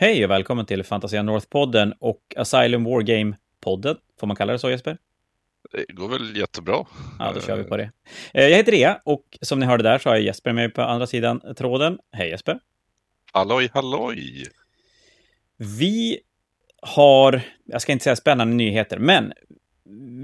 Hej 0.00 0.24
och 0.24 0.30
välkommen 0.30 0.66
till 0.66 0.82
Fantasia 0.82 1.22
North-podden 1.22 1.92
och 1.98 2.34
Asylum 2.36 2.86
Wargame-podden. 2.86 3.96
Får 4.20 4.26
man 4.26 4.36
kalla 4.36 4.52
det 4.52 4.58
så 4.58 4.70
Jesper? 4.70 4.98
Det 5.72 5.92
går 5.92 6.08
väl 6.08 6.36
jättebra. 6.36 6.86
Ja, 7.18 7.32
då 7.34 7.40
kör 7.40 7.56
vi 7.56 7.64
på 7.64 7.76
det. 7.76 7.90
Eh, 8.34 8.48
jag 8.48 8.56
heter 8.56 8.72
Rea 8.72 9.00
och 9.04 9.38
som 9.40 9.58
ni 9.60 9.66
hörde 9.66 9.82
där 9.82 9.98
så 9.98 10.08
har 10.08 10.16
jag 10.16 10.24
Jesper 10.24 10.52
med 10.52 10.74
på 10.74 10.82
andra 10.82 11.06
sidan 11.06 11.54
tråden. 11.56 11.98
Hej 12.12 12.30
Jesper! 12.30 12.58
Halloj, 13.32 13.70
halloj! 13.74 14.46
Vi 15.56 16.20
har, 16.82 17.42
jag 17.64 17.82
ska 17.82 17.92
inte 17.92 18.02
säga 18.02 18.16
spännande 18.16 18.54
nyheter, 18.54 18.98
men 18.98 19.32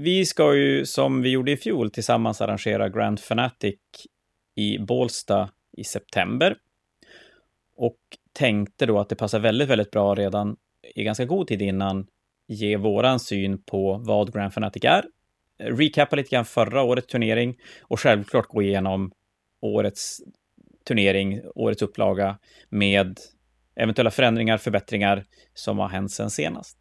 vi 0.03 0.25
ska 0.25 0.55
ju 0.55 0.85
som 0.85 1.21
vi 1.21 1.29
gjorde 1.29 1.51
i 1.51 1.57
fjol 1.57 1.91
tillsammans 1.91 2.41
arrangera 2.41 2.89
Grand 2.89 3.19
Fanatic 3.19 3.79
i 4.55 4.79
Bålsta 4.79 5.49
i 5.77 5.83
september. 5.83 6.57
Och 7.75 7.97
tänkte 8.37 8.85
då 8.85 8.99
att 8.99 9.09
det 9.09 9.15
passar 9.15 9.39
väldigt, 9.39 9.69
väldigt 9.69 9.91
bra 9.91 10.15
redan 10.15 10.57
i 10.95 11.03
ganska 11.03 11.25
god 11.25 11.47
tid 11.47 11.61
innan 11.61 12.07
ge 12.47 12.77
våran 12.77 13.19
syn 13.19 13.63
på 13.63 13.97
vad 13.97 14.33
Grand 14.33 14.53
Fanatic 14.53 14.83
är. 14.83 15.05
Recappa 15.57 16.15
lite 16.15 16.29
grann 16.29 16.45
förra 16.45 16.83
årets 16.83 17.07
turnering 17.07 17.57
och 17.81 17.99
självklart 17.99 18.47
gå 18.47 18.61
igenom 18.61 19.11
årets 19.61 20.21
turnering, 20.87 21.41
årets 21.55 21.81
upplaga 21.81 22.37
med 22.69 23.19
eventuella 23.75 24.11
förändringar, 24.11 24.57
förbättringar 24.57 25.25
som 25.53 25.79
har 25.79 25.89
hänt 25.89 26.11
sen 26.11 26.29
senast. 26.29 26.77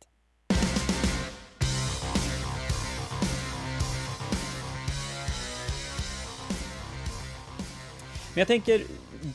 Men 8.34 8.40
jag 8.40 8.48
tänker, 8.48 8.80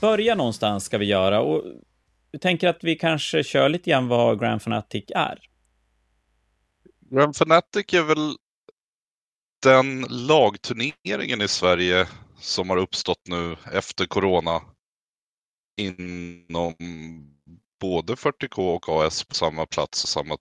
börja 0.01 0.35
någonstans 0.35 0.83
ska 0.83 0.97
vi 0.97 1.05
göra 1.05 1.41
och 1.41 1.63
jag 2.31 2.41
tänker 2.41 2.67
att 2.67 2.83
vi 2.83 2.95
kanske 2.95 3.43
kör 3.43 3.69
lite 3.69 3.89
grann 3.89 4.07
vad 4.07 4.39
Grand 4.39 4.61
Fanatic 4.61 5.03
är. 5.15 5.39
Grand 7.09 7.35
Fanatic 7.35 7.93
är 7.93 8.03
väl 8.03 8.35
den 9.61 10.01
lagturneringen 10.09 11.41
i 11.41 11.47
Sverige 11.47 12.07
som 12.39 12.69
har 12.69 12.77
uppstått 12.77 13.27
nu 13.27 13.57
efter 13.73 14.05
corona 14.05 14.61
inom 15.77 16.75
både 17.79 18.15
40K 18.15 18.75
och 18.75 18.89
AS 18.89 19.23
på 19.23 19.35
samma 19.35 19.65
plats 19.65 20.03
och 20.03 20.09
samma 20.09 20.37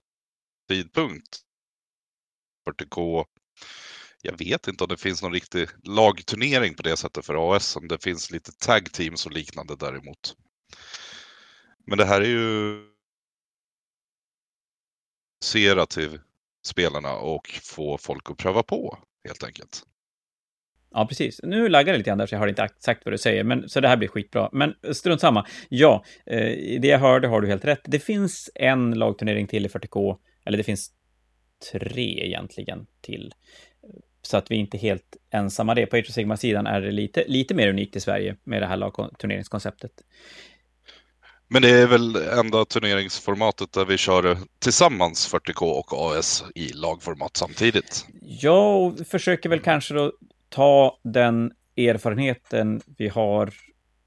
tidpunkt. 0.69 1.39
40K, 2.69 3.25
jag 4.21 4.37
vet 4.37 4.67
inte 4.67 4.83
om 4.83 4.87
det 4.87 4.97
finns 4.97 5.21
någon 5.21 5.33
riktig 5.33 5.67
lagturnering 5.83 6.75
på 6.75 6.83
det 6.83 6.97
sättet 6.97 7.25
för 7.25 7.55
AS, 7.55 7.75
om 7.75 7.87
det 7.87 8.03
finns 8.03 8.31
lite 8.31 8.51
tag 8.51 8.91
teams 8.91 9.25
och 9.25 9.31
liknande 9.31 9.75
däremot. 9.75 10.35
Men 11.85 11.97
det 11.97 12.05
här 12.05 12.21
är 12.21 12.25
ju 12.25 12.79
sera 15.43 15.85
till 15.85 16.19
spelarna 16.65 17.13
och 17.13 17.59
få 17.63 17.97
folk 17.97 18.29
att 18.29 18.37
pröva 18.37 18.63
på 18.63 18.97
helt 19.27 19.43
enkelt. 19.43 19.83
Ja, 20.93 21.05
precis. 21.07 21.39
Nu 21.43 21.69
laggar 21.69 21.93
det 21.93 21.97
lite 21.97 22.09
grann 22.09 22.17
där, 22.17 22.25
så 22.25 22.35
jag 22.35 22.39
har 22.39 22.47
inte 22.47 22.69
sagt 22.79 23.05
vad 23.05 23.13
du 23.13 23.17
säger, 23.17 23.43
men 23.43 23.69
så 23.69 23.79
det 23.79 23.87
här 23.87 23.97
blir 23.97 24.07
skitbra. 24.07 24.49
Men 24.51 24.75
strunt 24.93 25.21
samma. 25.21 25.47
Ja, 25.69 26.03
eh, 26.25 26.79
det 26.81 26.87
jag 26.87 26.99
hörde 26.99 27.27
har 27.27 27.41
du 27.41 27.47
helt 27.47 27.65
rätt. 27.65 27.81
Det 27.83 27.99
finns 27.99 28.49
en 28.55 28.91
lagturnering 28.91 29.47
till 29.47 29.65
i 29.65 29.69
40K, 29.69 30.17
eller 30.45 30.57
det 30.57 30.63
finns 30.63 30.91
tre 31.71 32.25
egentligen 32.25 32.87
till. 33.01 33.33
Så 34.21 34.37
att 34.37 34.51
vi 34.51 34.55
inte 34.55 34.77
är 34.77 34.79
helt 34.79 35.17
ensamma 35.29 35.75
det. 35.75 35.85
På 35.85 35.97
Age 35.97 36.05
of 36.09 36.13
Sigma-sidan 36.13 36.67
är 36.67 36.81
det 36.81 36.91
lite, 36.91 37.23
lite 37.27 37.53
mer 37.53 37.69
unikt 37.69 37.95
i 37.95 37.99
Sverige 37.99 38.35
med 38.43 38.61
det 38.61 38.65
här 38.65 38.77
lagturneringskonceptet. 38.77 39.91
Men 41.53 41.61
det 41.61 41.69
är 41.69 41.87
väl 41.87 42.15
enda 42.15 42.65
turneringsformatet 42.65 43.73
där 43.73 43.85
vi 43.85 43.97
kör 43.97 44.37
tillsammans 44.59 45.33
40K 45.33 45.63
och 45.63 45.93
AS 45.93 46.43
i 46.55 46.73
lagformat 46.73 47.37
samtidigt. 47.37 48.07
Ja, 48.21 48.75
och 48.75 49.07
försöker 49.07 49.49
väl 49.49 49.59
kanske 49.59 49.93
då 49.93 50.13
ta 50.49 50.99
den 51.03 51.51
erfarenheten 51.77 52.81
vi 52.97 53.07
har 53.07 53.53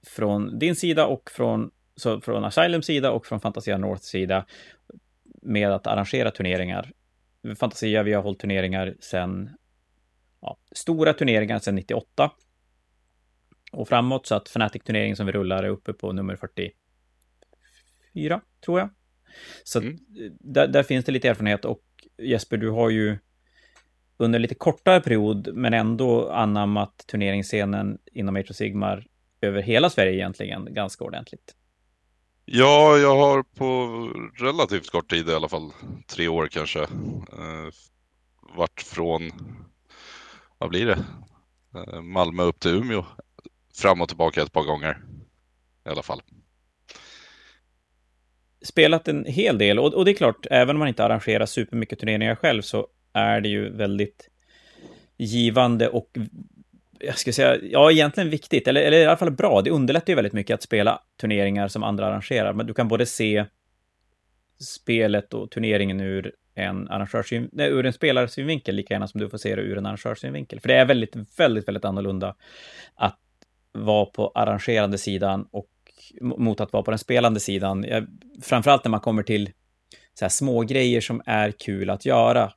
från 0.06 0.58
din 0.58 0.76
sida 0.76 1.06
och 1.06 1.30
från, 1.30 1.70
så 1.96 2.20
från 2.20 2.44
Asylums 2.44 2.86
sida 2.86 3.10
och 3.10 3.26
från 3.26 3.40
Fantasia 3.40 3.78
Norths 3.78 4.06
sida 4.06 4.46
med 5.42 5.70
att 5.70 5.86
arrangera 5.86 6.30
turneringar. 6.30 6.92
Fantasia, 7.58 8.02
vi 8.02 8.12
har 8.12 8.22
hållit 8.22 8.40
turneringar 8.40 8.94
sedan, 9.00 9.50
ja, 10.40 10.56
stora 10.72 11.12
turneringar 11.12 11.58
sedan 11.58 11.74
98 11.74 12.30
och 13.72 13.88
framåt, 13.88 14.26
så 14.26 14.34
att 14.34 14.48
Fnatic-turneringen 14.48 15.16
som 15.16 15.26
vi 15.26 15.32
rullar 15.32 15.62
är 15.62 15.68
uppe 15.68 15.92
på 15.92 16.12
nummer 16.12 16.36
40 16.36 16.70
fyra, 18.14 18.40
tror 18.64 18.80
jag. 18.80 18.88
Så 19.64 19.80
mm. 19.80 19.98
där, 20.40 20.68
där, 20.68 20.82
finns 20.82 21.04
det 21.04 21.12
lite 21.12 21.28
erfarenhet 21.28 21.64
och 21.64 21.82
Jesper, 22.18 22.56
du 22.56 22.70
har 22.70 22.90
ju 22.90 23.18
under 24.16 24.38
lite 24.38 24.54
kortare 24.54 25.00
period, 25.00 25.48
men 25.54 25.74
ändå 25.74 26.30
anammat 26.30 27.04
turneringsscenen 27.06 27.98
inom 28.12 28.36
Age 28.36 28.50
of 28.50 28.56
Sigmar 28.56 29.06
över 29.40 29.62
hela 29.62 29.90
Sverige 29.90 30.12
egentligen 30.12 30.74
ganska 30.74 31.04
ordentligt. 31.04 31.54
Ja, 32.44 32.96
jag 32.96 33.16
har 33.16 33.42
på 33.42 33.98
relativt 34.44 34.90
kort 34.90 35.10
tid 35.10 35.28
i 35.28 35.34
alla 35.34 35.48
fall, 35.48 35.72
tre 36.06 36.28
år 36.28 36.46
kanske, 36.46 36.82
eh, 36.82 37.68
varit 38.56 38.82
från, 38.82 39.30
vad 40.58 40.70
blir 40.70 40.86
det, 40.86 40.98
eh, 41.74 42.02
Malmö 42.02 42.42
upp 42.42 42.60
till 42.60 42.74
Umeå, 42.74 43.04
fram 43.74 44.00
och 44.00 44.08
tillbaka 44.08 44.42
ett 44.42 44.52
par 44.52 44.64
gånger 44.64 45.04
i 45.86 45.88
alla 45.88 46.02
fall 46.02 46.22
spelat 48.64 49.08
en 49.08 49.24
hel 49.24 49.58
del 49.58 49.78
och, 49.78 49.94
och 49.94 50.04
det 50.04 50.10
är 50.10 50.14
klart, 50.14 50.46
även 50.50 50.76
om 50.76 50.78
man 50.78 50.88
inte 50.88 51.04
arrangerar 51.04 51.46
supermycket 51.46 51.98
turneringar 51.98 52.34
själv 52.34 52.62
så 52.62 52.86
är 53.12 53.40
det 53.40 53.48
ju 53.48 53.70
väldigt 53.70 54.30
givande 55.16 55.88
och 55.88 56.10
jag 56.98 57.18
ska 57.18 57.32
säga, 57.32 57.56
ja, 57.62 57.90
egentligen 57.90 58.30
viktigt, 58.30 58.68
eller, 58.68 58.80
eller 58.80 58.98
i 58.98 59.04
alla 59.04 59.16
fall 59.16 59.30
bra. 59.30 59.62
Det 59.62 59.70
underlättar 59.70 60.12
ju 60.12 60.14
väldigt 60.14 60.32
mycket 60.32 60.54
att 60.54 60.62
spela 60.62 61.00
turneringar 61.20 61.68
som 61.68 61.82
andra 61.82 62.06
arrangerar, 62.06 62.52
men 62.52 62.66
du 62.66 62.74
kan 62.74 62.88
både 62.88 63.06
se 63.06 63.44
spelet 64.60 65.34
och 65.34 65.50
turneringen 65.50 66.00
ur 66.00 66.32
en 66.54 66.88
arrangörssyn, 66.88 67.48
nej, 67.52 67.70
ur 67.70 67.86
en 67.86 67.92
spelarsynvinkel, 67.92 68.74
lika 68.74 68.94
gärna 68.94 69.08
som 69.08 69.20
du 69.20 69.30
får 69.30 69.38
se 69.38 69.56
det 69.56 69.62
ur 69.62 69.78
en 69.78 69.86
arrangörssynvinkel. 69.86 70.60
För 70.60 70.68
det 70.68 70.74
är 70.74 70.84
väldigt, 70.84 71.16
väldigt, 71.38 71.68
väldigt 71.68 71.84
annorlunda 71.84 72.36
att 72.94 73.18
vara 73.72 74.06
på 74.06 74.32
arrangerande 74.34 74.98
sidan 74.98 75.48
och 75.50 75.66
mot 76.20 76.60
att 76.60 76.72
vara 76.72 76.82
på 76.82 76.90
den 76.90 76.98
spelande 76.98 77.40
sidan. 77.40 77.84
Jag, 77.88 78.06
framförallt 78.42 78.84
när 78.84 78.90
man 78.90 79.00
kommer 79.00 79.22
till 79.22 79.50
så 80.14 80.24
här 80.24 80.30
små 80.30 80.60
grejer 80.60 81.00
som 81.00 81.22
är 81.26 81.50
kul 81.50 81.90
att 81.90 82.06
göra 82.06 82.52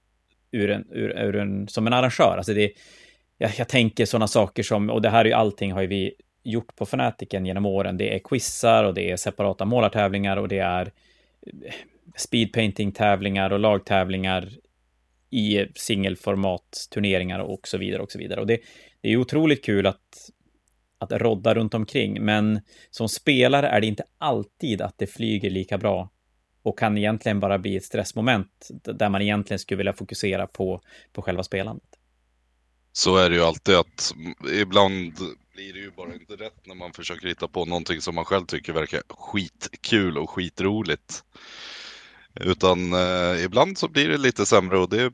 ur 0.51 0.69
en, 0.69 0.88
ur, 0.91 1.09
ur 1.09 1.35
en, 1.35 1.67
som 1.67 1.88
en 1.88 1.94
arrangör. 1.94 2.38
Alltså 2.38 2.53
det, 2.53 2.72
jag, 3.38 3.51
jag 3.57 3.67
tänker 3.67 4.06
sådana 4.06 4.28
saker 4.28 4.63
som, 4.63 4.90
och 4.90 5.01
det 5.01 5.09
här 5.09 5.22
är 5.22 5.25
ju 5.25 5.34
allting 5.34 5.72
har 5.72 5.81
ju 5.81 5.88
vi 5.88 6.13
gjort 6.44 6.75
på 6.75 6.85
Fanatiken 6.85 7.46
genom 7.46 7.66
åren. 7.66 7.97
Det 7.97 8.16
är 8.16 8.19
quizar 8.19 8.84
och 8.84 8.94
det 8.94 9.12
är 9.12 9.16
separata 9.16 9.66
målartävlingar 9.66 10.38
och 10.38 10.47
det 10.47 10.59
är 10.59 10.91
eh, 11.47 11.73
speedpainting-tävlingar 12.16 13.53
och 13.53 13.59
lagtävlingar 13.59 14.50
i 15.29 15.66
singelformat, 15.75 16.88
turneringar 16.94 17.40
och 17.40 17.67
så 17.67 17.78
vidare 17.78 18.01
och 18.01 18.12
så 18.12 18.19
vidare. 18.19 18.41
Och 18.41 18.47
det, 18.47 18.59
det 19.01 19.09
är 19.09 19.17
otroligt 19.17 19.66
kul 19.66 19.85
att 19.85 20.29
att 20.97 21.12
rodda 21.12 21.53
runt 21.53 21.74
omkring, 21.74 22.25
men 22.25 22.62
som 22.90 23.09
spelare 23.09 23.68
är 23.68 23.81
det 23.81 23.88
inte 23.88 24.03
alltid 24.18 24.81
att 24.81 24.97
det 24.97 25.08
flyger 25.08 25.50
lika 25.50 25.78
bra 25.78 26.09
och 26.63 26.80
kan 26.80 26.97
egentligen 26.97 27.40
bara 27.40 27.58
bli 27.58 27.78
ett 27.78 27.84
stressmoment 27.84 28.68
där 28.84 29.09
man 29.09 29.22
egentligen 29.22 29.59
skulle 29.59 29.78
vilja 29.78 29.94
fokusera 29.94 30.47
på, 30.47 30.81
på 31.13 31.22
själva 31.22 31.44
spelandet. 31.44 31.88
Så 32.91 33.18
är 33.18 33.30
det 33.30 33.35
ju 33.35 33.41
alltid 33.41 33.75
att 33.75 34.13
ibland 34.62 35.13
blir 35.56 35.74
det 35.74 35.80
ju 35.80 35.91
bara 35.91 36.13
inte 36.13 36.34
rätt 36.34 36.66
när 36.66 36.75
man 36.75 36.94
försöker 36.94 37.28
hitta 37.28 37.47
på 37.47 37.66
någonting 37.66 38.02
som 38.02 38.16
man 38.16 38.25
själv 38.25 38.46
tycker 38.46 38.74
verkar 38.74 39.02
skitkul 39.09 40.18
och 40.18 40.29
skitroligt. 40.29 41.24
Utan 42.35 42.94
eh, 42.94 43.44
ibland 43.46 43.78
så 43.78 43.88
blir 43.88 44.09
det 44.09 44.17
lite 44.17 44.46
sämre 44.46 44.78
och 44.78 44.90
det 44.90 45.14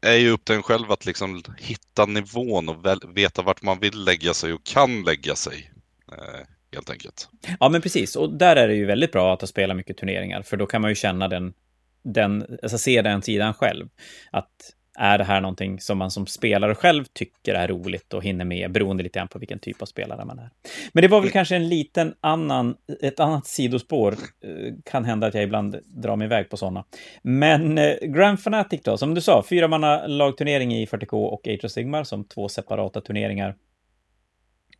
är 0.00 0.16
ju 0.16 0.30
upp 0.30 0.44
till 0.44 0.54
en 0.54 0.62
själv 0.62 0.92
att 0.92 1.06
liksom 1.06 1.42
hitta 1.58 2.06
nivån 2.06 2.68
och 2.68 2.86
veta 3.16 3.42
vart 3.42 3.62
man 3.62 3.78
vill 3.78 4.04
lägga 4.04 4.34
sig 4.34 4.52
och 4.52 4.64
kan 4.64 5.02
lägga 5.02 5.34
sig. 5.34 5.70
Eh, 6.12 6.46
helt 6.72 6.90
enkelt. 6.90 7.28
Ja, 7.60 7.68
men 7.68 7.82
precis. 7.82 8.16
Och 8.16 8.32
där 8.32 8.56
är 8.56 8.68
det 8.68 8.74
ju 8.74 8.84
väldigt 8.84 9.12
bra 9.12 9.34
att 9.34 9.40
ha 9.40 9.48
spelat 9.48 9.76
mycket 9.76 9.96
turneringar, 9.96 10.42
för 10.42 10.56
då 10.56 10.66
kan 10.66 10.82
man 10.82 10.90
ju 10.90 10.94
känna 10.94 11.28
den, 11.28 11.54
den 12.02 12.58
alltså 12.62 12.78
se 12.78 13.02
den 13.02 13.22
sidan 13.22 13.54
själv. 13.54 13.88
Att 14.30 14.72
är 14.98 15.18
det 15.18 15.24
här 15.24 15.40
någonting 15.40 15.80
som 15.80 15.98
man 15.98 16.10
som 16.10 16.26
spelare 16.26 16.74
själv 16.74 17.04
tycker 17.04 17.54
är 17.54 17.68
roligt 17.68 18.14
och 18.14 18.24
hinner 18.24 18.44
med, 18.44 18.72
beroende 18.72 19.02
lite 19.02 19.18
grann 19.18 19.28
på 19.28 19.38
vilken 19.38 19.58
typ 19.58 19.82
av 19.82 19.86
spelare 19.86 20.24
man 20.24 20.38
är. 20.38 20.50
Men 20.92 21.02
det 21.02 21.08
var 21.08 21.20
väl 21.20 21.30
kanske 21.30 21.56
en 21.56 21.68
liten 21.68 22.14
annan, 22.20 22.76
ett 23.02 23.20
annat 23.20 23.46
sidospår. 23.46 24.12
Eh, 24.12 24.74
kan 24.84 25.04
hända 25.04 25.26
att 25.26 25.34
jag 25.34 25.42
ibland 25.42 25.76
drar 25.84 26.16
mig 26.16 26.24
iväg 26.24 26.50
på 26.50 26.56
sådana. 26.56 26.84
Men 27.22 27.78
eh, 27.78 27.94
Grand 28.00 28.40
Fanatic 28.40 28.82
då, 28.82 28.98
som 28.98 29.14
du 29.14 29.20
sa, 29.20 29.44
fyra 29.48 29.68
manna 29.68 30.06
lagturnering 30.06 30.74
i 30.74 30.86
40K 30.86 31.26
och 31.26 31.48
Age 31.48 31.64
of 31.64 31.70
Sigmar 31.70 32.04
som 32.04 32.24
två 32.24 32.48
separata 32.48 33.00
turneringar. 33.00 33.56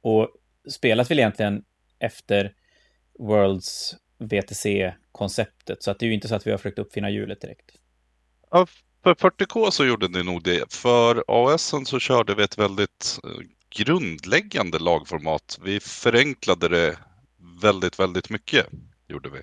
Och 0.03 0.29
spelas 0.69 1.11
väl 1.11 1.19
egentligen 1.19 1.65
efter 1.99 2.53
Worlds 3.19 3.97
VTC 4.19 4.93
konceptet. 5.13 5.83
Så 5.83 5.91
att 5.91 5.99
det 5.99 6.07
är 6.07 6.09
ju 6.09 6.15
inte 6.15 6.29
så 6.29 6.35
att 6.35 6.47
vi 6.47 6.51
har 6.51 6.59
försökt 6.59 6.79
uppfinna 6.79 7.11
hjulet 7.11 7.41
direkt. 7.41 7.73
Ja, 8.51 8.67
för 9.03 9.15
40K 9.15 9.71
så 9.71 9.85
gjorde 9.85 10.09
ni 10.09 10.23
nog 10.23 10.43
det. 10.43 10.73
För 10.73 11.25
AS 11.29 11.75
så 11.85 11.99
körde 11.99 12.35
vi 12.35 12.43
ett 12.43 12.59
väldigt 12.59 13.19
eh, 13.25 13.47
grundläggande 13.71 14.79
lagformat. 14.79 15.59
Vi 15.63 15.81
förenklade 15.81 16.69
det 16.69 16.99
väldigt, 17.63 17.99
väldigt 17.99 18.31
mycket, 18.31 18.67
gjorde 19.09 19.31
vi. 19.31 19.41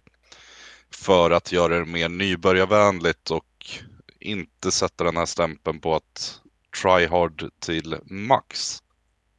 För 0.92 1.32
att 1.32 1.52
göra 1.52 1.80
det 1.80 1.86
mer 1.86 2.10
nybörjarvänligt 2.10 3.32
och 3.32 3.80
inte 4.20 4.72
sätta 4.72 5.04
den 5.04 5.18
här 5.18 5.26
stämpeln 5.26 5.80
på 5.80 5.96
att 5.96 6.42
try 6.82 7.08
hard 7.08 7.50
till 7.60 7.98
max. 8.04 8.84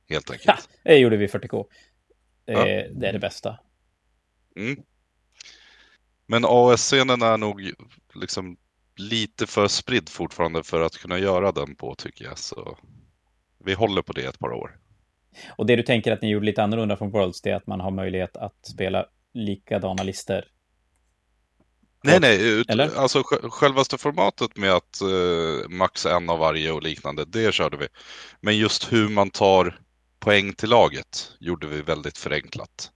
Helt 0.08 0.31
enkelt. 0.31 0.46
Ja, 0.46 0.56
det 0.82 0.96
gjorde 0.96 1.16
vi 1.16 1.26
40K. 1.26 1.66
Ja. 2.44 2.64
Det 2.64 3.08
är 3.08 3.12
det 3.12 3.19
bästa. 3.19 3.58
Mm. 4.56 4.82
Men 6.26 6.44
AS-scenen 6.44 7.22
är 7.22 7.37
nog 7.37 7.72
liksom 8.14 8.56
lite 8.96 9.46
för 9.46 9.69
spridd 9.69 10.08
fortfarande 10.08 10.62
för 10.62 10.81
att 10.81 10.96
kunna 10.96 11.19
göra 11.19 11.52
den 11.52 11.75
på 11.75 11.94
tycker 11.94 12.25
jag. 12.25 12.38
Så 12.38 12.79
vi 13.64 13.75
håller 13.75 14.02
på 14.02 14.12
det 14.12 14.25
ett 14.25 14.38
par 14.38 14.52
år. 14.52 14.79
Och 15.56 15.67
det 15.67 15.76
du 15.76 15.82
tänker 15.82 16.12
att 16.12 16.23
ni 16.23 16.31
gjorde 16.31 16.46
lite 16.46 16.62
annorlunda 16.62 16.96
från 16.96 17.11
Worlds, 17.11 17.43
det 17.43 17.50
är 17.50 17.55
att 17.55 17.67
man 17.67 17.81
har 17.81 17.91
möjlighet 17.91 18.37
att 18.37 18.67
spela 18.67 19.06
likadana 19.35 20.02
listor? 20.02 20.44
Nej, 22.05 22.20
nej, 22.20 22.49
ut, 22.49 22.70
Eller? 22.70 22.96
alltså 22.96 23.23
självaste 23.43 23.99
formatet 23.99 24.56
med 24.56 24.73
att 24.73 25.00
uh, 25.02 25.69
max 25.69 26.06
en 26.06 26.31
av 26.31 26.38
varje 26.38 26.73
och 26.73 26.82
liknande, 26.82 27.25
det 27.25 27.55
körde 27.55 27.76
vi. 27.76 27.87
Men 28.40 28.56
just 28.56 28.93
hur 28.93 29.08
man 29.08 29.31
tar 29.31 29.81
poäng 30.19 30.52
till 30.52 30.70
laget 30.70 31.32
gjorde 31.40 31.67
vi 31.67 31.82
väldigt 31.82 32.19
förenklat. 32.19 32.90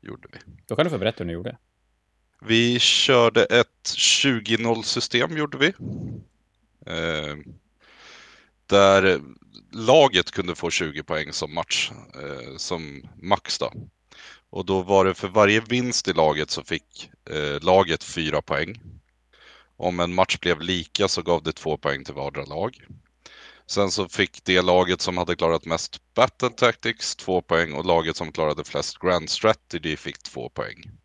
Gjorde 0.00 0.28
vi. 0.32 0.38
Då 0.66 0.76
kan 0.76 0.84
du 0.84 0.90
få 0.90 0.98
berätta 0.98 1.18
hur 1.18 1.26
ni 1.26 1.32
gjorde. 1.32 1.58
Vi 2.42 2.78
körde 2.78 3.44
ett 3.44 3.94
20-0 3.96 4.82
system 4.82 5.36
gjorde 5.36 5.58
vi. 5.58 5.66
Eh, 6.86 7.36
där 8.66 9.20
laget 9.72 10.30
kunde 10.30 10.54
få 10.54 10.70
20 10.70 11.02
poäng 11.02 11.32
som 11.32 11.54
match, 11.54 11.90
eh, 12.14 12.56
som 12.56 13.02
max 13.22 13.58
då. 13.58 13.72
Och 14.50 14.64
då 14.64 14.82
var 14.82 15.04
det 15.04 15.14
för 15.14 15.28
varje 15.28 15.60
vinst 15.60 16.08
i 16.08 16.12
laget 16.12 16.50
så 16.50 16.62
fick 16.62 17.10
eh, 17.30 17.60
laget 17.62 18.04
4 18.04 18.42
poäng. 18.42 18.80
Om 19.76 20.00
en 20.00 20.14
match 20.14 20.38
blev 20.38 20.60
lika 20.60 21.08
så 21.08 21.22
gav 21.22 21.42
det 21.42 21.52
2 21.52 21.76
poäng 21.76 22.04
till 22.04 22.14
vardera 22.14 22.44
lag. 22.44 22.84
Sen 23.66 23.90
så 23.90 24.08
fick 24.08 24.44
det 24.44 24.62
laget 24.62 25.00
som 25.00 25.16
hade 25.16 25.36
klarat 25.36 25.64
mest 25.64 26.14
Battle 26.14 26.50
Tactics 26.50 27.16
2 27.16 27.42
poäng 27.42 27.72
och 27.72 27.84
laget 27.84 28.16
som 28.16 28.32
klarade 28.32 28.64
flest 28.64 28.98
Grand 28.98 29.30
Strategy 29.30 29.96
fick 29.96 30.22
2 30.22 30.48
poäng. 30.48 30.99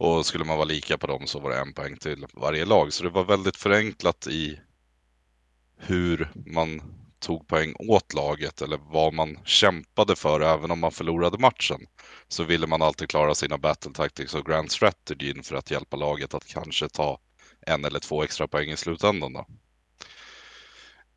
Och 0.00 0.26
skulle 0.26 0.44
man 0.44 0.56
vara 0.56 0.68
lika 0.68 0.98
på 0.98 1.06
dem 1.06 1.26
så 1.26 1.40
var 1.40 1.50
det 1.50 1.58
en 1.58 1.72
poäng 1.72 1.96
till 1.96 2.26
varje 2.32 2.64
lag. 2.64 2.92
Så 2.92 3.04
det 3.04 3.10
var 3.10 3.24
väldigt 3.24 3.56
förenklat 3.56 4.26
i 4.26 4.60
hur 5.78 6.30
man 6.46 6.82
tog 7.18 7.48
poäng 7.48 7.74
åt 7.78 8.14
laget 8.14 8.62
eller 8.62 8.78
vad 8.90 9.14
man 9.14 9.38
kämpade 9.44 10.16
för 10.16 10.40
även 10.40 10.70
om 10.70 10.78
man 10.78 10.92
förlorade 10.92 11.38
matchen. 11.38 11.86
Så 12.28 12.44
ville 12.44 12.66
man 12.66 12.82
alltid 12.82 13.08
klara 13.08 13.34
sina 13.34 13.58
battle 13.58 13.92
tactics 13.92 14.34
och 14.34 14.46
grand 14.46 14.70
strategy 14.70 15.42
för 15.42 15.56
att 15.56 15.70
hjälpa 15.70 15.96
laget 15.96 16.34
att 16.34 16.46
kanske 16.46 16.88
ta 16.88 17.18
en 17.66 17.84
eller 17.84 18.00
två 18.00 18.22
extra 18.22 18.48
poäng 18.48 18.70
i 18.70 18.76
slutändan. 18.76 19.32
Då. 19.32 19.46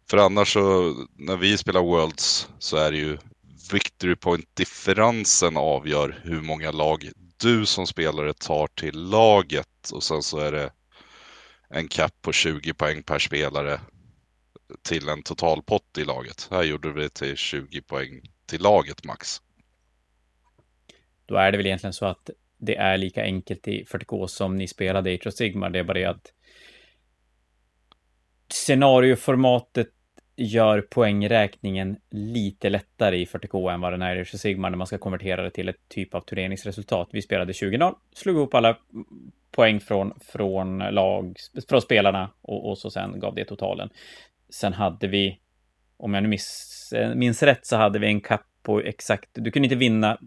För 0.09 0.17
annars 0.17 0.53
så 0.53 0.95
när 1.15 1.37
vi 1.37 1.57
spelar 1.57 1.81
Worlds 1.81 2.49
så 2.59 2.77
är 2.77 2.91
det 2.91 2.97
ju 2.97 3.17
victory 3.71 4.15
point 4.15 4.55
differensen 4.55 5.57
avgör 5.57 6.21
hur 6.23 6.41
många 6.41 6.71
lag 6.71 7.09
du 7.37 7.65
som 7.65 7.87
spelare 7.87 8.33
tar 8.33 8.67
till 8.67 8.99
laget 9.09 9.91
och 9.93 10.03
sen 10.03 10.21
så 10.21 10.39
är 10.39 10.51
det 10.51 10.71
en 11.69 11.87
cap 11.87 12.21
på 12.21 12.31
20 12.31 12.73
poäng 12.73 13.03
per 13.03 13.19
spelare 13.19 13.79
till 14.81 15.09
en 15.09 15.23
totalpott 15.23 15.97
i 15.97 16.05
laget. 16.05 16.47
Här 16.51 16.63
gjorde 16.63 16.91
vi 16.91 17.01
det 17.01 17.09
till 17.09 17.37
20 17.37 17.81
poäng 17.81 18.21
till 18.45 18.61
laget 18.61 19.05
max. 19.05 19.41
Då 21.25 21.35
är 21.35 21.51
det 21.51 21.57
väl 21.57 21.65
egentligen 21.65 21.93
så 21.93 22.05
att 22.05 22.29
det 22.57 22.75
är 22.75 22.97
lika 22.97 23.23
enkelt 23.23 23.67
i 23.67 23.83
40K 23.83 24.27
som 24.27 24.57
ni 24.57 24.67
spelade 24.67 25.11
i 25.11 25.15
Age 25.15 25.27
of 25.27 25.33
Sigmar. 25.33 25.69
Det 25.69 25.79
är 25.79 25.83
bara 25.83 25.93
det 25.93 26.05
att 26.05 26.33
scenarioformatet 28.49 29.89
gör 30.35 30.81
poängräkningen 30.81 31.97
lite 32.09 32.69
lättare 32.69 33.17
i 33.17 33.25
40K 33.25 33.73
än 33.73 33.81
vad 33.81 33.93
den 33.93 34.01
är 34.01 34.15
i 34.15 34.21
of 34.21 34.27
Sigmar 34.27 34.69
när 34.69 34.77
man 34.77 34.87
ska 34.87 34.97
konvertera 34.97 35.43
det 35.43 35.51
till 35.51 35.69
ett 35.69 35.89
typ 35.89 36.13
av 36.13 36.21
turneringsresultat. 36.21 37.09
Vi 37.11 37.21
spelade 37.21 37.51
20-0, 37.51 37.95
slog 38.13 38.35
ihop 38.35 38.53
alla 38.53 38.77
poäng 39.51 39.79
från, 39.79 40.13
från 40.19 40.77
lag, 40.77 41.37
från 41.69 41.81
spelarna 41.81 42.29
och, 42.41 42.69
och 42.69 42.77
så 42.77 42.89
sen 42.89 43.19
gav 43.19 43.35
det 43.35 43.45
totalen. 43.45 43.89
Sen 44.49 44.73
hade 44.73 45.07
vi, 45.07 45.39
om 45.97 46.13
jag 46.13 46.23
nu 46.23 46.29
miss, 46.29 46.93
minns 47.15 47.43
rätt, 47.43 47.65
så 47.65 47.75
hade 47.75 47.99
vi 47.99 48.07
en 48.07 48.21
kapp 48.21 48.45
på 48.63 48.81
exakt, 48.81 49.29
du 49.33 49.51
kunde 49.51 49.65
inte 49.65 49.75
vinna 49.75 50.19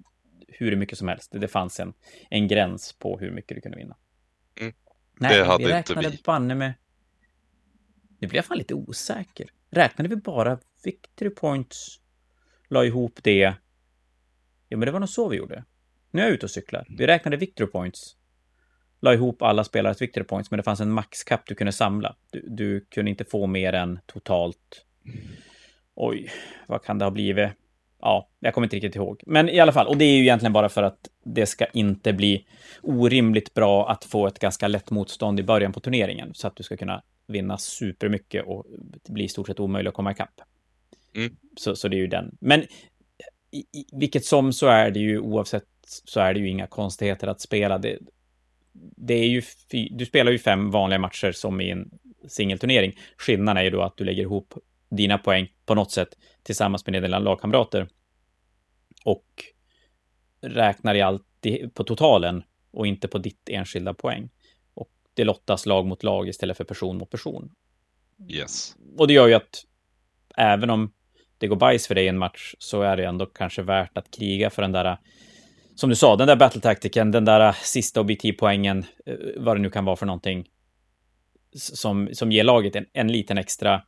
hur 0.49 0.77
mycket 0.77 0.99
som 0.99 1.09
helst. 1.09 1.33
Det 1.35 1.49
fanns 1.49 1.81
en, 1.81 1.93
en 2.31 2.49
gräns 2.49 2.93
på 2.99 3.19
hur 3.19 3.31
mycket 3.31 3.55
du 3.55 3.61
kunde 3.61 3.79
vinna. 3.79 3.97
Mm. 4.61 4.75
Nej, 5.15 5.39
det 5.39 5.45
hade 5.45 5.65
vi 5.65 5.71
räknade 5.71 6.07
inte 6.07 6.17
vi. 6.17 6.23
banne 6.27 6.55
med... 6.55 6.73
Nu 8.19 8.29
blir 8.29 8.37
jag 8.37 8.45
fan 8.45 8.59
lite 8.59 8.75
osäker. 8.75 9.51
Räknade 9.77 10.09
vi 10.09 10.17
bara 10.17 10.59
victory 10.85 11.31
points, 11.31 12.01
la 12.69 12.85
ihop 12.85 13.19
det. 13.23 13.55
Ja, 14.69 14.77
men 14.77 14.81
det 14.81 14.91
var 14.91 15.01
nog 15.01 15.09
så 15.09 15.29
vi 15.29 15.37
gjorde. 15.37 15.65
Nu 16.11 16.21
är 16.21 16.27
jag 16.27 16.35
ute 16.35 16.47
och 16.47 16.51
cyklar. 16.51 16.87
Vi 16.99 17.07
räknade 17.07 17.37
victory 17.37 17.71
points, 17.71 18.17
la 19.01 19.15
ihop 19.15 19.43
alla 19.43 19.65
spelares 19.65 20.03
victory 20.03 20.25
points, 20.25 20.51
men 20.51 20.57
det 20.59 20.65
fanns 20.65 20.81
en 20.81 20.91
maxkapp 20.91 21.47
du 21.47 21.55
kunde 21.55 21.73
samla. 21.73 22.17
Du, 22.31 22.45
du 22.49 22.81
kunde 22.81 23.11
inte 23.11 23.25
få 23.25 23.47
mer 23.47 23.73
än 23.73 23.99
totalt... 24.07 24.85
Oj, 25.95 26.31
vad 26.67 26.83
kan 26.83 26.99
det 26.99 27.05
ha 27.05 27.11
blivit? 27.11 27.49
Ja, 28.01 28.29
jag 28.41 28.55
kommer 28.55 28.67
inte 28.67 28.77
riktigt 28.77 28.97
ihåg. 28.97 29.23
Men 29.27 29.49
i 29.49 29.61
alla 29.61 29.73
fall, 29.73 29.87
och 29.87 29.97
det 29.97 30.05
är 30.05 30.17
ju 30.17 30.23
egentligen 30.23 30.53
bara 30.53 30.69
för 30.69 30.83
att 30.83 31.09
det 31.25 31.47
ska 31.47 31.67
inte 31.67 32.13
bli 32.13 32.47
orimligt 32.83 33.55
bra 33.55 33.91
att 33.91 34.05
få 34.05 34.27
ett 34.27 34.39
ganska 34.39 34.69
lätt 34.69 34.91
motstånd 34.91 35.41
i 35.41 35.43
början 35.43 35.73
på 35.73 35.81
turneringen, 35.81 36.35
så 36.35 36.47
att 36.47 36.57
du 36.57 36.63
ska 36.63 36.77
kunna 36.77 37.03
vinna 37.27 37.59
supermycket 37.59 38.45
och 38.47 38.67
det 39.05 39.13
blir 39.13 39.25
i 39.25 39.29
stort 39.29 39.47
sett 39.47 39.61
omöjligt 39.61 39.89
att 39.89 39.95
komma 39.95 40.13
ikapp. 40.13 40.41
Mm. 41.15 41.37
Så, 41.57 41.77
så 41.77 41.89
det 41.89 41.97
är 41.97 41.99
ju 41.99 42.07
den. 42.07 42.37
Men 42.41 42.63
i, 43.51 43.59
i, 43.59 43.87
vilket 43.93 44.25
som 44.25 44.53
så 44.53 44.67
är 44.67 44.91
det 44.91 45.01
ju 45.01 45.19
oavsett 45.19 45.65
så 45.87 46.21
är 46.21 46.35
det 46.35 46.41
ju 46.41 46.49
inga 46.49 46.67
konstigheter 46.67 47.29
att 47.29 47.41
spela. 47.41 47.79
Det, 47.79 47.99
det 48.97 49.15
är 49.15 49.27
ju, 49.27 49.43
du 49.91 50.07
spelar 50.07 50.33
ju 50.33 50.39
fem 50.39 50.71
vanliga 50.71 50.99
matcher 50.99 51.33
som 51.33 51.61
i 51.61 51.71
en 51.71 51.91
singelturnering. 52.29 52.99
Skillnaden 53.17 53.57
är 53.57 53.65
ju 53.65 53.71
då 53.71 53.83
att 53.83 53.97
du 53.97 54.05
lägger 54.05 54.23
ihop 54.23 54.55
dina 54.89 55.19
poäng 55.19 55.49
på 55.67 55.75
något 55.75 55.91
sätt 55.91 56.09
tillsammans 56.43 56.87
med 56.87 57.03
dina 57.03 57.19
lagkamrater 57.19 57.89
och 59.05 59.45
räknar 60.41 60.95
i 60.95 61.03
allt 61.03 61.23
på 61.75 61.85
totalen 61.85 62.43
och 62.71 62.87
inte 62.87 63.09
på 63.09 63.19
ditt 63.19 63.49
enskilda 63.49 63.95
poäng. 63.95 64.29
Det 65.17 65.25
lottas 65.25 65.67
lag 65.67 65.87
mot 65.87 66.03
lag 66.03 66.29
istället 66.29 66.57
för 66.57 66.65
person 66.65 66.99
mot 66.99 67.11
person. 67.11 67.51
Yes. 68.29 68.77
Och 68.99 69.07
det 69.07 69.15
gör 69.15 69.27
ju 69.29 69.35
att 69.35 69.65
även 70.37 70.71
om 70.71 70.93
det 71.39 71.47
går 71.47 71.57
bajs 71.57 71.87
för 71.87 71.95
dig 71.95 72.05
i 72.05 72.09
en 72.09 72.19
match 72.19 72.55
så 72.59 72.83
är 72.83 72.97
det 72.97 73.05
ändå 73.05 73.27
kanske 73.27 73.63
värt 73.63 73.99
att 73.99 74.11
kriga 74.11 74.51
för 74.51 74.63
den 74.63 74.73
där 74.73 74.99
som 75.75 75.91
du 75.91 75.97
sa, 75.97 76.17
den 76.17 76.29
där 76.29 76.37
battle-taktiken, 76.37 77.11
den 77.11 77.25
där 77.25 77.53
sista 77.53 78.01
objektivpoängen, 78.01 78.85
eh, 79.07 79.17
vad 79.37 79.57
det 79.57 79.61
nu 79.61 79.71
kan 79.71 79.85
vara 79.85 79.97
för 79.97 80.07
någonting, 80.07 80.49
som, 81.55 82.09
som 82.13 82.33
ger 82.33 82.45
laget 82.45 82.77
en, 82.77 82.87
en 82.93 83.13
liten 83.13 83.39
extra 83.39 83.83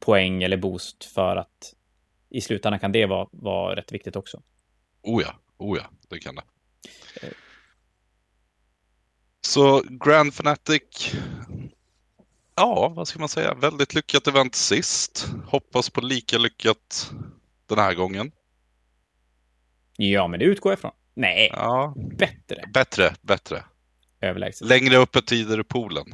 poäng 0.00 0.42
eller 0.42 0.56
boost 0.56 1.04
för 1.04 1.36
att 1.36 1.74
i 2.30 2.40
slutändan 2.40 2.80
kan 2.80 2.92
det 2.92 3.06
vara, 3.06 3.28
vara 3.32 3.76
rätt 3.76 3.92
viktigt 3.92 4.16
också. 4.16 4.42
Oh 5.02 5.22
ja, 5.22 5.34
oh 5.58 5.78
ja, 5.78 5.90
det 6.08 6.18
kan 6.18 6.34
det. 6.34 6.42
Så 9.48 9.82
Grand 10.04 10.34
Fanatic, 10.34 11.12
ja, 12.56 12.92
vad 12.96 13.08
ska 13.08 13.18
man 13.18 13.28
säga, 13.28 13.54
väldigt 13.54 13.94
lyckat 13.94 14.26
event 14.26 14.54
sist. 14.54 15.28
Hoppas 15.46 15.90
på 15.90 16.00
lika 16.00 16.38
lyckat 16.38 17.10
den 17.68 17.78
här 17.78 17.94
gången. 17.94 18.32
Ja, 19.96 20.28
men 20.28 20.40
det 20.40 20.46
utgår 20.46 20.72
jag 20.72 20.78
ifrån. 20.78 20.90
Nej, 21.14 21.50
ja. 21.52 21.94
bättre. 22.18 22.64
Bättre, 22.74 23.14
bättre. 23.22 23.64
Överlägset. 24.20 24.68
Längre 24.68 24.96
öppettider 24.96 25.60
i 25.60 25.64
poolen. 25.64 26.06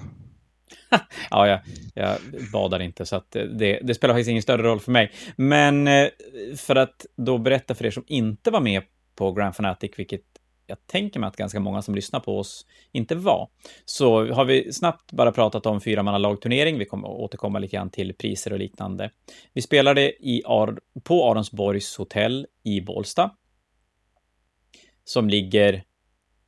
ja, 1.31 1.49
jag, 1.49 1.61
jag 1.95 2.19
badar 2.53 2.81
inte, 2.81 3.07
så 3.07 3.23
det, 3.31 3.81
det, 3.83 3.95
spelar 3.95 4.14
faktiskt 4.14 4.31
ingen 4.31 4.43
större 4.43 4.62
roll 4.62 4.81
för 4.81 4.93
mig. 4.93 5.12
Men 5.37 5.88
eh, 5.88 6.09
för 6.57 6.76
att 6.76 7.07
då 7.17 7.38
berätta 7.38 7.75
för 7.75 7.87
er 7.87 7.91
som 7.91 8.05
inte 8.07 8.50
var 8.50 8.61
med 8.61 8.83
på 9.14 9.33
Grand 9.33 9.57
Fanatic, 9.57 9.93
vilket 9.97 10.34
jag 10.66 10.87
tänker 10.87 11.21
mig 11.21 11.28
att 11.28 11.37
ganska 11.37 11.61
många 11.61 11.83
som 11.83 11.94
lyssnar 11.94 12.21
på 12.21 12.38
oss 12.38 12.66
inte 12.92 13.14
var, 13.14 13.49
så 13.85 14.33
har 14.33 14.44
vi 14.44 14.73
snabbt 14.73 15.12
bara 15.12 15.33
pratat 15.33 15.66
om 15.66 15.80
fyra 15.80 16.02
manna 16.02 16.18
lagturnering. 16.18 16.78
Vi 16.78 16.85
kommer 16.85 17.09
återkomma 17.09 17.59
lite 17.59 17.76
grann 17.76 17.90
till 17.90 18.14
priser 18.14 18.52
och 18.52 18.59
liknande. 18.59 19.11
Vi 19.52 19.62
spelade 19.62 20.26
i 20.26 20.42
Ar 20.47 20.80
på 21.02 21.30
Aronsborgs 21.30 21.97
hotell 21.97 22.47
i 22.62 22.80
Bålsta 22.80 23.30
som 25.04 25.28
ligger 25.28 25.85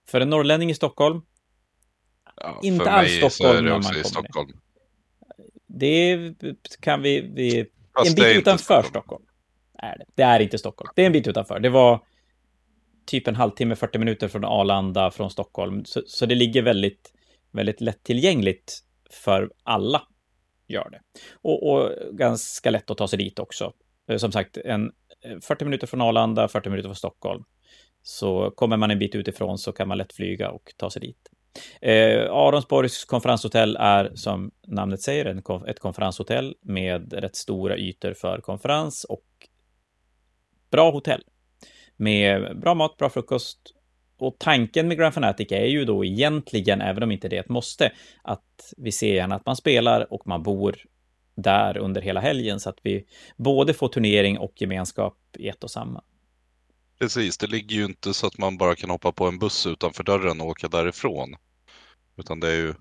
För 0.08 0.20
en 0.20 0.30
norrlänning 0.30 0.70
i 0.70 0.74
Stockholm, 0.74 1.22
Ja, 2.36 2.60
Inte 2.62 2.84
för 2.84 2.90
alls 2.90 3.08
mig 3.08 3.20
så 3.20 3.30
Stockholm 3.30 3.66
är 3.66 3.70
det 3.70 3.76
också 3.76 3.92
man 3.92 4.00
i 4.00 4.02
kommer 4.02 4.28
Stockholm. 4.28 4.60
det 5.66 6.34
kan 6.80 7.02
vi... 7.02 7.20
vi 7.20 7.66
Fast 7.94 8.10
en 8.10 8.14
det 8.14 8.22
bit 8.22 8.36
utanför 8.36 8.82
Stockholm. 8.82 8.90
Stockholm. 8.90 9.24
Är 9.78 9.98
det. 9.98 10.04
det 10.14 10.22
är 10.22 10.40
inte 10.40 10.58
Stockholm. 10.58 10.90
Det 10.94 11.02
är 11.02 11.06
en 11.06 11.12
bit 11.12 11.26
utanför. 11.26 11.60
Det 11.60 11.68
var 11.68 12.00
typ 13.06 13.28
en 13.28 13.36
halvtimme, 13.36 13.76
40 13.76 13.98
minuter 13.98 14.28
från 14.28 14.44
Arlanda, 14.44 15.10
från 15.10 15.30
Stockholm. 15.30 15.84
Så, 15.84 16.02
så 16.06 16.26
det 16.26 16.34
ligger 16.34 16.62
väldigt, 16.62 17.12
väldigt 17.50 17.80
lättillgängligt 17.80 18.78
för 19.10 19.50
alla. 19.62 20.02
Gör 20.68 20.90
det. 20.90 21.00
Och, 21.42 21.70
och 21.70 21.90
ganska 22.12 22.70
lätt 22.70 22.90
att 22.90 22.98
ta 22.98 23.08
sig 23.08 23.18
dit 23.18 23.38
också. 23.38 23.72
Eh, 24.08 24.16
som 24.16 24.32
sagt, 24.32 24.56
en 24.56 24.92
eh, 25.24 25.38
40 25.42 25.64
minuter 25.64 25.86
från 25.86 26.00
Arlanda, 26.00 26.48
40 26.48 26.70
minuter 26.70 26.88
från 26.88 26.96
Stockholm. 26.96 27.44
Så 28.02 28.50
kommer 28.50 28.76
man 28.76 28.90
en 28.90 28.98
bit 28.98 29.14
utifrån 29.14 29.58
så 29.58 29.72
kan 29.72 29.88
man 29.88 29.98
lätt 29.98 30.12
flyga 30.12 30.50
och 30.50 30.74
ta 30.76 30.90
sig 30.90 31.00
dit. 31.00 31.28
Eh, 31.80 32.32
Aronsborgs 32.32 33.04
konferenshotell 33.04 33.76
är 33.80 34.12
som 34.14 34.50
namnet 34.66 35.02
säger 35.02 35.24
en, 35.24 35.42
ett 35.66 35.80
konferenshotell 35.80 36.54
med 36.60 37.12
rätt 37.12 37.36
stora 37.36 37.76
ytor 37.76 38.14
för 38.14 38.40
konferens 38.40 39.04
och 39.04 39.24
bra 40.70 40.90
hotell. 40.90 41.22
Med 41.96 42.60
bra 42.60 42.74
mat, 42.74 42.96
bra 42.96 43.10
frukost. 43.10 43.58
Och 44.18 44.36
tanken 44.38 44.88
med 44.88 44.98
Grand 44.98 45.14
Fanatic 45.14 45.52
är 45.52 45.66
ju 45.66 45.84
då 45.84 46.04
egentligen, 46.04 46.80
även 46.80 47.02
om 47.02 47.10
inte 47.10 47.28
det 47.28 47.36
är 47.36 47.40
ett 47.40 47.48
måste, 47.48 47.92
att 48.22 48.72
vi 48.76 48.92
ser 48.92 49.14
gärna 49.14 49.34
att 49.34 49.46
man 49.46 49.56
spelar 49.56 50.12
och 50.12 50.26
man 50.26 50.42
bor 50.42 50.76
där 51.36 51.78
under 51.78 52.00
hela 52.00 52.20
helgen 52.20 52.60
så 52.60 52.68
att 52.68 52.78
vi 52.82 53.06
både 53.36 53.74
får 53.74 53.88
turnering 53.88 54.38
och 54.38 54.52
gemenskap 54.56 55.18
i 55.38 55.48
ett 55.48 55.64
och 55.64 55.70
samma. 55.70 56.04
Precis, 56.98 57.38
det 57.38 57.46
ligger 57.46 57.76
ju 57.76 57.84
inte 57.84 58.14
så 58.14 58.26
att 58.26 58.38
man 58.38 58.58
bara 58.58 58.74
kan 58.74 58.90
hoppa 58.90 59.12
på 59.12 59.26
en 59.26 59.38
buss 59.38 59.66
utanför 59.66 60.04
dörren 60.04 60.40
och 60.40 60.46
åka 60.46 60.68
därifrån. 60.68 61.36
Utan 62.16 62.40
det 62.40 62.48
är 62.48 62.56
ju 62.56 62.74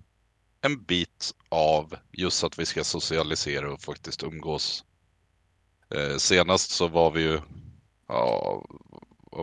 en 0.62 0.84
bit 0.84 1.32
av 1.50 1.96
just 2.12 2.44
att 2.44 2.60
vi 2.60 2.66
ska 2.66 2.84
socialisera 2.84 3.74
och 3.74 3.82
faktiskt 3.82 4.24
umgås. 4.24 4.86
Eh, 5.96 6.18
senast 6.18 6.72
så 6.72 6.88
var 6.88 7.12
vi 7.12 7.22
ju, 7.22 7.40
ja, 8.08 8.66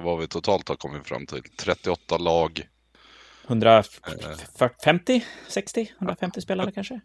vad 0.00 0.18
vi 0.18 0.28
totalt 0.28 0.68
har 0.68 0.76
kommit 0.76 1.06
fram 1.06 1.26
till? 1.26 1.42
38 1.42 2.18
lag 2.18 2.68
150, 3.46 5.24
60, 5.48 5.92
150 5.98 6.40
spelare 6.40 6.72
kanske? 6.72 7.00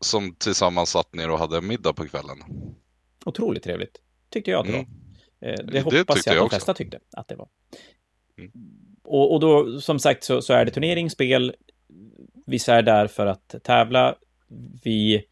som 0.00 0.34
tillsammans 0.34 0.90
satt 0.90 1.14
ner 1.14 1.30
och 1.30 1.38
hade 1.38 1.56
en 1.58 1.66
middag 1.66 1.92
på 1.92 2.08
kvällen. 2.08 2.38
Otroligt 3.24 3.62
trevligt, 3.62 4.00
tyckte 4.30 4.50
jag 4.50 4.60
att. 4.60 4.68
Mm. 4.68 4.80
Eh, 4.80 4.86
Det 5.40 5.62
Det 5.62 5.80
hoppas 5.80 6.26
jag 6.26 6.34
att 6.34 6.42
de 6.42 6.50
flesta 6.50 6.74
tyckte 6.74 6.98
att 7.12 7.28
det 7.28 7.36
var. 7.36 7.48
Mm. 8.38 8.50
Och, 9.02 9.34
och 9.34 9.40
då, 9.40 9.80
som 9.80 9.98
sagt, 9.98 10.24
så, 10.24 10.42
så 10.42 10.52
är 10.52 10.64
det 10.64 10.70
turnering, 10.70 11.10
spel. 11.10 11.54
Vissa 12.46 12.74
är 12.74 12.82
där 12.82 13.06
för 13.06 13.26
att 13.26 13.54
tävla. 13.62 14.16
Vi... 14.82 15.24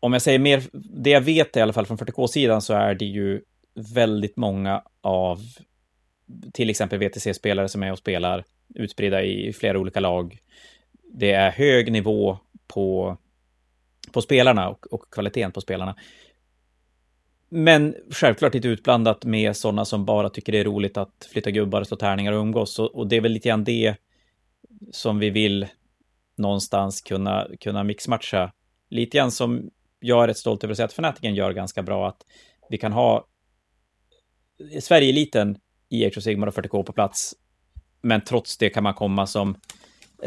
Om 0.00 0.12
jag 0.12 0.22
säger 0.22 0.38
mer, 0.38 0.62
det 0.72 1.10
jag 1.10 1.20
vet 1.20 1.56
i 1.56 1.60
alla 1.60 1.72
fall 1.72 1.86
från 1.86 1.98
40K-sidan 1.98 2.62
så 2.62 2.74
är 2.74 2.94
det 2.94 3.04
ju 3.04 3.42
väldigt 3.76 4.36
många 4.36 4.82
av 5.00 5.40
till 6.52 6.70
exempel 6.70 6.98
VTC-spelare 6.98 7.68
som 7.68 7.82
är 7.82 7.92
och 7.92 7.98
spelar 7.98 8.44
utspridda 8.74 9.22
i 9.22 9.52
flera 9.52 9.78
olika 9.78 10.00
lag. 10.00 10.38
Det 11.12 11.32
är 11.32 11.50
hög 11.50 11.92
nivå 11.92 12.38
på, 12.66 13.16
på 14.12 14.22
spelarna 14.22 14.68
och, 14.68 14.92
och 14.92 15.10
kvaliteten 15.10 15.52
på 15.52 15.60
spelarna. 15.60 15.96
Men 17.48 17.94
självklart 18.10 18.54
lite 18.54 18.68
utblandat 18.68 19.24
med 19.24 19.56
sådana 19.56 19.84
som 19.84 20.04
bara 20.04 20.30
tycker 20.30 20.52
det 20.52 20.58
är 20.58 20.64
roligt 20.64 20.96
att 20.96 21.28
flytta 21.32 21.50
gubbar, 21.50 21.84
slå 21.84 21.96
tärningar 21.96 22.32
och 22.32 22.40
umgås. 22.40 22.78
Och, 22.78 22.94
och 22.94 23.06
det 23.06 23.16
är 23.16 23.20
väl 23.20 23.32
lite 23.32 23.48
grann 23.48 23.64
det 23.64 23.96
som 24.90 25.18
vi 25.18 25.30
vill 25.30 25.66
någonstans 26.36 27.00
kunna, 27.00 27.46
kunna 27.60 27.84
mixmatcha. 27.84 28.52
Lite 28.90 29.16
grann 29.16 29.30
som 29.30 29.70
jag 30.00 30.24
är 30.24 30.28
rätt 30.28 30.36
stolt 30.36 30.64
över 30.64 30.72
att 30.72 30.76
säga 30.76 30.86
att 30.86 30.92
Fanatiken 30.92 31.34
gör 31.34 31.52
ganska 31.52 31.82
bra. 31.82 32.08
Att 32.08 32.26
vi 32.70 32.78
kan 32.78 32.92
ha 32.92 33.26
Sverige-eliten 34.80 35.58
i 35.88 36.06
Age 36.06 36.18
of 36.18 36.24
Sigmar 36.24 36.46
och 36.46 36.54
40K 36.54 36.82
på 36.82 36.92
plats. 36.92 37.34
Men 38.02 38.24
trots 38.24 38.58
det 38.58 38.70
kan 38.70 38.82
man 38.82 38.94
komma 38.94 39.26
som 39.26 39.56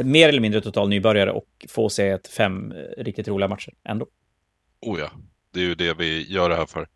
mer 0.03 0.29
eller 0.29 0.41
mindre 0.41 0.61
total 0.61 0.89
nybörjare 0.89 1.31
och 1.31 1.65
få 1.69 1.89
se 1.89 2.09
ett 2.09 2.27
fem 2.27 2.71
eh, 2.71 3.03
riktigt 3.03 3.27
roliga 3.27 3.47
matcher 3.47 3.73
ändå. 3.83 4.07
Oh 4.81 4.99
ja, 4.99 5.11
det 5.53 5.59
är 5.59 5.63
ju 5.63 5.75
det 5.75 5.93
vi 5.93 6.31
gör 6.31 6.49
det 6.49 6.55
här 6.55 6.65
för. 6.65 6.87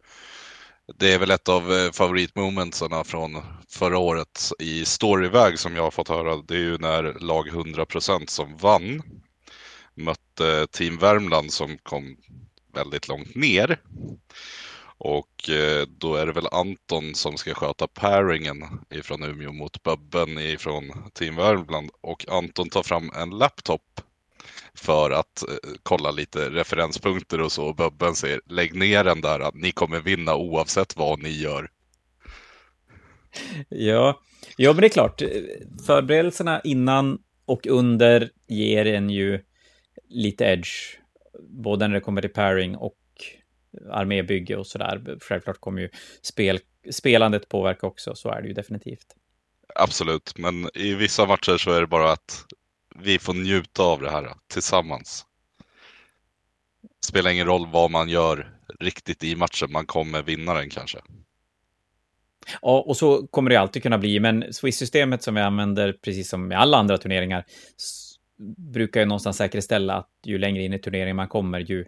Det 0.95 1.13
är 1.13 1.19
väl 1.19 1.31
ett 1.31 1.49
av 1.49 1.73
eh, 1.73 1.91
favoritmomentsen 1.91 3.03
från 3.05 3.41
förra 3.69 3.97
året 3.97 4.51
i 4.59 4.85
storyväg 4.85 5.59
som 5.59 5.75
jag 5.75 5.83
har 5.83 5.91
fått 5.91 6.09
höra. 6.09 6.41
Det 6.47 6.55
är 6.55 6.59
ju 6.59 6.77
när 6.77 7.03
lag 7.19 7.47
100% 7.47 8.29
som 8.29 8.57
vann 8.57 9.01
mötte 9.95 10.67
Team 10.71 10.97
Värmland 10.97 11.53
som 11.53 11.77
kom 11.77 12.17
väldigt 12.73 13.07
långt 13.07 13.35
ner. 13.35 13.79
Och 15.05 15.50
eh, 15.50 15.88
då 15.88 16.15
är 16.15 16.25
det 16.25 16.31
väl 16.31 16.48
Anton 16.51 17.15
som 17.15 17.38
ska 17.38 17.53
sköta 17.53 17.88
pairingen 17.88 18.57
ifrån 18.89 19.24
Umeå 19.24 19.51
mot 19.51 19.83
Bubben 19.83 20.39
ifrån 20.39 20.91
Team 21.13 21.36
Värmland. 21.36 21.89
Och 22.01 22.25
Anton 22.29 22.69
tar 22.69 22.83
fram 22.83 23.12
en 23.15 23.29
laptop 23.29 23.81
för 24.74 25.12
att 25.12 25.50
eh, 25.50 25.69
kolla 25.83 26.12
lite 26.12 26.50
referenspunkter 26.50 27.41
och 27.41 27.51
så. 27.51 27.65
Och 27.65 27.75
Bubben 27.75 28.15
säger 28.15 28.41
lägg 28.45 28.75
ner 28.75 29.03
den 29.03 29.22
där, 29.22 29.51
ni 29.53 29.72
kommer 29.72 30.00
vinna 30.00 30.36
oavsett 30.36 30.98
vad 30.98 31.22
ni 31.22 31.29
gör. 31.29 31.69
Ja, 33.69 34.22
ja 34.57 34.74
men 34.74 34.81
det 34.81 34.88
är 34.88 34.89
klart. 34.89 35.22
Förberedelserna 35.86 36.62
innan 36.63 37.19
och 37.45 37.67
under 37.67 38.29
ger 38.48 38.86
en 38.86 39.10
ju 39.10 39.39
lite 40.10 40.45
edge. 40.45 40.98
Både 41.50 41.88
när 41.88 41.95
det 41.95 42.01
kommer 42.01 42.22
till 42.22 42.33
pairing 42.33 42.75
och 42.75 42.95
armébygge 43.91 44.57
och 44.57 44.67
sådär. 44.67 45.17
Självklart 45.21 45.59
kommer 45.59 45.81
ju 45.81 45.89
spel, 46.21 46.59
spelandet 46.91 47.49
påverka 47.49 47.87
också, 47.87 48.15
så 48.15 48.29
är 48.29 48.41
det 48.41 48.47
ju 48.47 48.53
definitivt. 48.53 49.15
Absolut, 49.75 50.37
men 50.37 50.69
i 50.73 50.93
vissa 50.93 51.25
matcher 51.25 51.57
så 51.57 51.71
är 51.71 51.81
det 51.81 51.87
bara 51.87 52.11
att 52.11 52.45
vi 52.95 53.19
får 53.19 53.33
njuta 53.33 53.83
av 53.83 54.01
det 54.01 54.11
här 54.11 54.33
tillsammans. 54.47 55.25
Spelar 57.05 57.31
ingen 57.31 57.47
roll 57.47 57.67
vad 57.71 57.91
man 57.91 58.09
gör 58.09 58.53
riktigt 58.79 59.23
i 59.23 59.35
matchen, 59.35 59.71
man 59.71 59.85
kommer 59.85 60.23
vinna 60.23 60.53
den 60.53 60.69
kanske. 60.69 60.99
Ja, 62.61 62.83
och 62.87 62.97
så 62.97 63.27
kommer 63.27 63.49
det 63.49 63.57
alltid 63.57 63.83
kunna 63.83 63.97
bli, 63.97 64.19
men 64.19 64.53
Swiss-systemet 64.53 65.23
som 65.23 65.35
vi 65.35 65.41
använder, 65.41 65.93
precis 65.93 66.29
som 66.29 66.47
med 66.47 66.59
alla 66.59 66.77
andra 66.77 66.97
turneringar, 66.97 67.45
brukar 68.57 68.99
ju 68.99 69.05
någonstans 69.05 69.37
säkerställa 69.37 69.93
att 69.93 70.09
ju 70.23 70.37
längre 70.37 70.63
in 70.63 70.73
i 70.73 70.79
turneringen 70.79 71.15
man 71.15 71.27
kommer, 71.27 71.59
ju 71.59 71.85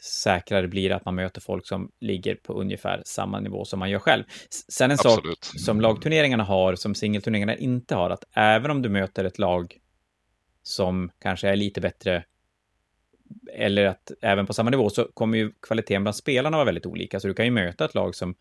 säkrare 0.00 0.68
blir 0.68 0.88
det 0.88 0.96
att 0.96 1.04
man 1.04 1.14
möter 1.14 1.40
folk 1.40 1.66
som 1.66 1.90
ligger 2.00 2.34
på 2.34 2.52
ungefär 2.52 3.02
samma 3.06 3.40
nivå 3.40 3.64
som 3.64 3.78
man 3.78 3.90
gör 3.90 3.98
själv. 3.98 4.24
Sen 4.68 4.90
en 4.90 4.98
sak 4.98 5.18
Absolut. 5.18 5.44
som 5.44 5.80
lagturneringarna 5.80 6.44
har, 6.44 6.74
som 6.74 6.94
singelturneringarna 6.94 7.56
inte 7.56 7.94
har, 7.94 8.10
att 8.10 8.24
även 8.32 8.70
om 8.70 8.82
du 8.82 8.88
möter 8.88 9.24
ett 9.24 9.38
lag 9.38 9.76
som 10.62 11.10
kanske 11.18 11.48
är 11.48 11.56
lite 11.56 11.80
bättre, 11.80 12.24
eller 13.52 13.86
att 13.86 14.12
även 14.22 14.46
på 14.46 14.52
samma 14.52 14.70
nivå, 14.70 14.90
så 14.90 15.04
kommer 15.14 15.38
ju 15.38 15.52
kvaliteten 15.62 16.02
bland 16.02 16.16
spelarna 16.16 16.56
vara 16.56 16.64
väldigt 16.64 16.86
olika. 16.86 17.20
Så 17.20 17.28
du 17.28 17.34
kan 17.34 17.44
ju 17.44 17.50
möta 17.50 17.84
ett 17.84 17.94
lag 17.94 18.14
som, 18.14 18.34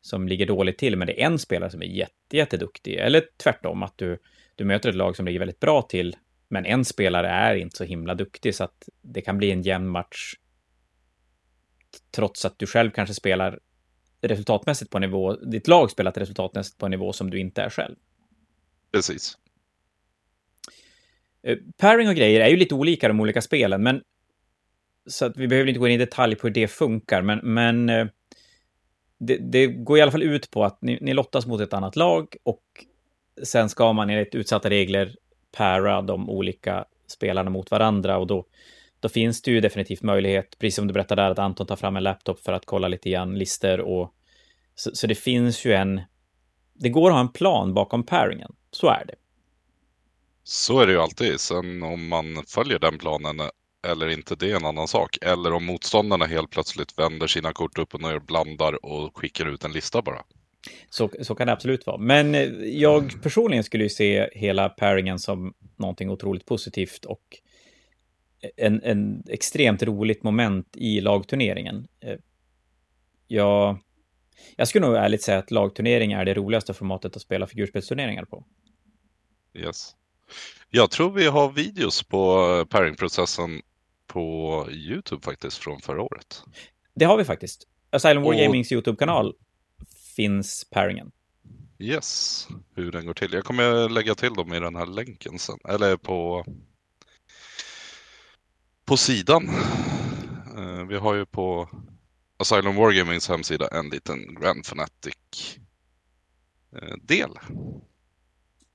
som 0.00 0.28
ligger 0.28 0.46
dåligt 0.46 0.78
till, 0.78 0.96
men 0.96 1.06
det 1.06 1.22
är 1.22 1.26
en 1.26 1.38
spelare 1.38 1.70
som 1.70 1.82
är 1.82 1.86
jätte, 1.86 2.36
jätteduktig. 2.36 2.94
Eller 2.94 3.24
tvärtom, 3.36 3.82
att 3.82 3.98
du, 3.98 4.18
du 4.54 4.64
möter 4.64 4.88
ett 4.88 4.94
lag 4.94 5.16
som 5.16 5.26
ligger 5.26 5.38
väldigt 5.38 5.60
bra 5.60 5.82
till, 5.82 6.16
men 6.48 6.66
en 6.66 6.84
spelare 6.84 7.28
är 7.28 7.54
inte 7.54 7.76
så 7.76 7.84
himla 7.84 8.14
duktig, 8.14 8.54
så 8.54 8.64
att 8.64 8.88
det 9.02 9.20
kan 9.20 9.38
bli 9.38 9.50
en 9.50 9.62
jämn 9.62 9.88
match. 9.88 10.34
Trots 12.10 12.44
att 12.44 12.58
du 12.58 12.66
själv 12.66 12.90
kanske 12.90 13.14
spelar 13.14 13.58
resultatmässigt 14.22 14.90
på 14.90 14.98
en 14.98 15.02
nivå, 15.02 15.36
ditt 15.36 15.68
lag 15.68 15.90
spelat 15.90 16.18
resultatmässigt 16.18 16.78
på 16.78 16.86
en 16.86 16.90
nivå 16.90 17.12
som 17.12 17.30
du 17.30 17.40
inte 17.40 17.62
är 17.62 17.70
själv. 17.70 17.94
Precis. 18.92 19.38
Eh, 21.42 21.58
Pairing 21.76 22.08
och 22.08 22.14
grejer 22.14 22.40
är 22.40 22.48
ju 22.48 22.56
lite 22.56 22.74
olika 22.74 23.08
de 23.08 23.20
olika 23.20 23.42
spelen, 23.42 23.82
men 23.82 24.02
så 25.06 25.24
att 25.24 25.36
vi 25.36 25.48
behöver 25.48 25.68
inte 25.68 25.80
gå 25.80 25.88
in 25.88 25.94
i 25.94 26.04
detalj 26.04 26.36
på 26.36 26.46
hur 26.46 26.54
det 26.54 26.68
funkar, 26.68 27.22
men, 27.22 27.38
men 27.42 27.88
eh, 27.88 28.06
det, 29.18 29.36
det 29.36 29.66
går 29.66 29.98
i 29.98 30.00
alla 30.00 30.12
fall 30.12 30.22
ut 30.22 30.50
på 30.50 30.64
att 30.64 30.82
ni, 30.82 30.98
ni 31.00 31.14
lottas 31.14 31.46
mot 31.46 31.60
ett 31.60 31.72
annat 31.72 31.96
lag 31.96 32.36
och 32.42 32.62
sen 33.42 33.68
ska 33.68 33.92
man 33.92 34.10
enligt 34.10 34.34
utsatta 34.34 34.70
regler 34.70 35.16
para 35.56 36.02
de 36.02 36.30
olika 36.30 36.84
spelarna 37.06 37.50
mot 37.50 37.70
varandra 37.70 38.18
och 38.18 38.26
då, 38.26 38.46
då 39.00 39.08
finns 39.08 39.42
det 39.42 39.50
ju 39.50 39.60
definitivt 39.60 40.02
möjlighet, 40.02 40.58
precis 40.58 40.76
som 40.76 40.86
du 40.86 40.94
berättade 40.94 41.22
där, 41.22 41.30
att 41.30 41.38
Anton 41.38 41.66
tar 41.66 41.76
fram 41.76 41.96
en 41.96 42.02
laptop 42.02 42.40
för 42.40 42.52
att 42.52 42.66
kolla 42.66 42.88
lite 42.88 43.10
grann 43.10 43.38
lister 43.38 43.80
och 43.80 44.14
så, 44.74 44.90
så 44.94 45.06
det 45.06 45.14
finns 45.14 45.64
ju 45.64 45.72
en... 45.72 46.00
Det 46.74 46.88
går 46.88 47.10
att 47.10 47.14
ha 47.14 47.20
en 47.20 47.32
plan 47.32 47.74
bakom 47.74 48.06
pairingen, 48.06 48.54
så 48.70 48.86
är 48.86 49.04
det. 49.06 49.14
Så 50.44 50.80
är 50.80 50.86
det 50.86 50.92
ju 50.92 51.00
alltid. 51.00 51.40
Sen 51.40 51.82
om 51.82 52.08
man 52.08 52.44
följer 52.46 52.78
den 52.78 52.98
planen 52.98 53.40
eller 53.86 54.08
inte, 54.08 54.34
det 54.34 54.50
är 54.50 54.56
en 54.56 54.64
annan 54.64 54.88
sak. 54.88 55.18
Eller 55.20 55.52
om 55.52 55.64
motståndarna 55.64 56.26
helt 56.26 56.50
plötsligt 56.50 56.98
vänder 56.98 57.26
sina 57.26 57.52
kort 57.52 57.78
upp 57.78 57.94
och 57.94 58.02
ner, 58.02 58.18
blandar 58.18 58.84
och 58.86 59.18
skickar 59.18 59.46
ut 59.46 59.64
en 59.64 59.72
lista 59.72 60.02
bara. 60.02 60.22
Så, 60.90 61.10
så 61.22 61.34
kan 61.34 61.46
det 61.46 61.52
absolut 61.52 61.86
vara. 61.86 61.98
Men 61.98 62.34
eh, 62.34 62.42
jag 62.64 63.22
personligen 63.22 63.64
skulle 63.64 63.84
ju 63.84 63.90
se 63.90 64.28
hela 64.32 64.68
pairingen 64.68 65.18
som 65.18 65.54
någonting 65.76 66.10
otroligt 66.10 66.46
positivt 66.46 67.04
och 67.04 67.38
en, 68.56 68.82
en 68.82 69.22
extremt 69.28 69.82
roligt 69.82 70.22
moment 70.22 70.76
i 70.76 71.00
lagturneringen. 71.00 71.88
Eh, 72.00 72.18
jag, 73.26 73.78
jag 74.56 74.68
skulle 74.68 74.86
nog 74.86 74.96
ärligt 74.96 75.22
säga 75.22 75.38
att 75.38 75.50
lagturnering 75.50 76.12
är 76.12 76.24
det 76.24 76.34
roligaste 76.34 76.74
formatet 76.74 77.16
att 77.16 77.22
spela 77.22 77.46
figurspelsturneringar 77.46 78.24
på. 78.24 78.44
Yes. 79.54 79.94
Jag 80.70 80.90
tror 80.90 81.10
vi 81.10 81.26
har 81.26 81.52
videos 81.52 82.02
på 82.02 82.66
pairingprocessen 82.70 83.62
på 84.06 84.66
YouTube 84.70 85.22
faktiskt 85.22 85.58
från 85.58 85.80
förra 85.80 86.02
året. 86.02 86.42
Det 86.94 87.04
har 87.04 87.16
vi 87.16 87.24
faktiskt. 87.24 87.68
Asylum 87.90 88.22
War 88.22 88.34
Gamings 88.34 88.72
YouTube-kanal 88.72 89.34
finns 90.16 90.64
pairingen. 90.70 91.12
Yes, 91.78 92.48
hur 92.74 92.92
den 92.92 93.06
går 93.06 93.14
till. 93.14 93.32
Jag 93.32 93.44
kommer 93.44 93.88
lägga 93.88 94.14
till 94.14 94.34
dem 94.34 94.52
i 94.52 94.60
den 94.60 94.76
här 94.76 94.86
länken 94.86 95.38
sen, 95.38 95.58
eller 95.68 95.96
på, 95.96 96.44
på 98.86 98.96
sidan. 98.96 99.48
Uh, 100.58 100.86
vi 100.88 100.96
har 100.96 101.14
ju 101.14 101.26
på 101.26 101.68
Asylum 102.36 102.76
Wargamings 102.76 103.28
hemsida 103.28 103.68
en 103.68 103.88
liten 103.88 104.34
Grand 104.34 104.66
Fanatic-del. 104.66 107.30
Uh, 107.30 107.36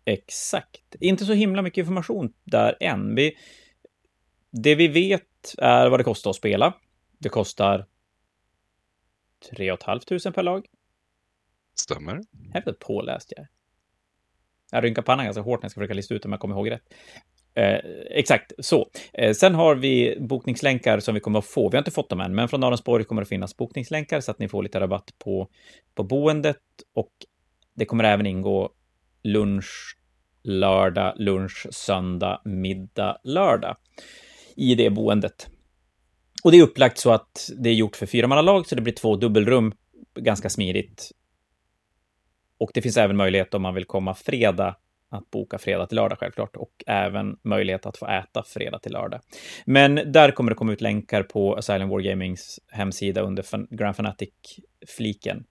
Exakt. 0.05 0.95
Inte 0.99 1.25
så 1.25 1.33
himla 1.33 1.61
mycket 1.61 1.81
information 1.81 2.33
där 2.43 2.77
än. 2.79 3.15
Vi, 3.15 3.37
det 4.51 4.75
vi 4.75 4.87
vet 4.87 5.55
är 5.57 5.89
vad 5.89 5.99
det 5.99 6.03
kostar 6.03 6.29
att 6.29 6.35
spela. 6.35 6.73
Det 7.17 7.29
kostar 7.29 7.87
3 9.51 9.77
500 9.77 10.31
per 10.31 10.43
lag. 10.43 10.65
Stämmer. 11.75 12.21
Häftigt 12.53 12.79
påläst 12.79 13.33
jag 13.37 13.47
Jag 14.71 14.83
rynkar 14.83 15.01
pannan 15.01 15.25
ganska 15.25 15.41
hårt 15.41 15.61
när 15.61 15.65
jag 15.65 15.71
ska 15.71 15.81
försöka 15.81 15.93
lista 15.93 16.13
ut 16.13 16.25
om 16.25 16.31
jag 16.31 16.41
kommer 16.41 16.55
ihåg 16.55 16.71
rätt. 16.71 16.93
Eh, 17.55 17.79
exakt 18.09 18.51
så. 18.59 18.89
Eh, 19.13 19.33
sen 19.33 19.55
har 19.55 19.75
vi 19.75 20.17
bokningslänkar 20.19 20.99
som 20.99 21.13
vi 21.13 21.19
kommer 21.19 21.39
att 21.39 21.45
få. 21.45 21.69
Vi 21.69 21.77
har 21.77 21.81
inte 21.81 21.91
fått 21.91 22.09
dem 22.09 22.21
än, 22.21 22.35
men 22.35 22.49
från 22.49 22.63
Aronsborg 22.63 23.03
kommer 23.03 23.21
det 23.21 23.25
finnas 23.25 23.57
bokningslänkar 23.57 24.21
så 24.21 24.31
att 24.31 24.39
ni 24.39 24.47
får 24.47 24.63
lite 24.63 24.79
rabatt 24.79 25.13
på, 25.17 25.47
på 25.95 26.03
boendet 26.03 26.57
och 26.95 27.11
det 27.75 27.85
kommer 27.85 28.03
även 28.03 28.25
ingå 28.25 28.69
lunch 29.23 29.97
lördag, 30.43 31.13
lunch, 31.17 31.67
söndag, 31.71 32.41
middag, 32.45 33.17
lördag 33.23 33.77
i 34.55 34.75
det 34.75 34.89
boendet. 34.89 35.49
Och 36.43 36.51
det 36.51 36.57
är 36.57 36.63
upplagt 36.63 36.97
så 36.97 37.11
att 37.11 37.49
det 37.57 37.69
är 37.69 37.73
gjort 37.73 37.95
för 37.95 38.05
fyra 38.05 38.41
lag 38.41 38.67
så 38.67 38.75
det 38.75 38.81
blir 38.81 38.93
två 38.93 39.15
dubbelrum 39.15 39.73
ganska 40.15 40.49
smidigt. 40.49 41.11
Och 42.57 42.71
det 42.73 42.81
finns 42.81 42.97
även 42.97 43.17
möjlighet 43.17 43.53
om 43.53 43.61
man 43.61 43.73
vill 43.73 43.85
komma 43.85 44.13
fredag 44.13 44.75
att 45.11 45.31
boka 45.31 45.57
fredag 45.57 45.85
till 45.85 45.95
lördag 45.95 46.19
självklart 46.19 46.55
och 46.55 46.83
även 46.87 47.37
möjlighet 47.43 47.85
att 47.85 47.97
få 47.97 48.07
äta 48.07 48.43
fredag 48.43 48.79
till 48.79 48.91
lördag. 48.91 49.21
Men 49.65 50.11
där 50.11 50.31
kommer 50.31 50.51
det 50.51 50.55
komma 50.55 50.73
ut 50.73 50.81
länkar 50.81 51.23
på 51.23 51.55
Asylum 51.55 51.89
War 51.89 51.99
Gamings 51.99 52.59
hemsida 52.67 53.21
under 53.21 53.75
Grand 53.75 53.95
Fanatic-fliken. 53.95 55.43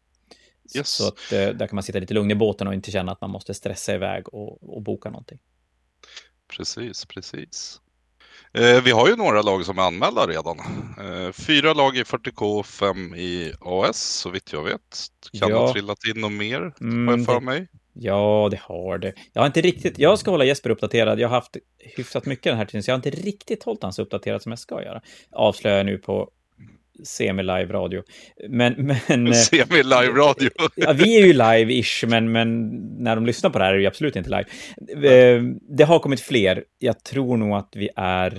Yes. 0.76 0.88
Så 0.88 1.08
att 1.08 1.32
eh, 1.32 1.48
där 1.48 1.66
kan 1.66 1.76
man 1.76 1.82
sitta 1.82 1.98
lite 1.98 2.14
lugn 2.14 2.30
i 2.30 2.34
båten 2.34 2.66
och 2.66 2.74
inte 2.74 2.90
känna 2.90 3.12
att 3.12 3.20
man 3.20 3.30
måste 3.30 3.54
stressa 3.54 3.94
iväg 3.94 4.34
och, 4.34 4.76
och 4.76 4.82
boka 4.82 5.10
någonting. 5.10 5.38
Precis, 6.56 7.04
precis. 7.04 7.80
Eh, 8.52 8.82
vi 8.82 8.90
har 8.90 9.08
ju 9.08 9.16
några 9.16 9.42
lag 9.42 9.64
som 9.64 9.78
är 9.78 9.82
anmälda 9.82 10.26
redan. 10.26 10.58
Eh, 10.98 11.32
fyra 11.32 11.72
lag 11.72 11.96
i 11.96 12.02
40K, 12.02 12.62
fem 12.62 13.14
i 13.14 13.52
AS 13.60 14.02
så 14.02 14.30
vitt 14.30 14.52
jag 14.52 14.64
vet. 14.64 15.06
Kan 15.40 15.50
ja. 15.50 15.58
ha 15.58 15.72
trillat 15.72 15.98
in 16.14 16.20
något 16.20 16.32
mer, 16.32 16.72
mm, 16.80 17.08
har 17.08 17.16
jag 17.16 17.26
för 17.26 17.40
mig. 17.40 17.68
Ja, 17.92 18.48
det 18.50 18.60
har 18.62 18.98
det. 18.98 19.12
Jag 19.32 19.42
har 19.42 19.46
inte 19.46 19.60
riktigt, 19.60 19.98
jag 19.98 20.18
ska 20.18 20.30
hålla 20.30 20.44
Jesper 20.44 20.70
uppdaterad. 20.70 21.20
Jag 21.20 21.28
har 21.28 21.34
haft 21.34 21.56
hyfsat 21.78 22.26
mycket 22.26 22.44
den 22.44 22.56
här 22.56 22.64
tiden, 22.64 22.82
så 22.82 22.90
jag 22.90 22.94
har 22.94 22.98
inte 23.06 23.10
riktigt 23.10 23.62
hållit 23.62 23.82
hans 23.82 23.98
uppdaterad 23.98 24.42
som 24.42 24.52
jag 24.52 24.58
ska 24.58 24.82
göra. 24.82 25.00
Avslöjar 25.30 25.76
jag 25.76 25.86
nu 25.86 25.98
på 25.98 26.30
semi-live 27.04 27.72
radio. 27.72 28.02
Men... 28.48 28.74
men 29.06 29.26
eh, 29.26 29.32
semi-live 29.32 30.12
radio? 30.12 30.50
ja, 30.74 30.92
vi 30.92 31.16
är 31.22 31.26
ju 31.26 31.32
live-ish, 31.32 32.06
men, 32.06 32.32
men 32.32 32.68
när 33.04 33.14
de 33.14 33.26
lyssnar 33.26 33.50
på 33.50 33.58
det 33.58 33.64
här 33.64 33.74
är 33.74 33.78
vi 33.78 33.86
absolut 33.86 34.16
inte 34.16 34.30
live. 34.30 34.44
Eh, 35.08 35.42
det 35.76 35.84
har 35.84 35.98
kommit 35.98 36.20
fler. 36.20 36.64
Jag 36.78 37.04
tror 37.04 37.36
nog 37.36 37.56
att 37.56 37.72
vi 37.72 37.88
är... 37.96 38.38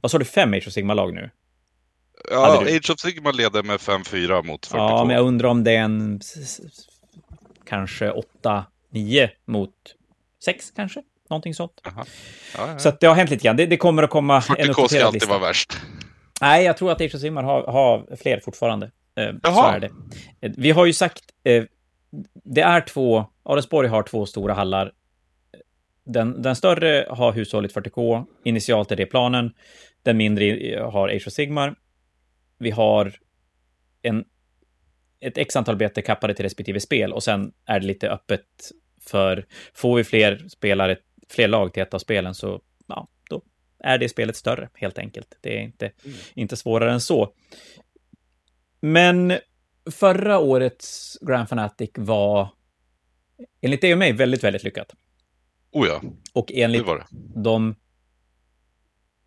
Vad 0.00 0.10
sa 0.10 0.18
du, 0.18 0.24
fem 0.24 0.54
Age 0.54 0.66
of 0.66 0.72
Sigma-lag 0.72 1.14
nu? 1.14 1.30
Ja, 2.30 2.60
Age 2.60 2.90
of 2.90 3.00
Sigma 3.00 3.30
leder 3.30 3.62
med 3.62 3.76
5-4 3.76 4.46
mot 4.46 4.66
42. 4.66 4.78
Ja, 4.78 5.04
men 5.04 5.16
jag 5.16 5.26
undrar 5.26 5.48
om 5.48 5.64
det 5.64 5.72
är 5.72 5.82
en... 5.82 6.20
Kanske 7.64 8.10
8-9 8.92 9.28
mot 9.44 9.74
6 10.44 10.72
kanske? 10.76 11.02
Någonting 11.30 11.54
sånt. 11.54 11.80
Ja, 11.84 12.04
ja. 12.56 12.78
Så 12.78 12.92
det 13.00 13.06
har 13.06 13.14
hänt 13.14 13.30
lite 13.30 13.44
grann. 13.44 13.56
Det, 13.56 13.66
det 13.66 13.76
kommer 13.76 14.02
att 14.02 14.10
komma 14.10 14.42
40K 14.48 14.54
en 14.58 14.70
uppdaterad 14.70 14.88
ska 14.88 15.06
alltid 15.06 15.28
vara 15.28 15.38
värst. 15.38 15.72
Nej, 16.40 16.64
jag 16.64 16.76
tror 16.76 16.92
att 16.92 17.00
Age 17.00 17.14
of 17.14 17.20
Simmar 17.20 17.42
har, 17.42 17.62
har 17.62 18.16
fler 18.16 18.40
fortfarande. 18.40 18.90
Eh, 19.14 19.32
det. 19.80 19.90
Eh, 20.40 20.52
vi 20.56 20.70
har 20.70 20.86
ju 20.86 20.92
sagt, 20.92 21.22
eh, 21.44 21.64
det 22.44 22.60
är 22.60 22.80
två, 22.80 23.24
Adelsborg 23.42 23.88
har 23.88 24.02
två 24.02 24.26
stora 24.26 24.54
hallar. 24.54 24.92
Den, 26.04 26.42
den 26.42 26.56
större 26.56 27.06
har 27.10 27.32
hushållet 27.32 27.74
40K, 27.74 28.24
initialt 28.44 28.92
är 28.92 28.96
det 28.96 29.06
planen. 29.06 29.54
Den 30.02 30.16
mindre 30.16 30.78
har 30.92 31.08
Age 31.08 31.26
of 31.26 31.32
Sigmar. 31.32 31.74
Vi 32.58 32.70
har 32.70 33.14
en, 34.02 34.24
ett 35.20 35.38
x 35.38 35.56
antal 35.56 35.76
bete 35.76 36.02
kappade 36.02 36.34
till 36.34 36.42
respektive 36.42 36.80
spel 36.80 37.12
och 37.12 37.22
sen 37.22 37.52
är 37.66 37.80
det 37.80 37.86
lite 37.86 38.10
öppet 38.10 38.46
för, 39.00 39.46
får 39.74 39.96
vi 39.96 40.04
fler 40.04 40.48
spelare, 40.48 40.96
fler 41.28 41.48
lag 41.48 41.72
till 41.72 41.82
ett 41.82 41.94
av 41.94 41.98
spelen 41.98 42.34
så 42.34 42.60
ja, 42.86 43.08
är 43.82 43.98
det 43.98 44.08
spelet 44.08 44.36
större, 44.36 44.68
helt 44.74 44.98
enkelt. 44.98 45.38
Det 45.40 45.58
är 45.58 45.62
inte, 45.62 45.92
mm. 46.04 46.18
inte 46.34 46.56
svårare 46.56 46.92
än 46.92 47.00
så. 47.00 47.32
Men 48.80 49.38
förra 49.90 50.38
årets 50.38 51.18
Grand 51.20 51.48
Fanatic 51.48 51.90
var, 51.94 52.48
enligt 53.60 53.80
dig 53.80 53.92
och 53.92 53.98
mig, 53.98 54.12
väldigt, 54.12 54.44
väldigt 54.44 54.62
lyckat. 54.62 54.94
Oh 55.72 55.86
ja, 55.86 56.02
och 56.32 56.52
enligt 56.54 56.80
det 56.80 56.86
var 56.86 56.98
det. 56.98 57.06
de... 57.40 57.74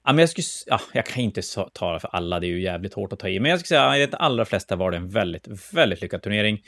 Ja, 0.06 0.14
men 0.14 0.20
jag, 0.20 0.30
skulle, 0.30 0.46
ja, 0.66 0.82
jag 0.94 1.06
kan 1.06 1.24
inte 1.24 1.42
tala 1.74 2.00
för 2.00 2.08
alla, 2.08 2.40
det 2.40 2.48
är 2.48 2.50
ju 2.50 2.62
jävligt 2.62 2.94
hårt 2.94 3.14
att 3.14 3.20
ta 3.20 3.30
i. 3.30 3.40
Men 3.40 3.52
jag 3.52 3.60
skulle 3.60 3.68
säga 3.68 3.90
att 3.90 3.98
i 3.98 4.06
de 4.06 4.18
allra 4.20 4.46
flesta 4.46 4.76
var 4.76 4.92
det 4.92 4.98
en 4.98 5.10
väldigt, 5.10 5.74
väldigt 5.74 6.02
lyckad 6.02 6.22
turnering. 6.22 6.64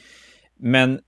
Men 0.56 1.00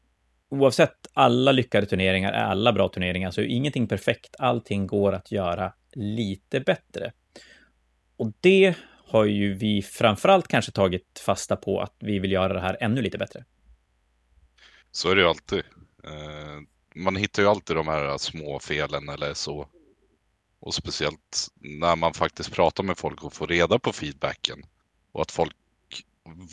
oavsett 0.49 1.07
alla 1.13 1.51
lyckade 1.51 1.87
turneringar 1.87 2.33
är 2.33 2.43
alla 2.43 2.73
bra 2.73 2.89
turneringar, 2.89 3.31
så 3.31 3.41
är 3.41 3.45
ingenting 3.45 3.87
perfekt. 3.87 4.35
Allting 4.39 4.87
går 4.87 5.13
att 5.13 5.31
göra 5.31 5.73
lite 5.93 6.59
bättre. 6.59 7.11
Och 8.17 8.33
det 8.41 8.75
har 9.07 9.25
ju 9.25 9.53
vi 9.53 9.81
framförallt 9.81 10.47
kanske 10.47 10.71
tagit 10.71 11.21
fasta 11.25 11.55
på 11.55 11.81
att 11.81 11.95
vi 11.99 12.19
vill 12.19 12.31
göra 12.31 12.53
det 12.53 12.61
här 12.61 12.77
ännu 12.79 13.01
lite 13.01 13.17
bättre. 13.17 13.45
Så 14.91 15.11
är 15.11 15.15
det 15.15 15.21
ju 15.21 15.27
alltid. 15.27 15.63
Eh, 16.03 16.59
man 16.95 17.15
hittar 17.15 17.43
ju 17.43 17.49
alltid 17.49 17.75
de 17.75 17.87
här 17.87 18.17
små 18.17 18.59
felen 18.59 19.09
eller 19.09 19.33
så. 19.33 19.67
Och 20.59 20.73
speciellt 20.73 21.47
när 21.59 21.95
man 21.95 22.13
faktiskt 22.13 22.51
pratar 22.51 22.83
med 22.83 22.97
folk 22.97 23.23
och 23.23 23.33
får 23.33 23.47
reda 23.47 23.79
på 23.79 23.93
feedbacken. 23.93 24.65
Och 25.11 25.21
att 25.21 25.31
folk 25.31 25.55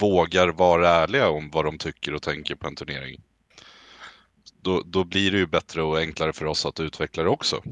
vågar 0.00 0.48
vara 0.48 0.88
ärliga 0.88 1.28
om 1.28 1.50
vad 1.50 1.64
de 1.64 1.78
tycker 1.78 2.14
och 2.14 2.22
tänker 2.22 2.54
på 2.54 2.66
en 2.66 2.76
turnering. 2.76 3.20
Då, 4.60 4.82
då 4.86 5.04
blir 5.04 5.30
det 5.30 5.38
ju 5.38 5.46
bättre 5.46 5.82
och 5.82 5.98
enklare 5.98 6.32
för 6.32 6.46
oss 6.46 6.66
att 6.66 6.80
utveckla 6.80 7.22
det 7.22 7.28
också 7.28 7.62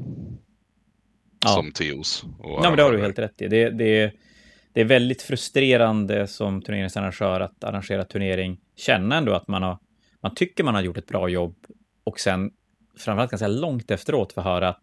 ja. 1.43 1.49
som 1.49 1.71
Teos. 1.71 2.25
Ja, 2.43 2.61
men 2.61 2.75
det 2.75 2.83
har 2.83 2.91
du 2.91 3.01
helt 3.01 3.19
rätt 3.19 3.41
i. 3.41 3.47
Det, 3.47 3.69
det, 3.69 4.13
det 4.73 4.81
är 4.81 4.85
väldigt 4.85 5.21
frustrerande 5.21 6.27
som 6.27 6.61
turneringsarrangör 6.61 7.39
att 7.39 7.63
arrangera 7.63 8.03
turnering, 8.03 8.59
känna 8.75 9.17
ändå 9.17 9.33
att 9.33 9.47
man, 9.47 9.63
har, 9.63 9.77
man 10.21 10.35
tycker 10.35 10.63
man 10.63 10.75
har 10.75 10.81
gjort 10.81 10.97
ett 10.97 11.07
bra 11.07 11.29
jobb 11.29 11.55
och 12.03 12.19
sen 12.19 12.51
framförallt 12.97 13.31
ganska 13.31 13.47
långt 13.47 13.91
efteråt 13.91 14.33
få 14.33 14.41
höra 14.41 14.69
att 14.69 14.81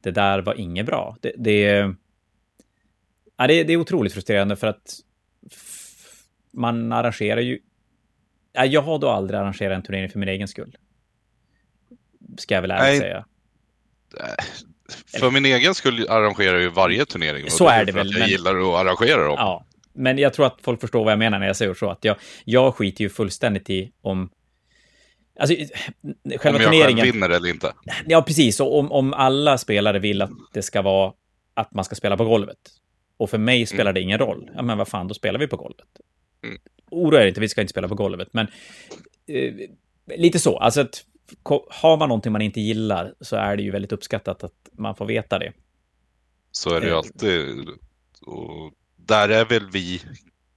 det 0.00 0.10
där 0.10 0.38
var 0.38 0.54
inget 0.54 0.86
bra. 0.86 1.16
Det, 1.20 1.32
det, 1.36 1.62
ja, 3.36 3.46
det, 3.46 3.64
det 3.64 3.72
är 3.72 3.76
otroligt 3.76 4.12
frustrerande 4.12 4.56
för 4.56 4.66
att 4.66 5.00
man 6.52 6.92
arrangerar 6.92 7.40
ju... 7.40 7.58
Ja, 8.52 8.64
jag 8.64 8.82
har 8.82 8.98
då 8.98 9.08
aldrig 9.08 9.40
arrangerat 9.40 9.76
en 9.76 9.82
turnering 9.82 10.08
för 10.08 10.18
min 10.18 10.28
egen 10.28 10.48
skull. 10.48 10.76
Ska 12.38 12.54
jag 12.54 12.62
väl 12.62 12.70
ärligt 12.70 13.00
säga 13.00 13.24
för 15.20 15.30
min 15.30 15.44
egen 15.44 15.74
skull 15.74 16.06
arrangerar 16.08 16.52
jag 16.52 16.62
ju 16.62 16.68
varje 16.68 17.04
turnering. 17.04 17.50
Så 17.50 17.68
är 17.68 17.84
det 17.84 17.92
väl. 17.92 18.12
Jag 18.12 18.18
men... 18.18 18.28
gillar 18.28 18.56
att 18.56 18.86
arrangera 18.86 19.24
dem. 19.24 19.34
Ja, 19.38 19.66
men 19.92 20.18
jag 20.18 20.32
tror 20.32 20.46
att 20.46 20.58
folk 20.62 20.80
förstår 20.80 21.04
vad 21.04 21.12
jag 21.12 21.18
menar 21.18 21.38
när 21.38 21.46
jag 21.46 21.56
säger 21.56 21.74
så. 21.74 21.90
Att 21.90 22.04
jag, 22.04 22.16
jag 22.44 22.74
skiter 22.74 23.04
ju 23.04 23.10
fullständigt 23.10 23.70
i 23.70 23.92
om... 24.00 24.30
Alltså, 25.38 25.54
själva 26.38 26.58
om 26.58 26.62
jag 26.62 26.72
turneringen... 26.72 27.04
själv 27.04 27.14
vinner 27.14 27.30
eller 27.30 27.48
inte. 27.48 27.72
Ja, 28.06 28.22
precis. 28.22 28.60
Och 28.60 28.78
om, 28.78 28.92
om 28.92 29.12
alla 29.12 29.58
spelare 29.58 29.98
vill 29.98 30.22
att 30.22 30.30
det 30.52 30.62
ska 30.62 30.82
vara 30.82 31.12
att 31.54 31.74
man 31.74 31.84
ska 31.84 31.94
spela 31.94 32.16
på 32.16 32.24
golvet. 32.24 32.58
Och 33.16 33.30
för 33.30 33.38
mig 33.38 33.66
spelar 33.66 33.90
mm. 33.90 33.94
det 33.94 34.00
ingen 34.00 34.18
roll. 34.18 34.50
Ja, 34.54 34.62
men 34.62 34.78
vad 34.78 34.88
fan, 34.88 35.08
då 35.08 35.14
spelar 35.14 35.40
vi 35.40 35.46
på 35.46 35.56
golvet. 35.56 35.86
Mm. 36.44 36.58
Oroa 36.90 37.22
er 37.22 37.26
inte, 37.26 37.40
vi 37.40 37.48
ska 37.48 37.60
inte 37.60 37.70
spela 37.70 37.88
på 37.88 37.94
golvet. 37.94 38.28
Men 38.32 38.46
eh, 39.26 39.54
Lite 40.16 40.38
så, 40.38 40.58
alltså 40.58 40.80
att 40.80 41.04
har 41.70 41.96
man 41.96 42.08
någonting 42.08 42.32
man 42.32 42.42
inte 42.42 42.60
gillar 42.60 43.14
så 43.20 43.36
är 43.36 43.56
det 43.56 43.62
ju 43.62 43.70
väldigt 43.70 43.92
uppskattat 43.92 44.44
att 44.44 44.68
man 44.72 44.94
får 44.96 45.06
veta 45.06 45.38
det. 45.38 45.52
Så 46.52 46.74
är 46.74 46.80
det 46.80 46.86
ju 46.86 46.92
Eh. 46.92 46.98
alltid. 46.98 47.68
Och 48.20 48.72
där 48.96 49.28
är 49.28 49.44
väl 49.44 49.70
vi 49.70 50.02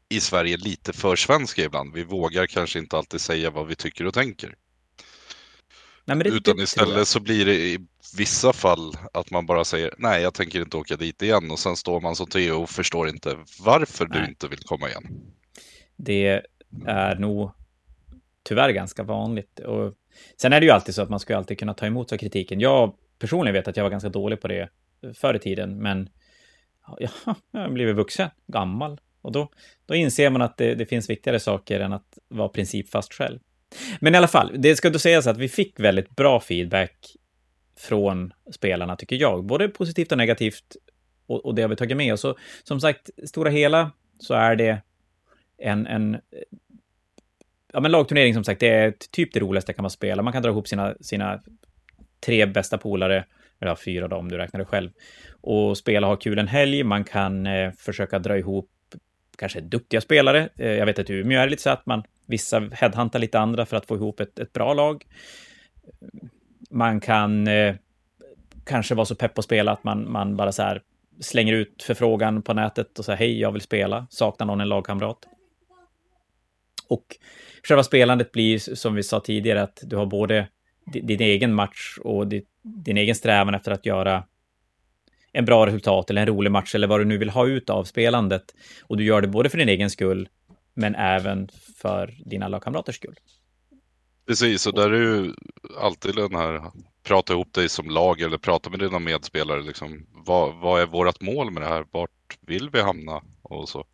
i 0.09 0.19
Sverige 0.19 0.57
lite 0.57 0.93
för 0.93 1.15
svenska 1.15 1.63
ibland. 1.63 1.93
Vi 1.93 2.03
vågar 2.03 2.45
kanske 2.47 2.79
inte 2.79 2.97
alltid 2.97 3.21
säga 3.21 3.49
vad 3.49 3.67
vi 3.67 3.75
tycker 3.75 4.05
och 4.05 4.13
tänker. 4.13 4.55
Nej, 6.05 6.17
det, 6.17 6.29
Utan 6.29 6.57
det 6.57 6.63
istället 6.63 7.07
så 7.07 7.19
blir 7.19 7.45
det 7.45 7.53
i 7.53 7.77
vissa 8.17 8.53
fall 8.53 8.93
att 9.13 9.31
man 9.31 9.45
bara 9.45 9.65
säger 9.65 9.93
nej, 9.97 10.21
jag 10.21 10.33
tänker 10.33 10.61
inte 10.61 10.77
åka 10.77 10.95
dit 10.95 11.21
igen 11.21 11.51
och 11.51 11.59
sen 11.59 11.75
står 11.75 12.01
man 12.01 12.15
som 12.15 12.27
Theo 12.27 12.61
och 12.61 12.69
förstår 12.69 13.09
inte 13.09 13.37
varför 13.59 14.05
du 14.05 14.19
Nej. 14.19 14.29
inte 14.29 14.47
vill 14.47 14.59
komma 14.59 14.89
igen. 14.89 15.03
Det 15.95 16.41
är 16.85 17.15
nog 17.15 17.51
tyvärr 18.43 18.69
ganska 18.69 19.03
vanligt. 19.03 19.59
Och 19.59 19.93
sen 20.37 20.53
är 20.53 20.59
det 20.59 20.65
ju 20.65 20.71
alltid 20.71 20.95
så 20.95 21.01
att 21.01 21.09
man 21.09 21.19
ska 21.19 21.37
alltid 21.37 21.59
kunna 21.59 21.73
ta 21.73 21.85
emot 21.85 22.09
sig 22.09 22.17
kritiken. 22.17 22.59
Jag 22.59 22.95
personligen 23.19 23.53
vet 23.53 23.67
att 23.67 23.77
jag 23.77 23.83
var 23.83 23.91
ganska 23.91 24.09
dålig 24.09 24.41
på 24.41 24.47
det 24.47 24.69
förr 25.13 25.33
i 25.33 25.39
tiden, 25.39 25.77
men 25.77 26.09
ja, 26.87 26.97
jag 27.51 27.61
har 27.61 27.69
blivit 27.69 27.95
vuxen, 27.95 28.29
gammal. 28.47 28.99
Och 29.21 29.31
då, 29.31 29.49
då 29.85 29.95
inser 29.95 30.29
man 30.29 30.41
att 30.41 30.57
det, 30.57 30.75
det 30.75 30.85
finns 30.85 31.09
viktigare 31.09 31.39
saker 31.39 31.79
än 31.79 31.93
att 31.93 32.17
vara 32.27 32.49
principfast 32.49 33.13
själv. 33.13 33.39
Men 33.99 34.15
i 34.15 34.17
alla 34.17 34.27
fall, 34.27 34.51
det 34.57 34.75
ska 34.75 34.89
då 34.89 34.99
sägas 34.99 35.27
att 35.27 35.37
vi 35.37 35.49
fick 35.49 35.79
väldigt 35.79 36.09
bra 36.09 36.39
feedback 36.39 37.15
från 37.77 38.33
spelarna, 38.51 38.95
tycker 38.95 39.15
jag. 39.15 39.45
Både 39.45 39.67
positivt 39.67 40.11
och 40.11 40.17
negativt. 40.17 40.75
Och, 41.27 41.45
och 41.45 41.55
det 41.55 41.61
har 41.61 41.69
vi 41.69 41.75
tagit 41.75 41.97
med 41.97 42.13
oss. 42.13 42.21
Så 42.21 42.37
som 42.63 42.81
sagt, 42.81 43.09
stora 43.25 43.49
hela 43.49 43.91
så 44.19 44.33
är 44.33 44.55
det 44.55 44.81
en, 45.57 45.87
en 45.87 46.17
ja, 47.73 47.79
men 47.79 47.91
lagturnering 47.91 48.33
som 48.33 48.43
sagt, 48.43 48.59
det 48.59 48.67
är 48.67 48.93
typ 49.11 49.33
det 49.33 49.39
roligaste 49.39 49.73
kan 49.73 49.83
man 49.83 49.89
spela. 49.89 50.21
Man 50.21 50.33
kan 50.33 50.43
dra 50.43 50.49
ihop 50.49 50.67
sina, 50.67 50.95
sina 51.01 51.41
tre 52.25 52.45
bästa 52.45 52.77
polare, 52.77 53.25
eller 53.61 53.75
fyra 53.75 54.07
då 54.07 54.15
om 54.15 54.29
du 54.29 54.37
räknar 54.37 54.59
det 54.59 54.65
själv, 54.65 54.89
och 55.41 55.77
spela 55.77 56.07
och 56.07 56.11
ha 56.11 56.17
kul 56.17 56.39
en 56.39 56.47
helg. 56.47 56.83
Man 56.83 57.03
kan 57.03 57.47
eh, 57.47 57.71
försöka 57.71 58.19
dra 58.19 58.37
ihop 58.37 58.69
kanske 59.37 59.61
duktiga 59.61 60.01
spelare. 60.01 60.49
Eh, 60.57 60.71
jag 60.71 60.85
vet 60.85 60.99
att 60.99 61.09
i 61.09 61.13
Umeå 61.13 61.39
är 61.39 61.45
det 61.45 61.49
lite 61.49 61.63
så 61.63 61.69
att 61.69 61.85
man 61.85 62.03
vissa 62.31 62.59
headhuntar 62.59 63.19
lite 63.19 63.39
andra 63.39 63.65
för 63.65 63.77
att 63.77 63.85
få 63.85 63.95
ihop 63.95 64.19
ett, 64.19 64.39
ett 64.39 64.53
bra 64.53 64.73
lag. 64.73 65.05
Man 66.69 66.99
kan 66.99 67.47
eh, 67.47 67.75
kanske 68.65 68.95
vara 68.95 69.05
så 69.05 69.15
pepp 69.15 69.33
på 69.33 69.39
att 69.39 69.45
spela 69.45 69.71
att 69.71 69.83
man, 69.83 70.11
man 70.11 70.35
bara 70.35 70.51
så 70.51 70.63
här 70.63 70.81
slänger 71.19 71.53
ut 71.53 71.83
förfrågan 71.83 72.41
på 72.41 72.53
nätet 72.53 72.99
och 72.99 73.05
säger 73.05 73.17
hej, 73.17 73.39
jag 73.39 73.51
vill 73.51 73.61
spela, 73.61 74.07
saknar 74.09 74.45
någon 74.47 74.61
en 74.61 74.69
lagkamrat. 74.69 75.17
Och 76.87 77.05
själva 77.63 77.83
spelandet 77.83 78.31
blir, 78.31 78.57
som 78.75 78.95
vi 78.95 79.03
sa 79.03 79.19
tidigare, 79.19 79.61
att 79.61 79.79
du 79.83 79.95
har 79.95 80.05
både 80.05 80.47
din 80.85 81.21
egen 81.21 81.53
match 81.53 81.97
och 82.01 82.27
din 82.63 82.97
egen 82.97 83.15
strävan 83.15 83.55
efter 83.55 83.71
att 83.71 83.85
göra 83.85 84.23
en 85.33 85.45
bra 85.45 85.65
resultat 85.65 86.09
eller 86.09 86.21
en 86.21 86.27
rolig 86.27 86.51
match 86.51 86.75
eller 86.75 86.87
vad 86.87 86.99
du 86.99 87.05
nu 87.05 87.17
vill 87.17 87.29
ha 87.29 87.47
ut 87.47 87.69
av 87.69 87.83
spelandet. 87.83 88.43
Och 88.81 88.97
du 88.97 89.03
gör 89.03 89.21
det 89.21 89.27
både 89.27 89.49
för 89.49 89.57
din 89.57 89.69
egen 89.69 89.89
skull, 89.89 90.29
men 90.81 90.95
även 90.95 91.49
för 91.77 92.13
dina 92.25 92.47
lagkamraters 92.47 92.95
skull. 92.95 93.15
Precis, 94.27 94.67
och 94.67 94.75
där 94.75 94.89
är 94.89 94.99
ju 95.01 95.33
alltid 95.77 96.15
den 96.15 96.35
här 96.35 96.61
prata 97.03 97.33
ihop 97.33 97.53
dig 97.53 97.69
som 97.69 97.89
lag 97.89 98.21
eller 98.21 98.37
prata 98.37 98.69
med 98.69 98.79
dina 98.79 98.99
medspelare. 98.99 99.61
Liksom, 99.61 100.07
vad, 100.11 100.55
vad 100.55 100.81
är 100.81 100.85
vårt 100.85 101.21
mål 101.21 101.51
med 101.51 101.63
det 101.63 101.67
här? 101.67 101.85
Vart 101.91 102.37
vill 102.41 102.69
vi 102.69 102.81
hamna? 102.81 103.21
Och 103.41 103.69
så. 103.69 103.85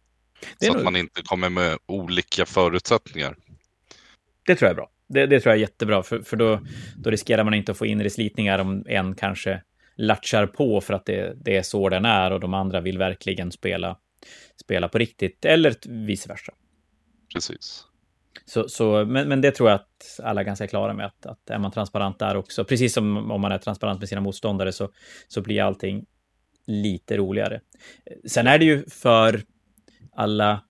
Så 0.61 0.69
att 0.69 0.75
nog- 0.75 0.83
man 0.83 0.95
inte 0.95 1.21
kommer 1.21 1.49
med 1.49 1.77
olika 1.85 2.45
förutsättningar. 2.45 3.35
Det 4.45 4.55
tror 4.55 4.67
jag 4.67 4.71
är 4.71 4.75
bra. 4.75 4.89
Det, 5.07 5.25
det 5.25 5.39
tror 5.39 5.51
jag 5.51 5.57
är 5.57 5.61
jättebra, 5.61 6.03
för, 6.03 6.19
för 6.19 6.37
då, 6.37 6.59
då 6.97 7.09
riskerar 7.09 7.43
man 7.43 7.53
inte 7.53 7.71
att 7.71 7.77
få 7.77 7.85
inre 7.85 8.09
slitningar 8.09 8.59
om 8.59 8.83
en 8.87 9.15
kanske 9.15 9.61
latchar 9.95 10.47
på 10.47 10.81
för 10.81 10.93
att 10.93 11.05
det, 11.05 11.33
det 11.35 11.57
är 11.57 11.61
så 11.61 11.89
den 11.89 12.05
är 12.05 12.31
och 12.31 12.39
de 12.39 12.53
andra 12.53 12.81
vill 12.81 12.97
verkligen 12.97 13.51
spela, 13.51 13.97
spela 14.61 14.89
på 14.89 14.97
riktigt, 14.97 15.45
eller 15.45 15.75
vice 16.05 16.29
versa. 16.29 16.53
Precis. 17.33 17.85
Så, 18.45 18.69
så, 18.69 19.05
men, 19.05 19.27
men 19.29 19.41
det 19.41 19.51
tror 19.51 19.69
jag 19.69 19.75
att 19.75 20.19
alla 20.23 20.41
är 20.41 20.45
ganska 20.45 20.67
klara 20.67 20.93
med, 20.93 21.05
att, 21.05 21.25
att 21.25 21.49
är 21.49 21.59
man 21.59 21.71
transparent 21.71 22.19
där 22.19 22.37
också, 22.37 22.65
precis 22.65 22.93
som 22.93 23.31
om 23.31 23.41
man 23.41 23.51
är 23.51 23.57
transparent 23.57 23.99
med 23.99 24.09
sina 24.09 24.21
motståndare, 24.21 24.71
så, 24.71 24.89
så 25.27 25.41
blir 25.41 25.61
allting 25.61 26.05
lite 26.65 27.17
roligare. 27.17 27.61
Sen 28.27 28.47
är 28.47 28.59
det 28.59 28.65
ju 28.65 28.85
för 28.89 29.41
alla, 30.11 30.63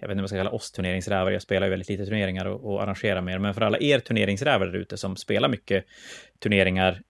jag 0.00 0.08
vet 0.08 0.10
inte 0.10 0.14
vad 0.14 0.22
jag 0.22 0.28
ska 0.28 0.38
kalla 0.38 0.50
oss 0.50 0.72
turneringsrävar, 0.72 1.30
jag 1.30 1.42
spelar 1.42 1.66
ju 1.66 1.70
väldigt 1.70 1.88
lite 1.88 2.04
turneringar 2.04 2.44
och, 2.44 2.72
och 2.72 2.82
arrangerar 2.82 3.20
mer, 3.20 3.38
men 3.38 3.54
för 3.54 3.60
alla 3.60 3.78
er 3.78 3.98
turneringsrävar 3.98 4.66
där 4.66 4.76
ute 4.76 4.96
som 4.96 5.16
spelar 5.16 5.48
mycket 5.48 5.84
turneringar, 6.38 7.02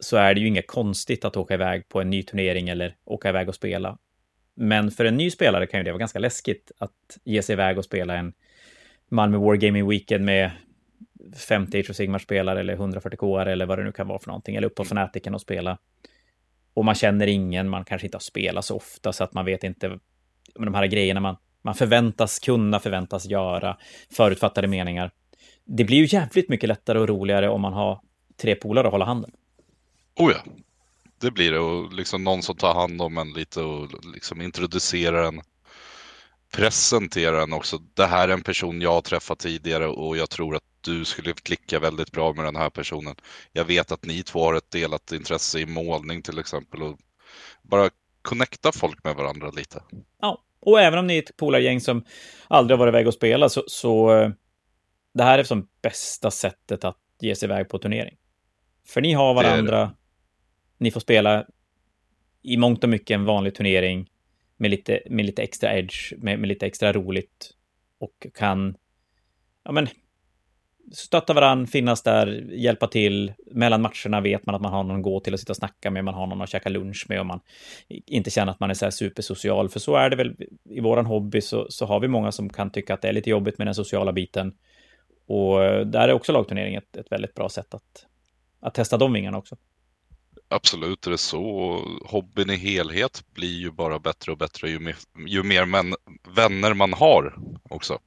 så 0.00 0.16
är 0.16 0.34
det 0.34 0.40
ju 0.40 0.46
inget 0.46 0.66
konstigt 0.66 1.24
att 1.24 1.36
åka 1.36 1.54
iväg 1.54 1.88
på 1.88 2.00
en 2.00 2.10
ny 2.10 2.22
turnering 2.22 2.68
eller 2.68 2.96
åka 3.04 3.28
iväg 3.28 3.48
och 3.48 3.54
spela. 3.54 3.98
Men 4.62 4.90
för 4.90 5.04
en 5.04 5.16
ny 5.16 5.30
spelare 5.30 5.66
kan 5.66 5.80
ju 5.80 5.84
det 5.84 5.90
vara 5.90 5.98
ganska 5.98 6.18
läskigt 6.18 6.72
att 6.78 7.18
ge 7.24 7.42
sig 7.42 7.52
iväg 7.52 7.78
och 7.78 7.84
spela 7.84 8.16
en 8.16 8.32
Malmö 9.08 9.38
Wargaming 9.38 9.88
Weekend 9.88 10.24
med 10.24 10.50
50 11.48 11.80
Age 11.80 11.90
of 11.90 11.96
Sigmar-spelare 11.96 12.60
eller 12.60 12.72
140 12.72 13.16
k 13.16 13.38
eller 13.38 13.66
vad 13.66 13.78
det 13.78 13.84
nu 13.84 13.92
kan 13.92 14.08
vara 14.08 14.18
för 14.18 14.26
någonting, 14.26 14.56
eller 14.56 14.66
upp 14.66 14.74
på 14.74 14.84
Fanatiken 14.84 15.34
och 15.34 15.40
spela. 15.40 15.78
Och 16.74 16.84
man 16.84 16.94
känner 16.94 17.26
ingen, 17.26 17.68
man 17.68 17.84
kanske 17.84 18.06
inte 18.06 18.16
har 18.16 18.20
spelat 18.20 18.64
så 18.64 18.76
ofta 18.76 19.12
så 19.12 19.24
att 19.24 19.34
man 19.34 19.44
vet 19.44 19.64
inte 19.64 19.98
de 20.54 20.74
här 20.74 20.86
grejerna 20.86 21.20
man, 21.20 21.36
man 21.62 21.74
förväntas 21.74 22.38
kunna, 22.38 22.80
förväntas 22.80 23.26
göra, 23.26 23.76
förutfattade 24.16 24.68
meningar. 24.68 25.10
Det 25.64 25.84
blir 25.84 25.96
ju 25.96 26.16
jävligt 26.16 26.48
mycket 26.48 26.68
lättare 26.68 26.98
och 26.98 27.08
roligare 27.08 27.48
om 27.48 27.60
man 27.60 27.72
har 27.72 28.00
tre 28.36 28.54
polare 28.54 28.86
att 28.86 28.92
hålla 28.92 29.04
handen. 29.04 29.30
Oh 30.16 30.32
ja, 30.32 30.52
det 31.20 31.30
blir 31.30 31.52
det. 31.52 31.58
Och 31.58 31.92
liksom 31.92 32.24
någon 32.24 32.42
som 32.42 32.56
tar 32.56 32.74
hand 32.74 33.02
om 33.02 33.18
en 33.18 33.32
lite 33.32 33.60
och 33.60 33.88
liksom 34.14 34.40
introducerar 34.40 35.24
en. 35.24 35.40
Presenterar 36.52 37.42
en 37.42 37.52
också. 37.52 37.78
Det 37.94 38.06
här 38.06 38.28
är 38.28 38.32
en 38.32 38.42
person 38.42 38.80
jag 38.80 38.92
har 38.92 39.00
träffat 39.00 39.38
tidigare 39.38 39.86
och 39.86 40.16
jag 40.16 40.30
tror 40.30 40.56
att 40.56 40.62
du 40.80 41.04
skulle 41.04 41.32
klicka 41.32 41.78
väldigt 41.78 42.12
bra 42.12 42.32
med 42.32 42.44
den 42.44 42.56
här 42.56 42.70
personen. 42.70 43.14
Jag 43.52 43.64
vet 43.64 43.92
att 43.92 44.04
ni 44.04 44.22
två 44.22 44.44
har 44.44 44.54
ett 44.54 44.70
delat 44.70 45.12
intresse 45.12 45.58
i 45.58 45.66
målning 45.66 46.22
till 46.22 46.38
exempel. 46.38 46.82
Och 46.82 46.98
bara 47.62 47.90
connecta 48.22 48.72
folk 48.72 49.04
med 49.04 49.16
varandra 49.16 49.50
lite. 49.50 49.82
Ja, 50.20 50.42
och 50.60 50.80
även 50.80 50.98
om 50.98 51.06
ni 51.06 51.14
är 51.14 51.22
ett 51.22 51.36
polargäng 51.36 51.80
som 51.80 52.04
aldrig 52.48 52.78
har 52.78 52.86
varit 52.86 52.92
iväg 52.92 53.06
och 53.06 53.14
spela 53.14 53.48
så, 53.48 53.64
så 53.66 54.16
eh, 54.16 54.30
det 55.14 55.22
här 55.22 55.38
är 55.38 55.44
som 55.44 55.68
bästa 55.82 56.30
sättet 56.30 56.84
att 56.84 56.98
ge 57.20 57.34
sig 57.36 57.46
iväg 57.46 57.68
på 57.68 57.78
turnering. 57.78 58.16
För 58.86 59.00
ni 59.00 59.12
har 59.12 59.34
varandra, 59.34 59.92
ni 60.80 60.90
får 60.90 61.00
spela 61.00 61.46
i 62.42 62.56
mångt 62.56 62.84
och 62.84 62.90
mycket 62.90 63.14
en 63.14 63.24
vanlig 63.24 63.54
turnering 63.54 64.10
med 64.56 64.70
lite, 64.70 65.00
med 65.10 65.26
lite 65.26 65.42
extra 65.42 65.78
edge, 65.78 66.12
med, 66.18 66.38
med 66.38 66.48
lite 66.48 66.66
extra 66.66 66.92
roligt 66.92 67.50
och 67.98 68.26
kan, 68.34 68.76
ja 69.64 69.72
men, 69.72 69.88
stötta 70.92 71.32
varandra, 71.32 71.66
finnas 71.66 72.02
där, 72.02 72.26
hjälpa 72.50 72.86
till. 72.86 73.32
Mellan 73.50 73.82
matcherna 73.82 74.20
vet 74.20 74.46
man 74.46 74.54
att 74.54 74.62
man 74.62 74.72
har 74.72 74.84
någon 74.84 74.96
att 74.96 75.02
gå 75.02 75.20
till 75.20 75.32
och 75.32 75.40
sitta 75.40 75.52
och 75.52 75.56
snacka 75.56 75.90
med, 75.90 76.04
man 76.04 76.14
har 76.14 76.26
någon 76.26 76.42
att 76.42 76.50
käka 76.50 76.68
lunch 76.68 77.06
med 77.08 77.20
och 77.20 77.26
man 77.26 77.40
inte 77.86 78.30
känner 78.30 78.52
att 78.52 78.60
man 78.60 78.70
är 78.70 78.74
så 78.74 78.86
här 78.86 78.90
supersocial. 78.90 79.68
För 79.68 79.80
så 79.80 79.96
är 79.96 80.10
det 80.10 80.16
väl 80.16 80.36
i 80.70 80.80
våran 80.80 81.06
hobby 81.06 81.40
så, 81.40 81.66
så 81.70 81.86
har 81.86 82.00
vi 82.00 82.08
många 82.08 82.32
som 82.32 82.50
kan 82.50 82.70
tycka 82.70 82.94
att 82.94 83.02
det 83.02 83.08
är 83.08 83.12
lite 83.12 83.30
jobbigt 83.30 83.58
med 83.58 83.66
den 83.66 83.74
sociala 83.74 84.12
biten. 84.12 84.54
Och 85.26 85.64
eh, 85.64 85.86
där 85.86 86.08
är 86.08 86.12
också 86.12 86.32
lagturnering 86.32 86.74
ett, 86.74 86.96
ett 86.96 87.12
väldigt 87.12 87.34
bra 87.34 87.48
sätt 87.48 87.74
att, 87.74 88.06
att 88.60 88.74
testa 88.74 88.96
de 88.96 89.12
vingarna 89.12 89.38
också. 89.38 89.56
Absolut 90.50 91.06
är 91.06 91.10
det 91.10 91.18
så. 91.18 91.40
Hobbyn 92.04 92.50
i 92.50 92.56
helhet 92.56 93.24
blir 93.34 93.58
ju 93.60 93.70
bara 93.70 93.98
bättre 93.98 94.32
och 94.32 94.38
bättre 94.38 94.70
ju 94.70 94.78
mer, 94.78 94.96
ju 95.26 95.42
mer 95.42 95.64
män, 95.64 95.94
vänner 96.36 96.74
man 96.74 96.92
har 96.92 97.34
också. 97.70 97.98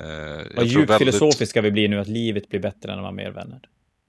Eh, 0.00 0.46
Vad 0.56 0.66
djupt 0.66 0.90
väldigt- 0.90 0.98
filosofiska 0.98 1.60
vi 1.60 1.70
blir 1.70 1.88
nu, 1.88 2.00
att 2.00 2.08
livet 2.08 2.48
blir 2.48 2.60
bättre 2.60 2.86
när 2.86 2.96
man 2.96 3.04
har 3.04 3.12
mer 3.12 3.30
vänner. 3.30 3.60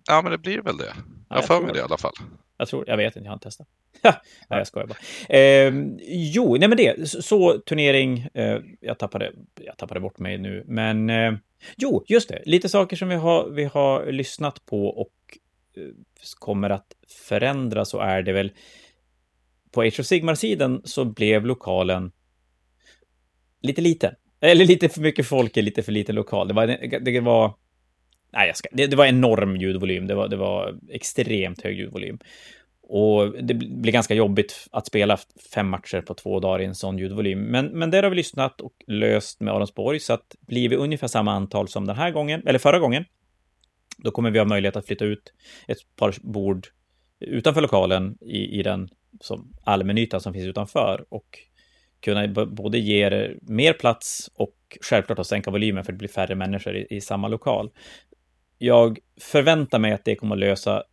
Ja, 0.08 0.22
men 0.22 0.32
det 0.32 0.38
blir 0.38 0.62
väl 0.62 0.78
det. 0.78 0.94
Ja, 0.96 1.04
Jag 1.30 1.36
har 1.36 1.42
för 1.42 1.62
mig 1.62 1.74
det 1.74 1.80
i 1.80 1.82
alla 1.82 1.98
fall. 1.98 2.14
Jag 2.58 2.68
tror, 2.68 2.84
jag 2.88 2.98
vet 2.98 3.16
inte, 3.16 3.26
jag 3.26 3.32
har 3.32 3.34
inte 3.36 3.48
testat. 3.48 3.68
nej, 4.04 4.14
jag 4.50 4.68
skojar 4.68 4.88
bara. 4.88 5.38
Eh, 5.38 5.74
jo, 6.08 6.56
nej 6.60 6.68
men 6.70 6.78
det, 6.78 7.10
så, 7.10 7.60
turnering, 7.60 8.28
eh, 8.34 8.58
jag, 8.80 9.00
tappade, 9.00 9.32
jag 9.62 9.78
tappade 9.78 10.00
bort 10.00 10.20
mig 10.20 10.38
nu, 10.38 10.64
men 10.68 11.10
eh, 11.10 11.34
jo, 11.78 12.04
just 12.08 12.30
det, 12.30 12.42
lite 12.46 12.70
saker 12.70 12.96
som 12.96 13.08
vi 13.10 13.16
har, 13.16 13.50
vi 13.50 13.64
har 13.64 14.12
lyssnat 14.12 14.66
på 14.66 14.88
och 14.88 15.10
Eh, 15.78 15.84
kommer 16.40 16.70
att 16.70 16.96
förändra 17.28 17.86
så 17.86 18.00
är 18.00 18.22
det 18.22 18.34
väl 18.34 18.52
på 19.72 19.82
Age 19.82 20.00
of 20.00 20.06
Sigmar-sidan 20.06 20.82
så 20.86 21.06
blev 21.06 21.46
lokalen 21.46 22.12
lite 23.62 23.82
liten. 23.82 24.16
Eller 24.42 24.66
lite 24.66 24.90
för 24.90 25.02
mycket 25.02 25.28
folk 25.28 25.58
i 25.58 25.62
lite 25.62 25.84
för 25.84 25.92
liten 25.92 26.16
lokal. 26.16 26.48
Det 26.48 26.54
var, 26.54 26.68
det 27.00 27.20
var 27.20 27.54
Nej, 28.34 28.48
jag 28.48 28.58
ska, 28.58 28.70
det, 28.72 28.88
det 28.88 28.96
var 28.96 29.06
enorm 29.06 29.58
ljudvolym. 29.58 30.08
Det 30.08 30.16
var, 30.16 30.28
det 30.28 30.36
var 30.36 30.80
extremt 30.90 31.62
hög 31.62 31.78
ljudvolym. 31.78 32.20
Och 32.82 33.44
det 33.44 33.54
blir 33.54 33.94
ganska 33.94 34.14
jobbigt 34.14 34.68
att 34.72 34.88
spela 34.88 35.18
fem 35.54 35.70
matcher 35.70 36.02
på 36.02 36.14
två 36.14 36.40
dagar 36.40 36.62
i 36.62 36.66
en 36.66 36.76
sån 36.76 36.98
ljudvolym. 36.98 37.40
Men, 37.40 37.66
men 37.66 37.92
där 37.92 38.04
har 38.04 38.10
vi 38.10 38.16
lyssnat 38.16 38.62
och 38.62 38.74
löst 38.88 39.40
med 39.40 39.54
Aronsborg, 39.54 40.00
så 40.00 40.14
att 40.14 40.36
blir 40.40 40.70
vi 40.70 40.76
ungefär 40.76 41.08
samma 41.08 41.32
antal 41.32 41.68
som 41.68 41.88
den 41.88 41.96
här 41.96 42.12
gången, 42.12 42.48
eller 42.48 42.60
förra 42.60 42.80
gången, 42.80 43.06
då 43.98 44.12
kommer 44.12 44.32
vi 44.32 44.40
ha 44.40 44.46
möjlighet 44.46 44.76
att 44.76 44.86
flytta 44.86 45.06
ut 45.06 45.34
ett 45.68 45.78
par 45.96 46.16
bord 46.22 46.68
utanför 47.20 47.62
lokalen 47.62 48.18
i, 48.22 48.60
i 48.60 48.64
den 48.64 48.90
som 49.22 49.54
allmännytan 49.64 50.22
som 50.22 50.34
finns 50.34 50.46
utanför 50.46 51.06
och 51.10 51.40
kunna 52.00 52.28
både 52.46 52.80
ge 52.80 53.06
er 53.06 53.38
mer 53.42 53.74
plats 53.74 54.32
och 54.36 54.56
självklart 54.82 55.20
att 55.20 55.28
sänka 55.28 55.52
volymen 55.52 55.84
för 55.84 55.92
det 55.92 55.98
blir 55.98 56.10
färre 56.10 56.36
människor 56.36 56.76
i, 56.76 56.88
i 56.90 57.02
samma 57.02 57.28
lokal. 57.28 57.72
Jag 58.58 59.00
förväntar 59.22 59.80
mig 59.80 59.92
att 59.92 60.06
det 60.06 60.16
kommer 60.16 60.36
att 60.36 60.40
lösa 60.40 60.84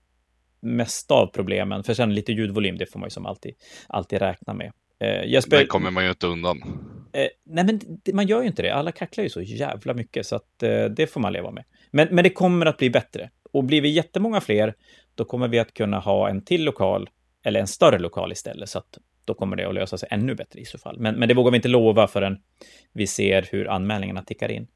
mesta 0.61 1.15
av 1.15 1.27
problemen, 1.27 1.85
för 1.85 1.95
sen 1.95 2.15
lite 2.15 2.33
ljudvolym, 2.33 2.79
det 2.79 2.87
får 2.87 2.99
man 2.99 3.07
ju 3.07 3.11
som 3.11 3.27
alltid, 3.27 3.55
alltid 3.89 4.19
räkna 4.19 4.55
med. 4.55 4.73
Eh, 5.01 5.25
Jesper, 5.25 5.59
det 5.59 5.67
kommer 5.67 5.91
man 5.91 6.05
ju 6.05 6.11
inte 6.11 6.27
undan. 6.27 6.63
Eh, 7.13 7.29
nej, 7.45 7.65
men 7.65 7.81
man 8.15 8.27
gör 8.27 8.41
ju 8.41 8.47
inte 8.47 8.63
det. 8.63 8.75
Alla 8.75 8.93
kacklar 8.93 9.25
ju 9.25 9.31
så 9.31 9.41
jävla 9.41 9.95
mycket, 9.95 10.27
så 10.27 10.37
att 10.37 10.63
eh, 10.63 10.85
det 10.85 11.07
får 11.07 11.21
man 11.21 11.33
leva 11.33 11.51
med. 11.51 11.65
Men, 11.91 12.09
men 12.11 12.25
det 12.25 12.31
kommer 12.31 12.67
att 12.67 12.77
bli 12.77 12.91
bättre. 12.91 13.31
Och 13.53 13.65
blir 13.65 13.81
vi 13.81 13.89
jättemånga 13.89 14.41
fler, 14.41 14.75
då 15.15 15.25
kommer 15.25 15.49
vi 15.49 15.59
att 15.59 15.75
kunna 15.75 15.99
ha 15.99 16.29
en 16.29 16.45
till 16.45 16.65
lokal, 16.65 17.11
eller 17.45 17.61
en 17.61 17.67
större 17.67 17.99
lokal 17.99 18.33
istället, 18.33 18.69
så 18.69 18.79
att 18.79 18.99
då 19.25 19.35
kommer 19.35 19.57
det 19.57 19.69
att 19.69 19.75
lösa 19.75 19.99
sig 19.99 20.09
ännu 20.13 20.35
bättre 20.35 20.61
i 20.61 20.65
så 20.65 20.79
fall. 20.79 20.99
Men, 20.99 21.15
men 21.15 21.29
det 21.29 21.35
vågar 21.35 21.51
vi 21.51 21.57
inte 21.57 21.69
lova 21.69 22.07
förrän 22.07 22.39
vi 22.93 23.07
ser 23.07 23.49
hur 23.51 23.69
anmälningarna 23.69 24.23
tickar 24.23 24.51
in. 24.51 24.67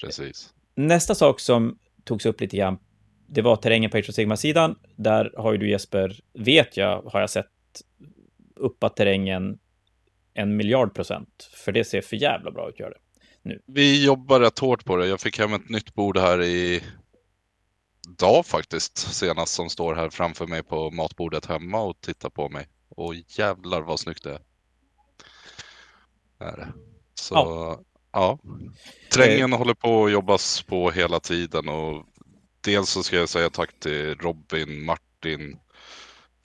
Precis. 0.00 0.54
Nästa 0.74 1.14
sak 1.14 1.40
som 1.40 1.78
togs 2.04 2.26
upp 2.26 2.40
lite 2.40 2.56
grann, 2.56 2.78
det 3.26 3.42
var 3.42 3.56
terrängen 3.56 3.90
på 3.90 3.96
Age 3.96 4.08
of 4.08 4.14
Sigma-sidan. 4.14 4.78
Där 4.96 5.32
har 5.36 5.52
ju 5.52 5.58
du 5.58 5.70
Jesper, 5.70 6.20
vet 6.32 6.76
jag, 6.76 7.02
har 7.02 7.20
jag 7.20 7.30
sett 7.30 7.46
uppat 8.56 8.96
terrängen 8.96 9.58
en 10.34 10.56
miljard 10.56 10.94
procent. 10.94 11.50
För 11.52 11.72
det 11.72 11.84
ser 11.84 12.00
för 12.00 12.16
jävla 12.16 12.50
bra 12.50 12.68
ut, 12.68 12.80
gör 12.80 12.90
det. 12.90 12.98
Nu. 13.42 13.60
Vi 13.66 14.04
jobbar 14.04 14.40
rätt 14.40 14.58
hårt 14.58 14.84
på 14.84 14.96
det. 14.96 15.06
Jag 15.06 15.20
fick 15.20 15.38
hem 15.38 15.52
ett 15.52 15.68
nytt 15.68 15.94
bord 15.94 16.18
här 16.18 16.42
i 16.42 16.82
dag 18.18 18.46
faktiskt, 18.46 18.98
senast 18.98 19.54
som 19.54 19.70
står 19.70 19.94
här 19.94 20.10
framför 20.10 20.46
mig 20.46 20.62
på 20.62 20.90
matbordet 20.90 21.46
hemma 21.46 21.80
och 21.80 22.00
tittar 22.00 22.30
på 22.30 22.48
mig. 22.48 22.68
Och 22.88 23.14
jävlar 23.14 23.82
vad 23.82 24.00
snyggt 24.00 24.24
det 24.24 24.40
är. 26.38 26.72
Så 27.14 27.34
ja. 27.34 27.80
ja. 28.12 28.38
Trängen 29.12 29.52
eh. 29.52 29.58
håller 29.58 29.74
på 29.74 30.04
att 30.04 30.12
jobbas 30.12 30.62
på 30.62 30.90
hela 30.90 31.20
tiden 31.20 31.68
och 31.68 32.06
dels 32.60 32.90
så 32.90 33.02
ska 33.02 33.16
jag 33.16 33.28
säga 33.28 33.50
tack 33.50 33.80
till 33.80 34.14
Robin, 34.14 34.84
Martin, 34.84 35.58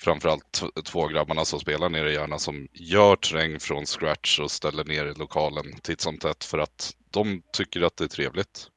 framförallt 0.06 0.64
två 0.86 1.08
grabbarna 1.08 1.46
som 1.46 1.60
spelar 1.60 1.90
nere 1.90 2.12
i 2.12 2.14
Järna 2.14 2.40
som 2.40 2.68
gör 2.74 3.16
träng 3.16 3.60
från 3.60 3.86
scratch 3.86 4.40
och 4.40 4.52
ställer 4.52 4.84
ner 4.84 5.06
i 5.06 5.14
lokalen 5.14 5.66
titt 5.84 6.02
som 6.02 6.18
tätt 6.18 6.44
för 6.44 6.58
att 6.58 6.94
de 7.12 7.42
tycker 7.54 7.82
att 7.82 7.98
det 7.98 8.04
är 8.04 8.08
trevligt. 8.08 8.68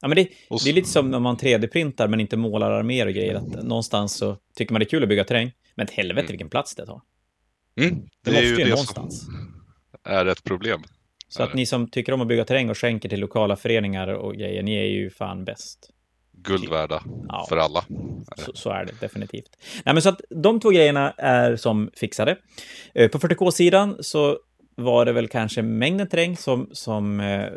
Ja, 0.00 0.08
men 0.08 0.16
det, 0.16 0.28
det 0.64 0.70
är 0.70 0.72
lite 0.72 0.88
som 0.88 1.10
när 1.10 1.20
man 1.20 1.36
3D-printar 1.36 2.08
men 2.08 2.20
inte 2.20 2.36
målar 2.36 2.70
arméer 2.70 3.06
och 3.06 3.12
grejer. 3.12 3.34
Att 3.34 3.62
någonstans 3.64 4.16
så 4.16 4.36
tycker 4.56 4.72
man 4.72 4.80
det 4.80 4.84
är 4.84 4.90
kul 4.90 5.02
att 5.02 5.08
bygga 5.08 5.24
terräng. 5.24 5.52
Men 5.74 5.86
ett 5.86 5.92
helvete 5.92 6.20
mm. 6.20 6.30
vilken 6.30 6.48
plats 6.48 6.74
det 6.74 6.86
tar. 6.86 7.02
Mm, 7.80 7.94
det, 7.94 8.08
det 8.22 8.30
måste 8.30 8.46
ju, 8.46 8.58
ju 8.58 8.70
någonstans. 8.70 9.26
är 10.04 10.26
ett 10.26 10.44
problem. 10.44 10.82
Så 11.28 11.42
att 11.42 11.54
ni 11.54 11.66
som 11.66 11.90
tycker 11.90 12.12
om 12.12 12.20
att 12.20 12.28
bygga 12.28 12.44
terräng 12.44 12.70
och 12.70 12.78
skänker 12.78 13.08
till 13.08 13.20
lokala 13.20 13.56
föreningar 13.56 14.08
och 14.08 14.34
grejer, 14.34 14.62
ni 14.62 14.74
är 14.74 14.86
ju 14.86 15.10
fan 15.10 15.44
bäst. 15.44 15.90
Guld 16.42 16.68
värda 16.68 17.02
ja. 17.28 17.46
för 17.48 17.56
alla. 17.56 17.84
Så, 18.36 18.52
så, 18.54 18.70
är 18.70 18.84
det 18.84 19.00
definitivt. 19.00 19.56
Nej, 19.84 19.94
men 19.94 20.02
så 20.02 20.08
att 20.08 20.20
de 20.30 20.60
två 20.60 20.70
grejerna 20.70 21.10
är 21.16 21.56
som 21.56 21.90
fixade. 21.94 22.36
Eh, 22.94 23.10
på 23.10 23.18
40K-sidan 23.18 23.96
så 24.00 24.38
var 24.74 25.04
det 25.04 25.12
väl 25.12 25.28
kanske 25.28 25.62
mängden 25.62 26.08
terräng 26.08 26.36
som, 26.36 26.68
som 26.72 27.20
eh, 27.20 27.48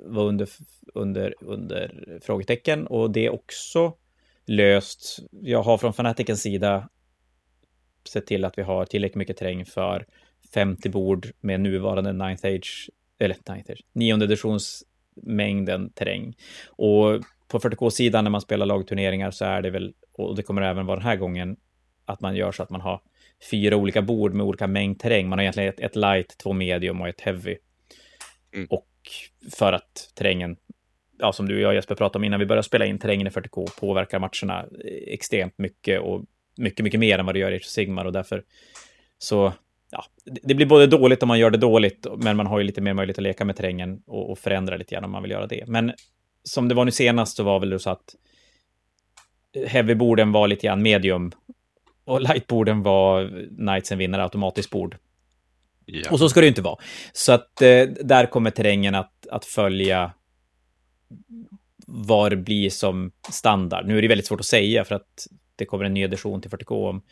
var 0.00 0.24
under, 0.24 0.48
under, 0.94 1.34
under 1.40 2.18
frågetecken 2.22 2.86
och 2.86 3.10
det 3.10 3.26
är 3.26 3.30
också 3.30 3.92
löst. 4.46 5.18
Jag 5.30 5.62
har 5.62 5.78
från 5.78 5.92
Fanaticens 5.92 6.42
sida 6.42 6.88
sett 8.08 8.26
till 8.26 8.44
att 8.44 8.58
vi 8.58 8.62
har 8.62 8.84
tillräckligt 8.84 9.16
mycket 9.16 9.36
terräng 9.36 9.66
för 9.66 10.06
50 10.54 10.88
bord 10.88 11.30
med 11.40 11.60
nuvarande 11.60 12.12
Ninth 12.12 12.46
Age, 12.46 12.90
eller 13.18 13.36
Ninth 13.54 13.70
Age, 13.70 13.84
nionde 13.92 14.24
editionsmängden 14.24 15.90
terräng. 15.90 16.36
Och 16.66 17.20
på 17.50 17.58
40K-sidan 17.58 18.24
när 18.24 18.30
man 18.30 18.40
spelar 18.40 18.66
lagturneringar 18.66 19.30
så 19.30 19.44
är 19.44 19.62
det 19.62 19.70
väl, 19.70 19.94
och 20.12 20.36
det 20.36 20.42
kommer 20.42 20.62
även 20.62 20.86
vara 20.86 20.96
den 20.96 21.06
här 21.06 21.16
gången, 21.16 21.56
att 22.04 22.20
man 22.20 22.36
gör 22.36 22.52
så 22.52 22.62
att 22.62 22.70
man 22.70 22.80
har 22.80 23.00
fyra 23.50 23.76
olika 23.76 24.02
bord 24.02 24.34
med 24.34 24.46
olika 24.46 24.66
mängd 24.66 24.98
terräng. 24.98 25.28
Man 25.28 25.38
har 25.38 25.42
egentligen 25.42 25.68
ett, 25.68 25.80
ett 25.80 25.96
light, 25.96 26.38
två 26.38 26.52
medium 26.52 27.00
och 27.00 27.08
ett 27.08 27.20
heavy. 27.20 27.56
Mm. 28.54 28.66
Och 28.70 28.88
för 29.52 29.72
att 29.72 30.12
terrängen, 30.14 30.56
ja, 31.18 31.32
som 31.32 31.48
du 31.48 31.54
och 31.54 31.60
jag 31.60 31.74
Jesper 31.74 31.94
pratade 31.94 32.18
om 32.18 32.24
innan 32.24 32.40
vi 32.40 32.46
började 32.46 32.66
spela 32.66 32.86
in, 32.86 32.98
terrängen 32.98 33.26
i 33.26 33.30
40K 33.30 33.80
påverkar 33.80 34.18
matcherna 34.18 34.66
extremt 35.06 35.58
mycket 35.58 36.00
och 36.00 36.24
mycket, 36.56 36.84
mycket 36.84 37.00
mer 37.00 37.18
än 37.18 37.26
vad 37.26 37.34
det 37.34 37.38
gör 37.38 37.52
i 37.52 37.60
Sigmar 37.60 38.04
och 38.04 38.12
därför 38.12 38.44
så 39.18 39.52
ja, 39.90 40.04
det 40.24 40.54
blir 40.54 40.66
både 40.66 40.86
dåligt 40.86 41.22
om 41.22 41.28
man 41.28 41.38
gör 41.38 41.50
det 41.50 41.58
dåligt, 41.58 42.06
men 42.16 42.36
man 42.36 42.46
har 42.46 42.58
ju 42.58 42.64
lite 42.64 42.80
mer 42.80 42.94
möjlighet 42.94 43.18
att 43.18 43.22
leka 43.22 43.44
med 43.44 43.56
terrängen 43.56 44.02
och, 44.06 44.30
och 44.30 44.38
förändra 44.38 44.76
lite 44.76 44.94
grann 44.94 45.04
om 45.04 45.10
man 45.10 45.22
vill 45.22 45.30
göra 45.30 45.46
det. 45.46 45.64
Men 45.66 45.92
som 46.44 46.68
det 46.68 46.74
var 46.74 46.84
nu 46.84 46.90
senast 46.90 47.36
så 47.36 47.42
var 47.42 47.60
väl 47.60 47.70
det 47.70 47.78
så 47.78 47.90
att 47.90 48.14
heavyborden 49.66 50.32
var 50.32 50.48
lite 50.48 50.66
grann 50.66 50.82
medium 50.82 51.32
och 52.04 52.20
lightborden 52.20 52.82
var 52.82 53.46
knightsen 53.56 53.98
vinner 53.98 54.18
automatiskt 54.18 54.70
bord. 54.70 54.96
Yeah. 55.86 56.12
Och 56.12 56.18
så 56.18 56.28
ska 56.28 56.40
det 56.40 56.44
ju 56.44 56.48
inte 56.48 56.62
vara. 56.62 56.78
Så 57.12 57.32
att 57.32 57.62
eh, 57.62 57.82
där 57.82 58.26
kommer 58.26 58.50
terrängen 58.50 58.94
att, 58.94 59.26
att 59.30 59.44
följa 59.44 60.12
vad 61.86 62.32
det 62.32 62.36
blir 62.36 62.70
som 62.70 63.12
standard. 63.30 63.86
Nu 63.86 63.98
är 63.98 64.02
det 64.02 64.08
väldigt 64.08 64.26
svårt 64.26 64.40
att 64.40 64.46
säga 64.46 64.84
för 64.84 64.94
att 64.94 65.26
det 65.56 65.64
kommer 65.64 65.84
en 65.84 65.94
ny 65.94 66.02
edition 66.02 66.40
till 66.40 66.50
40K 66.50 66.88
om, 66.88 67.02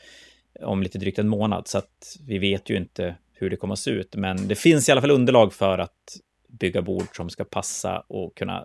om 0.61 0.83
lite 0.83 0.99
drygt 0.99 1.19
en 1.19 1.29
månad, 1.29 1.69
så 1.69 1.79
att 1.79 2.17
vi 2.27 2.39
vet 2.39 2.71
ju 2.71 2.77
inte 2.77 3.17
hur 3.33 3.51
det 3.51 3.57
kommer 3.57 3.73
att 3.73 3.79
se 3.79 3.91
ut. 3.91 4.17
Men 4.17 4.49
det 4.49 4.55
finns 4.55 4.89
i 4.89 4.93
alla 4.93 5.01
fall 5.01 5.11
underlag 5.11 5.53
för 5.53 5.79
att 5.79 6.17
bygga 6.49 6.83
bord 6.83 7.17
som 7.17 7.31
ska 7.31 7.45
passa 7.45 8.05
och 8.09 8.37
kunna 8.37 8.65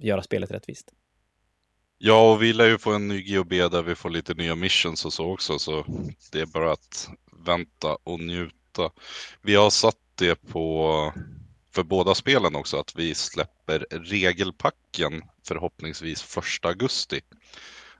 göra 0.00 0.22
spelet 0.22 0.50
rättvist. 0.50 0.92
Ja, 1.98 2.32
och 2.32 2.42
vi 2.42 2.52
lär 2.52 2.66
ju 2.66 2.78
få 2.78 2.92
en 2.92 3.08
ny 3.08 3.22
GOB 3.22 3.50
där 3.50 3.82
vi 3.82 3.94
får 3.94 4.10
lite 4.10 4.34
nya 4.34 4.54
missions 4.54 5.04
och 5.04 5.12
så 5.12 5.32
också, 5.32 5.58
så 5.58 5.84
det 6.32 6.40
är 6.40 6.46
bara 6.46 6.72
att 6.72 7.08
vänta 7.46 7.96
och 8.04 8.20
njuta. 8.20 8.90
Vi 9.42 9.54
har 9.54 9.70
satt 9.70 9.96
det 10.14 10.34
på, 10.34 11.12
för 11.74 11.82
båda 11.82 12.14
spelen 12.14 12.56
också, 12.56 12.76
att 12.76 12.96
vi 12.96 13.14
släpper 13.14 13.86
regelpacken 13.90 15.22
förhoppningsvis 15.48 16.22
första 16.22 16.68
augusti. 16.68 17.20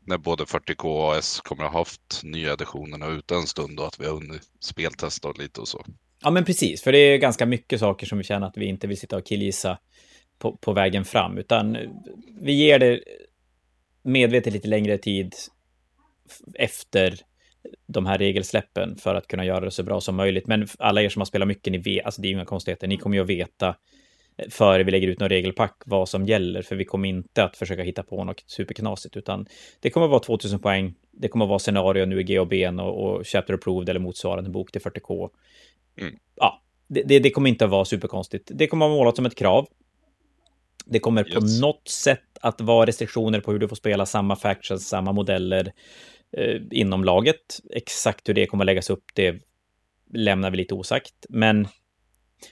När 0.02 0.18
både 0.18 0.44
40K 0.44 0.84
och 0.84 1.14
AS 1.14 1.40
kommer 1.40 1.64
att 1.64 1.72
ha 1.72 1.78
haft 1.78 2.20
nya 2.22 2.52
editionerna 2.52 3.06
ute 3.06 3.34
en 3.34 3.46
stund 3.46 3.80
och 3.80 3.86
att 3.86 4.00
vi 4.00 4.06
har 4.06 4.14
hunnit 4.14 4.42
speltesta 4.60 5.32
lite 5.32 5.60
och 5.60 5.68
så. 5.68 5.84
Ja, 6.22 6.30
men 6.30 6.44
precis, 6.44 6.82
för 6.82 6.92
det 6.92 6.98
är 6.98 7.18
ganska 7.18 7.46
mycket 7.46 7.80
saker 7.80 8.06
som 8.06 8.18
vi 8.18 8.24
känner 8.24 8.46
att 8.46 8.56
vi 8.56 8.66
inte 8.66 8.86
vill 8.86 8.98
sitta 8.98 9.16
och 9.16 9.26
killgissa 9.26 9.78
på, 10.40 10.56
på 10.56 10.72
vägen 10.72 11.04
fram, 11.04 11.38
utan 11.38 11.76
vi 12.40 12.52
ger 12.52 12.78
det 12.78 13.00
medvetet 14.02 14.52
lite 14.52 14.68
längre 14.68 14.98
tid 14.98 15.34
efter 16.54 17.14
de 17.86 18.06
här 18.06 18.18
regelsläppen 18.18 18.96
för 18.96 19.14
att 19.14 19.26
kunna 19.26 19.44
göra 19.44 19.60
det 19.64 19.70
så 19.70 19.82
bra 19.82 20.00
som 20.00 20.16
möjligt. 20.16 20.46
Men 20.46 20.66
alla 20.78 21.02
er 21.02 21.08
som 21.08 21.20
har 21.20 21.26
spelat 21.26 21.48
mycket, 21.48 21.72
ni 21.72 21.78
vet, 21.78 22.04
alltså 22.04 22.22
det 22.22 22.28
är 22.28 22.32
inga 22.32 22.44
konstigheter, 22.44 22.88
ni 22.88 22.96
kommer 22.96 23.16
ju 23.16 23.22
att 23.22 23.28
veta 23.28 23.76
före 24.50 24.82
vi 24.82 24.90
lägger 24.90 25.08
ut 25.08 25.20
något 25.20 25.30
regelpack 25.30 25.82
vad 25.86 26.08
som 26.08 26.26
gäller, 26.26 26.62
för 26.62 26.76
vi 26.76 26.84
kommer 26.84 27.08
inte 27.08 27.44
att 27.44 27.56
försöka 27.56 27.82
hitta 27.82 28.02
på 28.02 28.24
något 28.24 28.44
superknasigt, 28.46 29.16
utan 29.16 29.46
det 29.80 29.90
kommer 29.90 30.06
att 30.06 30.10
vara 30.10 30.20
2000 30.20 30.58
poäng, 30.58 30.94
det 31.10 31.28
kommer 31.28 31.44
att 31.44 31.48
vara 31.48 31.58
scenario, 31.58 32.06
nu 32.06 32.18
är 32.18 32.22
GHB 32.22 32.80
och, 32.80 33.04
och 33.04 33.26
Chapter 33.26 33.54
Approved 33.54 33.88
eller 33.88 34.00
motsvarande 34.00 34.50
bok 34.50 34.72
till 34.72 34.80
40K. 34.80 35.30
Mm. 36.00 36.14
Ja, 36.36 36.62
det, 36.88 37.02
det, 37.02 37.18
det, 37.18 37.30
kommer 37.30 37.50
inte 37.50 37.64
att 37.64 37.70
vara 37.70 37.84
superkonstigt. 37.84 38.50
Det 38.54 38.66
kommer 38.66 38.86
att 38.86 38.90
vara 38.90 38.98
målat 38.98 39.16
som 39.16 39.26
ett 39.26 39.34
krav. 39.34 39.66
Det 40.86 40.98
kommer 40.98 41.28
yes. 41.28 41.34
på 41.34 41.66
något 41.66 41.88
sätt 41.88 42.38
att 42.40 42.60
vara 42.60 42.86
restriktioner 42.86 43.40
på 43.40 43.52
hur 43.52 43.58
du 43.58 43.68
får 43.68 43.76
spela 43.76 44.06
samma 44.06 44.36
factions, 44.36 44.88
samma 44.88 45.12
modeller 45.12 45.72
eh, 46.36 46.60
inom 46.70 47.04
laget. 47.04 47.60
Exakt 47.70 48.28
hur 48.28 48.34
det 48.34 48.46
kommer 48.46 48.64
att 48.64 48.66
läggas 48.66 48.90
upp, 48.90 49.04
det 49.14 49.42
lämnar 50.12 50.50
vi 50.50 50.56
lite 50.56 50.74
osagt. 50.74 51.14
Men 51.28 51.68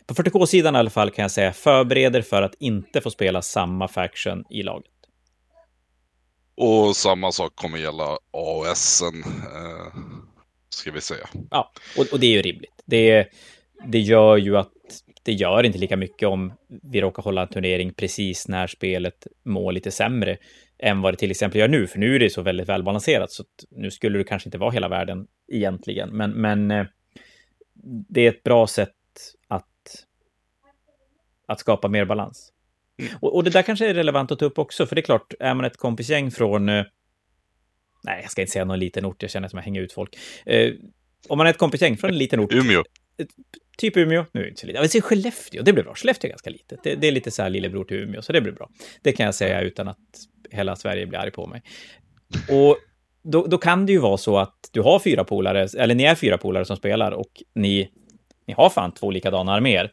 på 0.07 0.15
40K-sidan 0.15 0.75
i 0.77 0.79
alla 0.79 0.91
fall 0.91 1.11
kan 1.11 1.23
jag 1.23 1.31
säga 1.31 1.53
förbereder 1.53 2.23
för 2.23 2.43
att 2.43 2.55
inte 2.59 3.01
få 3.01 3.11
spela 3.11 3.43
samma 3.43 3.89
faction 3.89 4.45
i 4.51 4.63
laget. 4.63 4.93
Och 6.57 6.97
samma 6.97 7.33
sak 7.33 7.57
kommer 7.57 7.79
gälla 7.79 8.19
AOSen, 8.31 9.23
eh, 9.25 9.99
ska 10.69 10.91
vi 10.91 11.01
säga. 11.01 11.29
Ja, 11.51 11.73
och, 11.99 12.07
och, 12.13 12.21
det 12.21 12.27
är 12.27 12.31
ju 12.31 12.43
rimligt. 12.43 12.83
Det, 12.85 13.29
det 13.87 13.99
gör 13.99 14.37
ju 14.37 14.57
att 14.57 14.73
det 15.29 15.35
gör 15.35 15.63
inte 15.63 15.79
lika 15.79 15.97
mycket 15.97 16.29
om 16.29 16.53
vi 16.83 17.01
råkar 17.01 17.23
hålla 17.23 17.43
en 17.43 17.49
turnering 17.49 17.93
precis 17.93 18.49
när 18.49 18.67
spelet 18.67 19.27
mår 19.43 19.73
lite 19.73 19.91
sämre. 19.91 20.37
än 20.79 21.01
vad 21.01 21.13
det 21.13 21.19
till 21.19 21.31
exempel 21.31 21.61
gör 21.61 21.69
nu, 21.69 21.87
för 21.87 21.99
nu 21.99 22.15
är 22.15 22.19
det 22.19 22.31
så 22.31 22.43
väldigt 22.43 22.69
välbalanserat, 22.69 23.31
så 23.31 23.45
nu 23.71 23.91
skulle 23.91 24.19
det 24.19 24.25
kanske 24.25 24.49
inte 24.49 24.59
vara 24.59 24.71
hela 24.71 24.89
världen 24.89 25.27
egentligen, 25.53 26.09
men, 26.17 26.31
men 26.31 26.71
eh, 26.71 26.87
det 28.09 28.27
är 28.27 28.29
ett 28.29 28.43
bra 28.43 28.67
sätt 28.67 28.95
att, 29.49 30.07
att 31.47 31.61
skapa 31.61 31.89
mer 31.89 32.05
balans. 32.05 32.53
Mm. 32.99 33.13
Och, 33.21 33.37
och, 33.37 33.45
det 33.45 33.51
där 33.51 33.63
kanske 33.63 33.89
är 33.89 33.95
relevant 33.95 34.33
att 34.33 34.39
ta 34.39 34.45
upp 34.45 34.59
också, 34.59 34.87
för 34.87 34.95
det 34.95 35.01
är 35.01 35.05
klart, 35.05 35.35
är 35.41 35.55
man 35.55 35.65
ett 35.65 35.77
kompisgäng 35.77 36.31
från... 36.31 36.69
Eh, 36.69 36.85
nej, 38.05 38.21
jag 38.23 38.31
ska 38.31 38.41
inte 38.41 38.53
säga 38.53 38.65
någon 38.65 38.79
liten 38.79 39.05
ort, 39.05 39.23
jag 39.23 39.31
känner 39.31 39.49
som 39.49 39.57
jag 39.57 39.65
hänger 39.65 39.81
ut 39.81 39.93
folk. 39.93 40.19
Eh, 40.47 40.73
om 41.29 41.39
man 41.39 41.47
är 41.47 41.51
ett 41.51 41.59
kompisgäng 41.59 41.97
från 41.97 42.11
en 42.11 42.19
liten 42.19 42.41
ort... 42.41 42.53
Umeå. 42.53 42.83
Typ 43.79 43.97
Umeå. 43.97 44.25
Nu 44.33 44.41
är 44.41 44.45
det 44.45 44.49
inte 44.49 44.61
så 44.61 44.67
litet. 44.67 44.83
Jag 44.83 44.91
säger 44.91 45.03
Skellefteå, 45.03 45.63
det 45.63 45.73
blir 45.73 45.85
bra. 45.85 45.95
Skellefteå 45.95 46.29
är 46.29 46.31
ganska 46.31 46.51
litet. 46.51 46.83
Det, 46.83 46.95
det, 46.95 47.09
är 47.09 47.13
lite 47.13 47.31
så 47.31 47.43
här 47.43 47.51
lillebror 47.51 47.85
till 47.85 47.97
Umeå, 47.97 48.23
så 48.23 48.33
det 48.33 48.41
blir 48.41 48.53
bra. 48.53 48.71
Det 49.03 49.13
kan 49.13 49.27
jag 49.27 49.35
säga 49.35 49.61
utan 49.61 49.89
att 49.89 49.99
hela 50.51 50.77
Sverige 50.77 51.07
blir 51.07 51.19
arg 51.19 51.31
på 51.31 51.47
mig. 51.47 51.63
Och 52.51 52.79
då, 53.23 53.47
då 53.47 53.59
kan 53.59 53.87
det 53.87 53.93
ju 53.93 53.99
vara 53.99 54.17
så 54.17 54.39
att 54.39 54.71
du 54.73 54.81
har 54.81 54.99
fyra 54.99 55.25
polare, 55.25 55.69
eller 55.79 55.95
ni 55.95 56.05
är 56.05 56.15
fyra 56.15 56.39
polare 56.39 56.65
som 56.65 56.77
spelar 56.77 57.13
och 57.13 57.43
ni, 57.55 57.91
ni 58.47 58.55
har 58.55 58.71
fan 58.71 58.93
två 58.93 59.11
likadana 59.11 59.53
arméer. 59.53 59.93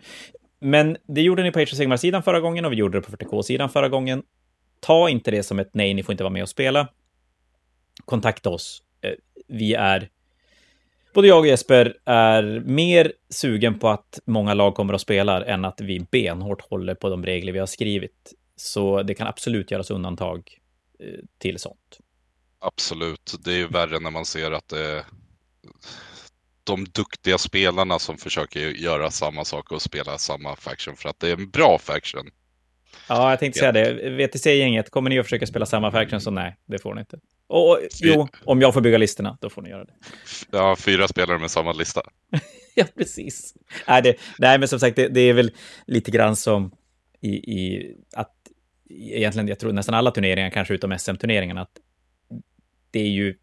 Men 0.59 0.97
det 1.07 1.21
gjorde 1.21 1.43
ni 1.43 1.51
på 1.51 1.59
Age 1.59 1.73
of 1.73 1.77
Sigmar-sidan 1.77 2.23
förra 2.23 2.39
gången 2.39 2.65
och 2.65 2.71
vi 2.71 2.75
gjorde 2.75 2.97
det 2.97 3.01
på 3.01 3.11
40K-sidan 3.11 3.69
förra 3.69 3.89
gången. 3.89 4.23
Ta 4.79 5.09
inte 5.09 5.31
det 5.31 5.43
som 5.43 5.59
ett 5.59 5.69
nej, 5.73 5.93
ni 5.93 6.03
får 6.03 6.13
inte 6.13 6.23
vara 6.23 6.33
med 6.33 6.43
och 6.43 6.49
spela. 6.49 6.87
Kontakta 8.05 8.49
oss. 8.49 8.83
Eh, 9.01 9.11
vi 9.47 9.73
är 9.73 10.09
både 11.15 11.27
jag 11.27 11.39
och 11.39 11.47
Jesper 11.47 11.97
är 12.05 12.59
mer 12.65 13.13
sugen 13.29 13.79
på 13.79 13.89
att 13.89 14.19
många 14.25 14.53
lag 14.53 14.75
kommer 14.75 14.93
att 14.93 15.01
spela 15.01 15.45
än 15.45 15.65
att 15.65 15.81
vi 15.81 15.99
benhårt 16.11 16.61
håller 16.61 16.95
på 16.95 17.09
de 17.09 17.25
regler 17.25 17.53
vi 17.53 17.59
har 17.59 17.65
skrivit. 17.65 18.33
Så 18.55 19.03
det 19.03 19.13
kan 19.13 19.27
absolut 19.27 19.71
göras 19.71 19.91
undantag 19.91 20.59
eh, 20.99 21.07
till 21.37 21.59
sånt. 21.59 21.99
Absolut, 22.59 23.35
det 23.39 23.51
är 23.51 23.57
ju 23.57 23.67
värre 23.67 23.99
när 23.99 24.11
man 24.11 24.25
ser 24.25 24.51
att 24.51 24.67
det 24.67 24.79
är 24.79 25.03
de 26.63 26.85
duktiga 26.85 27.37
spelarna 27.37 27.99
som 27.99 28.17
försöker 28.17 28.59
göra 28.59 29.11
samma 29.11 29.45
sak 29.45 29.71
och 29.71 29.81
spela 29.81 30.17
samma 30.17 30.55
faction 30.55 30.95
för 30.95 31.09
att 31.09 31.19
det 31.19 31.29
är 31.29 31.33
en 31.33 31.49
bra 31.49 31.77
faction. 31.81 32.29
Ja, 33.09 33.29
jag 33.29 33.39
tänkte 33.39 33.59
säga 33.59 33.71
det. 33.71 34.09
VTC-gänget, 34.09 34.89
kommer 34.89 35.09
ni 35.09 35.19
att 35.19 35.25
försöka 35.25 35.47
spela 35.47 35.65
samma 35.65 35.91
faction 35.91 36.21
så 36.21 36.31
nej, 36.31 36.57
det 36.65 36.79
får 36.79 36.93
ni 36.93 36.99
inte. 36.99 37.19
Och, 37.47 37.79
jo, 38.01 38.27
om 38.45 38.61
jag 38.61 38.73
får 38.73 38.81
bygga 38.81 38.97
listorna, 38.97 39.37
då 39.41 39.49
får 39.49 39.61
ni 39.61 39.69
göra 39.69 39.85
det. 39.85 39.93
Ja, 40.51 40.75
fyra 40.75 41.07
spelare 41.07 41.39
med 41.39 41.51
samma 41.51 41.71
lista. 41.71 42.01
ja, 42.75 42.85
precis. 42.97 43.53
Nej, 43.87 44.01
det, 44.01 44.15
nej, 44.39 44.59
men 44.59 44.67
som 44.67 44.79
sagt, 44.79 44.95
det, 44.95 45.07
det, 45.07 45.21
är 45.21 45.33
väl 45.33 45.51
lite 45.87 46.11
grann 46.11 46.35
som 46.35 46.71
i, 47.21 47.29
i 47.29 47.95
att 48.15 48.33
egentligen, 48.89 49.47
jag 49.47 49.59
tror 49.59 49.71
nästan 49.73 49.95
alla 49.95 50.11
turneringar, 50.11 50.49
kanske 50.49 50.73
utom 50.73 50.99
SM-turneringarna, 50.99 51.61
att 51.61 51.77
det 52.91 52.99
är 52.99 53.09
ju 53.09 53.35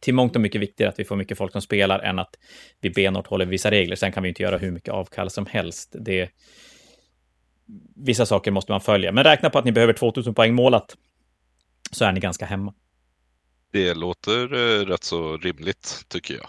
till 0.00 0.14
mångt 0.14 0.36
och 0.36 0.42
mycket 0.42 0.60
viktigare 0.60 0.90
att 0.90 0.98
vi 0.98 1.04
får 1.04 1.16
mycket 1.16 1.38
folk 1.38 1.52
som 1.52 1.62
spelar 1.62 1.98
än 1.98 2.18
att 2.18 2.38
vi 2.80 2.90
benhårt 2.90 3.26
håller 3.26 3.46
vissa 3.46 3.70
regler. 3.70 3.96
Sen 3.96 4.12
kan 4.12 4.22
vi 4.22 4.28
inte 4.28 4.42
göra 4.42 4.58
hur 4.58 4.70
mycket 4.70 4.94
avkall 4.94 5.30
som 5.30 5.46
helst. 5.46 5.96
Det, 6.00 6.30
vissa 7.96 8.26
saker 8.26 8.50
måste 8.50 8.72
man 8.72 8.80
följa. 8.80 9.12
Men 9.12 9.24
räkna 9.24 9.50
på 9.50 9.58
att 9.58 9.64
ni 9.64 9.72
behöver 9.72 9.92
2000 9.92 10.34
poäng 10.34 10.54
målat, 10.54 10.96
så 11.90 12.04
är 12.04 12.12
ni 12.12 12.20
ganska 12.20 12.46
hemma. 12.46 12.74
Det 13.72 13.94
låter 13.94 14.54
eh, 14.54 14.86
rätt 14.86 15.04
så 15.04 15.36
rimligt, 15.36 16.04
tycker 16.08 16.34
jag. 16.34 16.48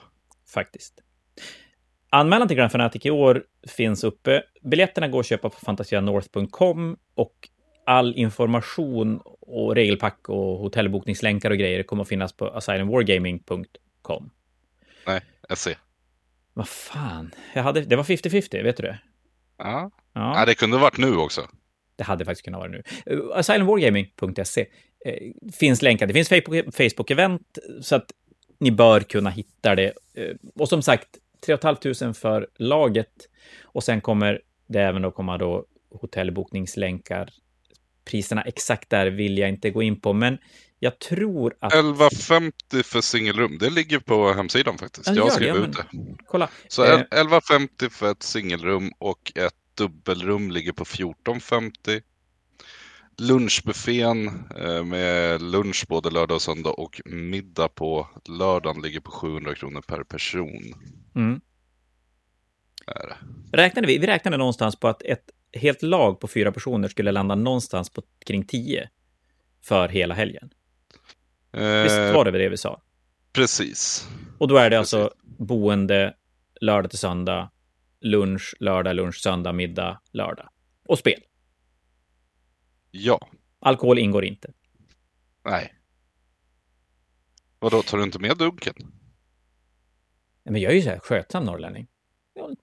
Faktiskt. 0.53 0.93
Anmälan 2.09 2.47
till 2.47 2.57
Grand 2.57 2.71
Fanatic 2.71 3.05
i 3.05 3.09
år 3.09 3.43
finns 3.67 4.03
uppe. 4.03 4.43
Biljetterna 4.61 5.07
går 5.07 5.19
att 5.19 5.25
köpa 5.25 5.49
på 5.49 5.59
fantasianorth.com 5.59 6.97
och 7.15 7.49
all 7.85 8.15
information 8.15 9.21
och 9.41 9.75
regelpack 9.75 10.29
och 10.29 10.59
hotellbokningslänkar 10.59 11.51
och 11.51 11.57
grejer 11.57 11.83
kommer 11.83 12.01
att 12.01 12.07
finnas 12.09 12.33
på 12.33 12.47
asylumwargaming.com. 12.47 14.29
Nej, 15.07 15.21
SE. 15.55 15.77
Vad 16.53 16.69
fan, 16.69 17.31
jag 17.53 17.63
hade, 17.63 17.81
det 17.81 17.95
var 17.95 18.03
50-50, 18.03 18.63
vet 18.63 18.77
du 18.77 18.83
det? 18.83 18.99
Ja. 19.57 19.91
ja. 20.13 20.39
ja, 20.39 20.45
det 20.45 20.55
kunde 20.55 20.77
varit 20.77 20.97
nu 20.97 21.17
också. 21.17 21.47
Det 21.95 22.03
hade 22.03 22.25
faktiskt 22.25 22.45
kunnat 22.45 22.59
vara 22.59 22.69
nu. 22.69 22.83
Uh, 23.11 23.37
asylumwargaming.se 23.37 24.65
eh, 25.05 25.31
finns 25.53 25.81
länkar. 25.81 26.07
Det 26.07 26.13
finns 26.13 26.29
Facebook-event, 26.29 27.59
så 27.81 27.95
att 27.95 28.11
ni 28.59 28.71
bör 28.71 28.99
kunna 28.99 29.29
hitta 29.29 29.75
det. 29.75 29.93
Uh, 30.17 30.35
och 30.55 30.69
som 30.69 30.81
sagt, 30.81 31.07
3 31.45 31.57
500 31.57 32.13
för 32.13 32.47
laget. 32.55 33.13
Och 33.63 33.83
sen 33.83 34.01
kommer 34.01 34.41
det 34.67 34.81
även 34.81 35.05
att 35.05 35.15
komma 35.15 35.37
då 35.37 35.65
hotellbokningslänkar 35.91 37.29
priserna 38.07 38.41
exakt 38.41 38.89
där 38.89 39.07
vill 39.07 39.37
jag 39.37 39.49
inte 39.49 39.69
gå 39.69 39.83
in 39.83 40.01
på, 40.01 40.13
men 40.13 40.37
jag 40.79 40.99
tror 40.99 41.55
att... 41.59 41.73
1150 41.73 42.83
för 42.83 43.01
singelrum, 43.01 43.57
det 43.57 43.69
ligger 43.69 43.99
på 43.99 44.33
hemsidan 44.33 44.77
faktiskt. 44.77 45.15
jag 45.15 45.23
har 45.23 45.29
skrivit 45.29 45.55
ja, 45.55 45.65
ut 45.65 45.73
det. 45.73 45.85
Kolla. 46.27 46.49
Så 46.67 46.83
eh... 46.83 46.89
1150 46.89 47.89
för 47.89 48.11
ett 48.11 48.23
singelrum 48.23 48.91
och 48.97 49.31
ett 49.35 49.53
dubbelrum 49.73 50.51
ligger 50.51 50.71
på 50.71 50.83
1450. 50.83 52.01
Lunchbuffén 53.21 54.27
eh, 54.57 54.83
med 54.83 55.41
lunch 55.41 55.85
både 55.87 56.09
lördag 56.09 56.35
och 56.35 56.41
söndag 56.41 56.69
och 56.69 57.01
middag 57.05 57.67
på 57.67 58.07
lördagen 58.29 58.81
ligger 58.81 58.99
på 58.99 59.11
700 59.11 59.55
kronor 59.55 59.81
per 59.81 60.03
person. 60.03 60.73
Mm. 61.15 61.41
Räknade 63.51 63.87
vi, 63.87 63.97
vi 63.97 64.07
räknade 64.07 64.37
någonstans 64.37 64.75
på 64.75 64.87
att 64.87 65.01
ett 65.01 65.29
helt 65.53 65.81
lag 65.81 66.19
på 66.19 66.27
fyra 66.27 66.51
personer 66.51 66.87
skulle 66.87 67.11
landa 67.11 67.35
någonstans 67.35 67.89
på 67.89 68.01
kring 68.25 68.45
tio 68.45 68.89
för 69.61 69.87
hela 69.87 70.15
helgen. 70.15 70.49
Eh, 71.53 71.83
Visst 71.83 72.13
var 72.13 72.25
det 72.25 72.31
det 72.31 72.49
vi 72.49 72.57
sa? 72.57 72.81
Precis. 73.33 74.07
Och 74.37 74.47
då 74.47 74.57
är 74.57 74.69
det 74.69 74.79
alltså 74.79 74.97
precis. 74.97 75.11
alltså 75.11 75.43
boende 75.43 76.13
lördag 76.61 76.89
till 76.89 76.99
söndag, 76.99 77.51
lunch, 78.01 78.55
lördag, 78.59 78.95
lunch, 78.95 79.15
söndag, 79.15 79.53
middag, 79.53 80.01
lördag. 80.11 80.49
Och 80.87 80.99
spel. 80.99 81.21
Ja. 82.97 83.29
Alkohol 83.59 83.99
ingår 83.99 84.25
inte. 84.25 84.51
Nej. 85.45 85.73
Vadå, 87.59 87.81
tar 87.81 87.97
du 87.97 88.03
inte 88.03 88.19
med 88.19 88.37
dunken? 88.37 88.73
Men 90.43 90.61
jag 90.61 90.71
är 90.71 90.75
ju 90.75 90.81
så 90.81 90.89
här 90.89 90.99
skötsam 90.99 91.43
norrlänning. 91.43 91.87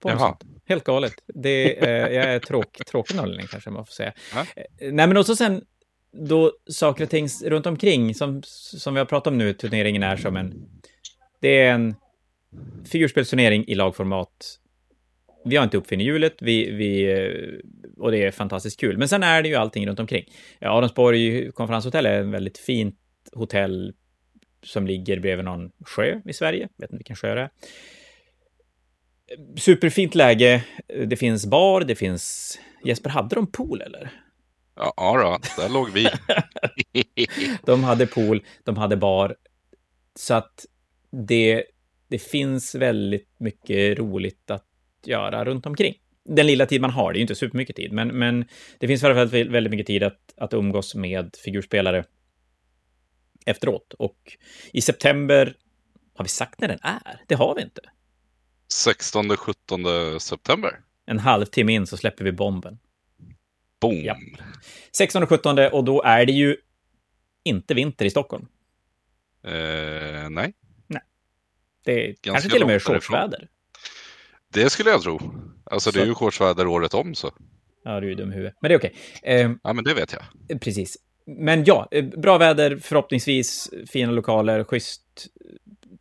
Jaha. 0.03 0.37
Helt 0.65 0.83
galet. 0.83 1.13
Det, 1.27 1.83
eh, 1.83 1.89
jag 1.89 2.25
är 2.25 2.39
tråk, 2.39 2.77
tråkig 2.87 3.15
norrlänning 3.15 3.47
kanske 3.47 3.69
man 3.69 3.85
får 3.85 3.93
säga. 3.93 4.13
Ja. 4.33 4.45
Eh, 4.55 4.93
nej, 4.93 5.07
men 5.07 5.17
också 5.17 5.35
sen 5.35 5.65
då 6.11 6.51
saker 6.69 7.03
och 7.03 7.09
ting 7.09 7.27
runt 7.43 7.65
omkring, 7.65 8.15
som, 8.15 8.41
som 8.45 8.93
vi 8.93 8.99
har 8.99 9.05
pratat 9.05 9.27
om 9.27 9.37
nu, 9.37 9.53
turneringen 9.53 10.03
är 10.03 10.17
som 10.17 10.35
en... 10.35 10.69
Det 11.41 11.59
är 11.59 11.73
en 11.73 11.95
figurspelsturnering 12.85 13.65
i 13.67 13.75
lagformat. 13.75 14.59
Vi 15.45 15.55
har 15.55 15.63
inte 15.63 15.77
uppfunnit 15.77 16.07
hjulet, 16.07 16.35
vi, 16.41 16.71
vi, 16.71 17.11
eh, 17.11 17.59
och 17.97 18.11
det 18.11 18.23
är 18.23 18.31
fantastiskt 18.31 18.79
kul. 18.79 18.97
Men 18.97 19.09
sen 19.09 19.23
är 19.23 19.41
det 19.41 19.49
ju 19.49 19.55
allting 19.55 19.87
runt 19.87 19.99
omkring. 19.99 20.25
Adamsborg 20.61 21.51
konferenshotell 21.51 22.05
är 22.05 22.21
ett 22.21 22.27
väldigt 22.27 22.57
fint 22.57 22.99
hotell 23.33 23.93
som 24.63 24.87
ligger 24.87 25.19
bredvid 25.19 25.45
någon 25.45 25.71
sjö 25.85 26.21
i 26.25 26.33
Sverige. 26.33 26.59
Jag 26.59 26.83
vet 26.83 26.89
inte 26.89 26.97
vilken 26.97 27.15
sjö 27.15 27.35
det 27.35 27.41
är 27.41 27.49
superfint 29.57 30.15
läge. 30.15 30.63
Det 31.07 31.15
finns 31.15 31.45
bar, 31.45 31.81
det 31.81 31.95
finns... 31.95 32.59
Jesper, 32.83 33.09
hade 33.09 33.35
de 33.35 33.51
pool 33.51 33.81
eller? 33.81 34.11
Ja, 34.75 34.93
ja 34.97 35.17
då, 35.17 35.61
där 35.61 35.69
låg 35.69 35.89
vi. 35.91 36.07
de 37.65 37.83
hade 37.83 38.07
pool, 38.07 38.43
de 38.63 38.77
hade 38.77 38.97
bar. 38.97 39.35
Så 40.15 40.33
att 40.33 40.65
det, 41.11 41.63
det 42.07 42.19
finns 42.19 42.75
väldigt 42.75 43.29
mycket 43.37 43.99
roligt 43.99 44.51
att 44.51 44.65
göra 45.07 45.45
runt 45.45 45.65
omkring. 45.65 45.93
Den 46.25 46.47
lilla 46.47 46.65
tid 46.65 46.81
man 46.81 46.89
har, 46.89 47.13
det 47.13 47.17
är 47.17 47.19
ju 47.19 47.21
inte 47.21 47.35
supermycket 47.35 47.75
tid, 47.75 47.91
men, 47.91 48.07
men 48.07 48.45
det 48.79 48.87
finns 48.87 49.01
fall 49.01 49.27
väldigt 49.27 49.71
mycket 49.71 49.87
tid 49.87 50.03
att, 50.03 50.33
att 50.37 50.53
umgås 50.53 50.95
med 50.95 51.35
figurspelare 51.45 52.03
efteråt. 53.45 53.93
Och 53.93 54.37
i 54.73 54.81
september, 54.81 55.55
har 56.15 56.25
vi 56.25 56.29
sagt 56.29 56.61
när 56.61 56.67
den 56.67 56.79
är? 56.81 57.21
Det 57.27 57.35
har 57.35 57.55
vi 57.55 57.61
inte. 57.61 57.81
16-17 58.87 60.19
september. 60.19 60.79
En 61.05 61.19
halvtimme 61.19 61.73
in 61.73 61.87
så 61.87 61.97
släpper 61.97 62.23
vi 62.23 62.31
bomben. 62.31 62.79
Boom! 63.81 64.03
Ja. 64.03 64.17
16 64.97 65.23
och 65.23 65.29
17 65.29 65.59
och 65.59 65.83
då 65.83 66.01
är 66.01 66.25
det 66.25 66.31
ju 66.31 66.57
inte 67.43 67.73
vinter 67.73 68.05
i 68.05 68.09
Stockholm. 68.09 68.47
Eh, 69.43 70.29
nej. 70.29 70.53
Nej. 70.87 71.01
Det 71.83 71.91
är 71.91 72.07
Ganska 72.07 72.31
kanske 72.31 72.49
till 72.49 72.61
och 72.61 72.67
med 72.67 72.83
shortsväder. 72.83 73.49
Det 74.55 74.69
skulle 74.69 74.89
jag 74.89 75.01
tro. 75.01 75.19
Alltså 75.71 75.91
så. 75.91 75.97
det 75.97 76.03
är 76.03 76.07
ju 76.07 76.15
shortsväder 76.15 76.67
året 76.67 76.93
om 76.93 77.15
så. 77.15 77.31
Ja, 77.83 77.99
du 77.99 78.11
är 78.11 78.15
dum 78.15 78.31
huvud. 78.31 78.51
Men 78.61 78.69
det 78.69 78.75
är 78.75 78.79
okej. 78.79 78.95
Eh, 79.23 79.51
ja, 79.63 79.73
men 79.73 79.83
det 79.83 79.93
vet 79.93 80.13
jag. 80.13 80.61
Precis. 80.61 80.97
Men 81.25 81.63
ja, 81.63 81.87
eh, 81.91 82.05
bra 82.05 82.37
väder, 82.37 82.77
förhoppningsvis 82.77 83.69
fina 83.87 84.11
lokaler, 84.11 84.63
schysst 84.63 85.01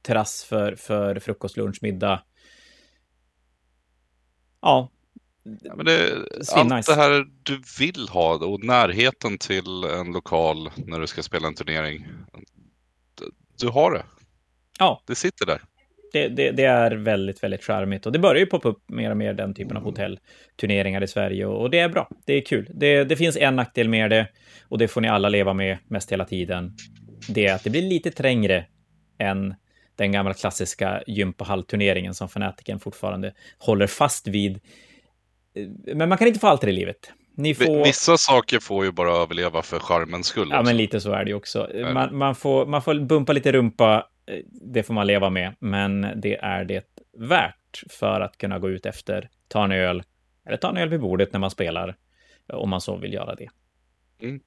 terrass 0.03 0.45
för, 0.45 0.77
för 0.77 1.19
frukost, 1.19 1.57
lunch, 1.57 1.79
middag 1.83 2.23
ja, 4.65 4.91
Ja, 5.63 5.77
men 5.77 5.87
det, 5.87 6.27
allt 6.55 6.87
det 6.87 6.95
här 6.95 7.27
du 7.43 7.63
vill 7.79 8.09
ha 8.09 8.35
och 8.35 8.65
närheten 8.65 9.39
till 9.39 9.85
en 9.85 10.13
lokal 10.13 10.71
när 10.77 11.01
du 11.01 11.07
ska 11.07 11.23
spela 11.23 11.49
en 11.49 11.55
turnering. 11.55 12.07
Du 13.59 13.69
har 13.69 13.93
det. 13.93 14.05
Ja. 14.79 15.03
Det 15.07 15.15
sitter 15.15 15.47
där. 15.47 15.63
Det, 16.15 16.29
det, 16.29 16.51
det, 16.51 16.65
är 16.65 16.91
väldigt, 16.91 17.43
väldigt 17.43 17.65
charmigt. 17.65 18.07
Och 18.07 18.13
det 18.13 18.19
börjar 18.19 18.41
ju 18.41 18.47
poppa 18.47 18.69
upp 18.69 18.83
mer 18.87 19.11
och 19.11 19.17
mer 19.17 19.35
den 19.35 19.55
typen 19.55 19.77
av 19.77 19.83
hotellturneringar 19.83 21.03
i 21.03 21.07
Sverige. 21.07 21.47
Och, 21.47 21.61
och 21.61 21.71
det 21.71 21.79
är 21.79 21.89
bra. 21.89 22.09
Det 22.25 22.35
är 22.35 22.41
kul. 22.41 22.71
Det, 22.75 23.05
det, 23.05 23.17
finns 23.17 23.37
en 23.37 23.57
nackdel 23.57 23.89
med 23.89 24.11
det. 24.11 24.29
Och 24.69 24.79
det 24.79 24.89
får 24.89 25.01
ni 25.01 25.09
alla 25.09 25.29
leva 25.29 25.53
med 25.53 25.79
mest 25.89 26.13
hela 26.13 26.25
tiden. 26.25 26.73
Det 27.29 27.47
är 27.47 27.55
att 27.55 27.65
det 27.65 27.71
blir 27.71 27.83
lite 27.83 28.11
trängre 28.11 28.65
än 29.19 29.55
den 29.97 30.13
gamla 30.13 30.35
klassiska 30.35 31.03
gympahallturneringen 31.07 32.15
som 32.15 32.29
fanatiken 32.29 32.81
fortfarande 32.81 33.35
håller 33.59 33.87
fast 33.87 34.27
vid. 34.27 34.61
Men 35.95 36.09
man 36.09 36.19
kan 36.19 36.29
inte 36.29 36.41
få 36.41 36.47
allt 36.47 36.65
i 36.65 36.73
livet. 36.73 37.13
Ni 37.37 37.55
får... 37.55 37.85
Vissa 37.85 38.17
saker 38.17 38.59
får 38.59 38.85
ju 38.85 38.93
bara 38.93 39.11
överleva 39.11 39.63
för 39.63 39.79
charmens 39.79 40.27
skull. 40.27 40.49
Ja, 40.51 40.61
också. 40.61 40.67
men 40.69 40.77
lite 40.77 41.01
så 41.01 41.13
är 41.13 41.25
det 41.25 41.31
ju 41.31 41.37
också. 41.37 41.71
Man, 41.93 42.17
man, 42.17 42.35
får, 42.35 42.67
man 42.67 42.83
får 42.83 42.95
bumpa 42.95 43.33
lite 43.33 43.53
rumpa, 43.53 43.95
eh, 43.97 44.03
det 44.51 44.83
får 44.83 44.95
man 44.95 45.07
leva 45.07 45.31
med, 45.31 45.55
men 45.59 46.07
det 46.17 46.37
är 46.37 46.65
det 46.65 46.87
värt 47.13 47.83
för 47.91 48.21
att 48.21 48.39
kunna 48.39 48.59
gå 48.59 48.71
ut 48.71 48.87
efter, 48.87 49.31
ta 49.49 49.65
en 49.65 49.73
öl, 49.73 50.03
eller 50.47 50.57
ta 50.57 50.69
en 50.71 50.77
öl 50.77 50.89
vid 50.89 51.01
bordet 51.01 51.33
när 51.33 51.41
man 51.41 51.51
spelar, 51.51 51.97
om 52.47 52.71
man 52.71 52.81
så 52.81 52.97
vill 52.97 53.13
göra 53.13 53.35
det. 53.35 53.49
Mm. 54.21 54.41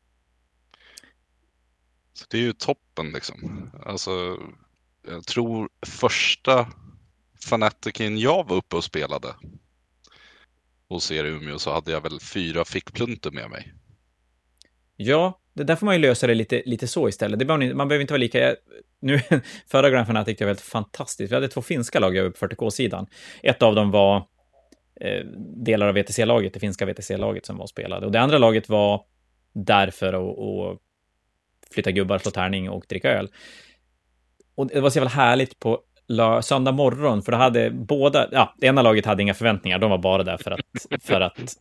Så 2.14 2.26
det 2.30 2.38
är 2.38 2.42
ju 2.42 2.54
toppen 2.54 3.12
liksom. 3.12 3.70
Alltså, 3.86 4.38
jag 5.08 5.24
tror 5.26 5.70
första 5.86 6.68
fanatikern 7.50 8.18
jag 8.18 8.48
var 8.48 8.56
uppe 8.56 8.76
och 8.76 8.84
spelade 8.84 9.36
hos 10.88 11.12
er 11.12 11.26
i 11.26 11.30
Umeå 11.30 11.60
så 11.60 11.74
hade 11.74 11.92
jag 11.92 12.02
väl 12.02 12.20
fyra 12.20 12.66
fickplunter 12.66 13.32
med 13.32 13.50
mig. 13.50 13.74
Ja, 14.98 15.40
det 15.54 15.64
där 15.64 15.76
får 15.76 15.86
man 15.86 15.96
ju 15.96 16.02
lösa 16.02 16.28
det 16.28 16.34
lite, 16.34 16.62
lite 16.66 16.88
så 16.88 17.10
istället. 17.10 17.40
Det 17.40 17.46
behöver, 17.46 17.74
man 17.74 17.88
behöver 17.88 18.02
inte 18.02 18.14
vara 18.14 18.20
lika... 18.20 18.56
Nu, 19.00 19.20
förra 19.68 19.90
Grand 19.90 20.08
Fanatic 20.08 20.26
tyckte 20.26 20.44
jag 20.44 20.48
var 20.48 20.50
helt 20.50 20.62
fantastiskt. 20.62 21.32
Vi 21.32 21.36
hade 21.36 21.48
två 21.48 21.62
finska 21.62 22.00
lag 22.00 22.18
över 22.18 22.30
på 22.30 22.48
40K-sidan. 22.48 23.08
Ett 23.44 23.64
av 23.64 23.76
dem 23.76 23.92
var 23.92 24.18
eh, 25.02 25.26
delar 25.66 25.88
av 25.88 25.94
VTC-laget, 25.96 26.54
det 26.54 26.60
finska 26.60 26.86
VTC-laget 26.86 27.46
som 27.46 27.58
var 27.58 27.68
spelade. 27.68 28.06
Och 28.06 28.12
det 28.12 28.22
andra 28.22 28.38
laget 28.38 28.70
var 28.70 29.02
därför 29.54 30.14
att 30.14 30.80
flytta 31.72 31.92
gubbar, 31.92 32.18
slå 32.18 32.32
tärning 32.32 32.70
och 32.70 32.86
dricka 32.90 33.12
öl. 33.12 33.30
Och 34.56 34.68
det 34.68 34.82
var 34.82 34.90
så 34.90 34.98
jävla 34.98 35.10
härligt 35.10 35.60
på 35.60 35.80
söndag 36.42 36.72
morgon, 36.72 37.22
för 37.22 37.32
då 37.32 37.38
hade 37.38 37.70
båda, 37.70 38.28
ja, 38.32 38.54
det 38.58 38.68
ena 38.68 38.82
laget 38.82 39.06
hade 39.06 39.24
inga 39.24 39.34
förväntningar, 39.34 39.80
de 39.80 39.90
var 39.90 39.98
bara 39.98 40.24
där 40.24 40.38
för 40.38 40.52
att, 40.52 41.04
för 41.04 41.22
att 41.22 41.58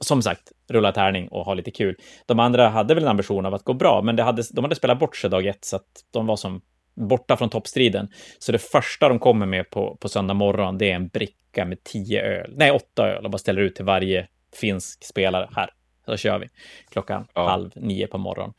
som 0.00 0.22
sagt, 0.22 0.52
rulla 0.68 0.92
tärning 0.92 1.28
och 1.28 1.44
ha 1.44 1.54
lite 1.54 1.70
kul. 1.70 1.96
De 2.26 2.40
andra 2.40 2.68
hade 2.68 2.94
väl 2.94 3.02
en 3.02 3.08
ambition 3.08 3.46
av 3.46 3.54
att 3.54 3.64
gå 3.64 3.74
bra, 3.74 4.02
men 4.02 4.18
hade, 4.18 4.42
de 4.52 4.64
hade 4.64 4.74
spelat 4.74 4.98
bort 4.98 5.16
sig 5.16 5.30
dag 5.30 5.46
ett, 5.46 5.64
så 5.64 5.76
att 5.76 6.04
de 6.10 6.26
var 6.26 6.36
som 6.36 6.60
borta 6.94 7.36
från 7.36 7.50
toppstriden. 7.50 8.08
Så 8.38 8.52
det 8.52 8.58
första 8.58 9.08
de 9.08 9.18
kommer 9.18 9.46
med 9.46 9.70
på, 9.70 9.96
på 9.96 10.08
söndag 10.08 10.34
morgon, 10.34 10.78
det 10.78 10.90
är 10.90 10.94
en 10.94 11.08
bricka 11.08 11.64
med 11.64 11.84
tio 11.84 12.22
öl, 12.22 12.54
nej, 12.56 12.70
åtta 12.70 13.08
öl, 13.08 13.24
och 13.24 13.30
bara 13.30 13.38
ställer 13.38 13.62
ut 13.62 13.74
till 13.74 13.84
varje 13.84 14.28
finsk 14.54 15.04
spelare. 15.04 15.48
Här, 15.56 15.70
så 16.06 16.16
kör 16.16 16.38
vi. 16.38 16.48
Klockan 16.90 17.26
ja. 17.34 17.48
halv 17.48 17.70
nio 17.74 18.06
på 18.06 18.18
morgonen. 18.18 18.54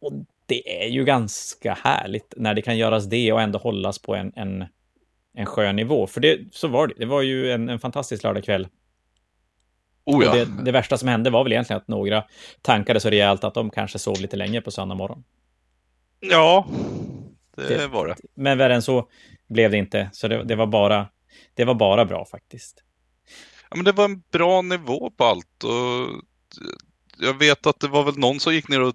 Och 0.00 0.12
det 0.46 0.84
är 0.84 0.88
ju 0.88 1.04
ganska 1.04 1.74
härligt 1.82 2.34
när 2.36 2.54
det 2.54 2.62
kan 2.62 2.76
göras 2.76 3.04
det 3.04 3.32
och 3.32 3.40
ändå 3.40 3.58
hållas 3.58 3.98
på 3.98 4.14
en, 4.14 4.32
en, 4.36 4.64
en 5.34 5.46
skön 5.46 5.76
nivå. 5.76 6.06
För 6.06 6.20
det, 6.20 6.38
så 6.50 6.68
var 6.68 6.86
det. 6.86 6.94
Det 6.98 7.06
var 7.06 7.22
ju 7.22 7.52
en, 7.52 7.68
en 7.68 7.78
fantastisk 7.78 8.22
lördagkväll. 8.22 8.68
Oh 10.06 10.24
ja. 10.24 10.34
det, 10.34 10.44
det, 10.44 10.72
värsta 10.72 10.98
som 10.98 11.08
hände 11.08 11.30
var 11.30 11.44
väl 11.44 11.52
egentligen 11.52 11.80
att 11.80 11.88
några 11.88 12.24
tankade 12.62 13.00
så 13.00 13.10
rejält 13.10 13.44
att 13.44 13.54
de 13.54 13.70
kanske 13.70 13.98
sov 13.98 14.20
lite 14.20 14.36
länge 14.36 14.60
på 14.60 14.70
söndag 14.70 14.94
morgon. 14.94 15.24
Ja, 16.20 16.66
det, 17.56 17.68
det 17.68 17.88
var 17.88 18.08
det. 18.08 18.16
Men 18.34 18.58
värre 18.58 18.74
än 18.74 18.82
så 18.82 19.08
blev 19.48 19.70
det 19.70 19.76
inte. 19.76 20.10
Så 20.12 20.28
det, 20.28 20.44
det, 20.44 20.56
var 20.56 20.66
bara, 20.66 21.08
det 21.54 21.64
var 21.64 21.74
bara 21.74 22.04
bra 22.04 22.24
faktiskt. 22.24 22.82
Ja, 23.70 23.76
men 23.76 23.84
det 23.84 23.92
var 23.92 24.04
en 24.04 24.22
bra 24.32 24.62
nivå 24.62 25.10
på 25.10 25.24
allt. 25.24 25.64
Och 25.64 26.24
jag 27.18 27.38
vet 27.38 27.66
att 27.66 27.80
det 27.80 27.88
var 27.88 28.04
väl 28.04 28.18
någon 28.18 28.40
som 28.40 28.54
gick 28.54 28.68
ner 28.68 28.80
och 28.80 28.94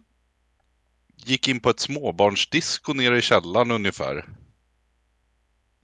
gick 1.25 1.47
in 1.47 1.59
på 1.59 1.69
ett 1.69 1.79
småbarnsdisco 1.79 2.93
nere 2.93 3.17
i 3.17 3.21
källaren 3.21 3.71
ungefär. 3.71 4.25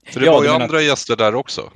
För 0.06 0.20
det 0.20 0.26
ja, 0.26 0.32
var 0.32 0.44
ju 0.44 0.50
andra 0.50 0.78
att... 0.78 0.84
gäster 0.84 1.16
där 1.16 1.34
också. 1.34 1.72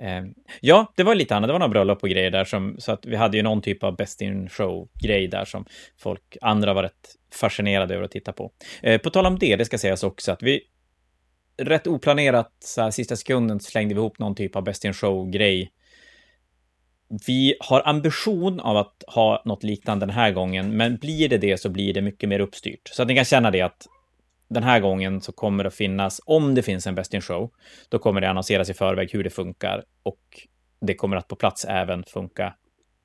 Eh, 0.00 0.24
ja, 0.60 0.92
det 0.96 1.02
var 1.02 1.14
lite 1.14 1.36
annat. 1.36 1.48
Det 1.48 1.52
var 1.52 1.58
några 1.58 1.72
bröllop 1.72 2.02
och 2.02 2.08
grejer 2.08 2.30
där 2.30 2.44
som, 2.44 2.76
så 2.78 2.92
att 2.92 3.06
vi 3.06 3.16
hade 3.16 3.36
ju 3.36 3.42
någon 3.42 3.62
typ 3.62 3.84
av 3.84 3.96
Best 3.96 4.20
in 4.20 4.48
Show-grej 4.48 5.28
där 5.28 5.44
som 5.44 5.64
folk, 5.98 6.36
andra 6.40 6.74
var 6.74 6.82
rätt 6.82 7.16
fascinerade 7.34 7.94
över 7.94 8.04
att 8.04 8.10
titta 8.10 8.32
på. 8.32 8.52
Eh, 8.82 9.00
på 9.00 9.10
tal 9.10 9.26
om 9.26 9.38
det, 9.38 9.56
det 9.56 9.64
ska 9.64 9.78
sägas 9.78 10.02
också 10.02 10.32
att 10.32 10.42
vi 10.42 10.60
rätt 11.62 11.86
oplanerat, 11.86 12.52
så 12.64 12.82
här, 12.82 12.90
sista 12.90 13.16
sekunden 13.16 13.60
slängde 13.60 13.94
vi 13.94 14.00
ihop 14.00 14.18
någon 14.18 14.34
typ 14.34 14.56
av 14.56 14.64
Best 14.64 14.84
in 14.84 14.94
Show-grej 14.94 15.72
vi 17.26 17.54
har 17.60 17.82
ambition 17.88 18.60
av 18.60 18.76
att 18.76 19.04
ha 19.06 19.42
något 19.44 19.62
liknande 19.62 20.06
den 20.06 20.14
här 20.14 20.30
gången, 20.30 20.76
men 20.76 20.96
blir 20.96 21.28
det 21.28 21.38
det 21.38 21.60
så 21.60 21.68
blir 21.68 21.94
det 21.94 22.02
mycket 22.02 22.28
mer 22.28 22.40
uppstyrt. 22.40 22.88
Så 22.88 23.02
att 23.02 23.08
ni 23.08 23.14
kan 23.14 23.24
känna 23.24 23.50
det 23.50 23.60
att 23.60 23.86
den 24.50 24.62
här 24.62 24.80
gången 24.80 25.20
så 25.20 25.32
kommer 25.32 25.64
det 25.64 25.68
att 25.68 25.74
finnas, 25.74 26.20
om 26.24 26.54
det 26.54 26.62
finns 26.62 26.86
en 26.86 26.94
Best 26.94 27.14
in 27.14 27.22
Show, 27.22 27.50
då 27.88 27.98
kommer 27.98 28.20
det 28.20 28.30
annonseras 28.30 28.70
i 28.70 28.74
förväg 28.74 29.10
hur 29.12 29.24
det 29.24 29.30
funkar 29.30 29.84
och 30.02 30.48
det 30.80 30.94
kommer 30.94 31.16
att 31.16 31.28
på 31.28 31.36
plats 31.36 31.64
även 31.64 32.04
funka 32.04 32.54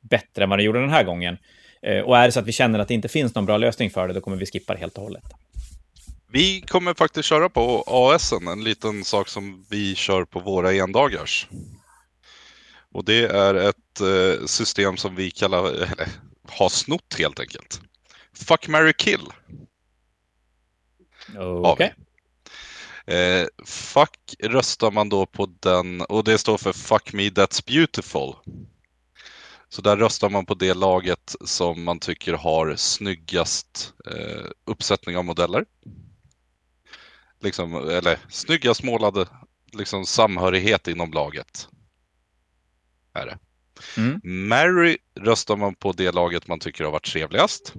bättre 0.09 0.43
än 0.43 0.49
vad 0.49 0.59
det 0.59 0.63
gjorde 0.63 0.81
den 0.81 0.89
här 0.89 1.03
gången. 1.03 1.37
Eh, 1.81 1.99
och 1.99 2.17
är 2.17 2.25
det 2.25 2.31
så 2.31 2.39
att 2.39 2.47
vi 2.47 2.51
känner 2.51 2.79
att 2.79 2.87
det 2.87 2.93
inte 2.93 3.07
finns 3.07 3.35
någon 3.35 3.45
bra 3.45 3.57
lösning 3.57 3.89
för 3.89 4.07
det, 4.07 4.13
då 4.13 4.21
kommer 4.21 4.37
vi 4.37 4.45
skippa 4.45 4.73
det 4.73 4.79
helt 4.79 4.97
och 4.97 5.03
hållet. 5.03 5.23
Vi 6.31 6.61
kommer 6.61 6.93
faktiskt 6.93 7.29
köra 7.29 7.49
på 7.49 7.83
AS, 7.87 8.33
en 8.33 8.63
liten 8.63 9.03
sak 9.03 9.27
som 9.27 9.65
vi 9.69 9.95
kör 9.95 10.25
på 10.25 10.39
våra 10.39 10.73
endagars. 10.73 11.47
Och 12.91 13.05
det 13.05 13.25
är 13.25 13.55
ett 13.55 14.01
eh, 14.01 14.45
system 14.45 14.97
som 14.97 15.15
vi 15.15 15.31
kallar, 15.31 15.67
eller 15.67 16.07
har 16.49 16.69
snott 16.69 17.15
helt 17.17 17.39
enkelt. 17.39 17.81
Fuck, 18.47 18.67
marry, 18.67 18.93
kill. 18.97 19.27
Okej. 21.29 21.71
Okay. 21.71 21.91
Eh, 23.07 23.47
fuck 23.65 24.35
röstar 24.39 24.91
man 24.91 25.09
då 25.09 25.25
på 25.25 25.45
den, 25.59 26.01
och 26.01 26.23
det 26.23 26.37
står 26.37 26.57
för 26.57 26.73
Fuck 26.73 27.13
me 27.13 27.29
that's 27.29 27.67
beautiful. 27.67 28.35
Så 29.69 29.81
där 29.81 29.97
röstar 29.97 30.29
man 30.29 30.45
på 30.45 30.53
det 30.53 30.73
laget 30.73 31.35
som 31.45 31.83
man 31.83 31.99
tycker 31.99 32.33
har 32.33 32.75
snyggast 32.75 33.93
eh, 34.11 34.45
uppsättning 34.65 35.17
av 35.17 35.25
modeller. 35.25 35.65
Liksom, 37.41 37.75
eller 37.89 38.19
snyggast 38.29 38.83
målade 38.83 39.27
liksom, 39.73 40.05
samhörighet 40.05 40.87
inom 40.87 41.11
laget 41.11 41.67
är 43.13 43.25
det. 43.25 43.37
Mm. 43.97 44.21
Mary 44.23 44.97
röstar 45.19 45.55
man 45.55 45.75
på 45.75 45.91
det 45.91 46.11
laget 46.11 46.47
man 46.47 46.59
tycker 46.59 46.83
har 46.83 46.91
varit 46.91 47.11
trevligast. 47.11 47.73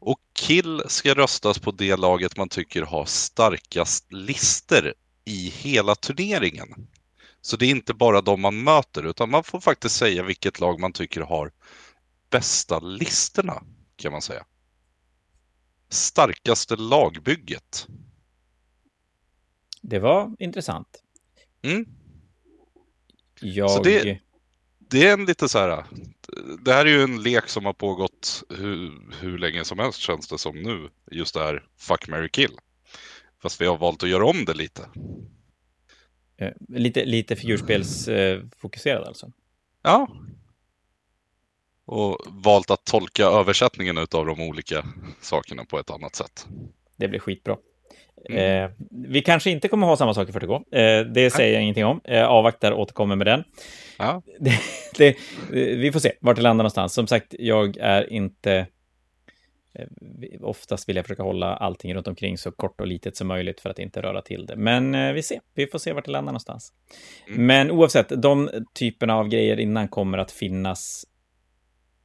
Och 0.00 0.18
Kill 0.32 0.82
ska 0.86 1.14
röstas 1.14 1.58
på 1.58 1.70
det 1.70 1.96
laget 1.96 2.36
man 2.36 2.48
tycker 2.48 2.82
har 2.82 3.04
starkast 3.04 4.12
lister 4.12 4.94
i 5.24 5.48
hela 5.48 5.94
turneringen. 5.94 6.88
Så 7.40 7.56
det 7.56 7.66
är 7.66 7.70
inte 7.70 7.94
bara 7.94 8.20
de 8.20 8.40
man 8.40 8.64
möter 8.64 9.06
utan 9.06 9.30
man 9.30 9.44
får 9.44 9.60
faktiskt 9.60 9.96
säga 9.96 10.22
vilket 10.22 10.60
lag 10.60 10.80
man 10.80 10.92
tycker 10.92 11.20
har 11.20 11.52
bästa 12.30 12.78
listerna 12.80 13.62
kan 13.96 14.12
man 14.12 14.22
säga. 14.22 14.44
Starkaste 15.88 16.76
lagbygget. 16.76 17.86
Det 19.80 19.98
var 19.98 20.36
intressant. 20.38 21.02
Mm. 21.62 21.86
Jag... 23.40 23.70
Så 23.70 23.82
det, 23.82 24.20
det 24.90 25.06
är 25.06 25.12
en 25.12 25.24
lite 25.24 25.48
så 25.48 25.58
här, 25.58 25.84
det 26.64 26.72
här 26.72 26.86
är 26.86 26.90
ju 26.90 27.02
en 27.02 27.22
lek 27.22 27.48
som 27.48 27.64
har 27.64 27.72
pågått 27.72 28.42
hur, 28.58 28.92
hur 29.20 29.38
länge 29.38 29.64
som 29.64 29.78
helst 29.78 29.98
känns 29.98 30.28
det 30.28 30.38
som 30.38 30.62
nu. 30.62 30.88
Just 31.10 31.34
det 31.34 31.40
här 31.40 31.62
Fuck, 31.76 32.08
Mary 32.08 32.28
kill. 32.28 32.52
Fast 33.42 33.60
vi 33.60 33.66
har 33.66 33.78
valt 33.78 34.02
att 34.02 34.08
göra 34.08 34.26
om 34.26 34.44
det 34.44 34.54
lite. 34.54 34.88
Eh, 36.36 36.52
lite, 36.68 37.04
lite 37.04 37.36
figurspelsfokuserad 37.36 39.04
alltså? 39.04 39.32
Ja. 39.82 40.08
Och 41.84 42.18
valt 42.26 42.70
att 42.70 42.84
tolka 42.84 43.24
översättningen 43.24 43.98
av 43.98 44.26
de 44.26 44.40
olika 44.40 44.86
sakerna 45.20 45.64
på 45.64 45.78
ett 45.78 45.90
annat 45.90 46.14
sätt. 46.14 46.46
Det 46.96 47.08
blir 47.08 47.20
skitbra. 47.20 47.56
Mm. 48.28 48.64
Eh, 48.64 48.70
vi 48.90 49.22
kanske 49.22 49.50
inte 49.50 49.68
kommer 49.68 49.86
ha 49.86 49.96
samma 49.96 50.14
sak 50.14 50.28
i 50.28 50.32
40K. 50.32 50.54
Eh, 50.54 51.06
det 51.06 51.30
säger 51.30 51.52
jag 51.52 51.62
ingenting 51.62 51.84
om. 51.84 52.00
Eh, 52.04 52.26
avvaktar 52.26 52.72
återkommer 52.72 53.16
med 53.16 53.26
den. 53.26 53.44
Ja. 53.98 54.22
Det, 54.40 54.60
det, 54.98 55.16
vi 55.76 55.92
får 55.92 56.00
se 56.00 56.12
vart 56.20 56.36
det 56.36 56.42
landar 56.42 56.62
någonstans. 56.62 56.94
Som 56.94 57.06
sagt, 57.06 57.34
jag 57.38 57.76
är 57.76 58.12
inte... 58.12 58.66
Eh, 59.74 59.86
oftast 60.40 60.88
vill 60.88 60.96
jag 60.96 61.04
försöka 61.04 61.22
hålla 61.22 61.56
allting 61.56 61.94
runt 61.94 62.08
omkring 62.08 62.38
så 62.38 62.50
kort 62.50 62.80
och 62.80 62.86
litet 62.86 63.16
som 63.16 63.26
möjligt 63.26 63.60
för 63.60 63.70
att 63.70 63.78
inte 63.78 64.02
röra 64.02 64.22
till 64.22 64.46
det. 64.46 64.56
Men 64.56 64.94
eh, 64.94 65.12
vi 65.12 65.22
ser, 65.22 65.40
vi 65.54 65.66
får 65.66 65.78
se 65.78 65.92
vart 65.92 66.04
det 66.04 66.10
landar 66.10 66.32
någonstans. 66.32 66.72
Mm. 67.28 67.46
Men 67.46 67.70
oavsett, 67.70 68.22
de 68.22 68.50
typerna 68.74 69.16
av 69.16 69.28
grejer 69.28 69.60
innan 69.60 69.88
kommer 69.88 70.18
att 70.18 70.32
finnas 70.32 71.06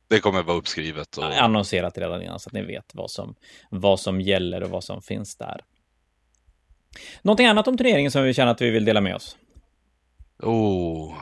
det 0.07 0.19
kommer 0.19 0.43
vara 0.43 0.57
uppskrivet. 0.57 1.17
Och... 1.17 1.23
Annonserat 1.23 1.97
redan 1.97 2.21
innan 2.21 2.39
så 2.39 2.49
att 2.49 2.53
ni 2.53 2.61
vet 2.61 2.91
vad 2.93 3.11
som, 3.11 3.35
vad 3.69 3.99
som 3.99 4.21
gäller 4.21 4.63
och 4.63 4.69
vad 4.69 4.83
som 4.83 5.01
finns 5.01 5.35
där. 5.35 5.61
Någonting 7.21 7.45
annat 7.45 7.67
om 7.67 7.77
turneringen 7.77 8.11
som 8.11 8.23
vi 8.23 8.33
känner 8.33 8.51
att 8.51 8.61
vi 8.61 8.69
vill 8.69 8.85
dela 8.85 9.01
med 9.01 9.15
oss? 9.15 9.37
Oh. 10.39 11.13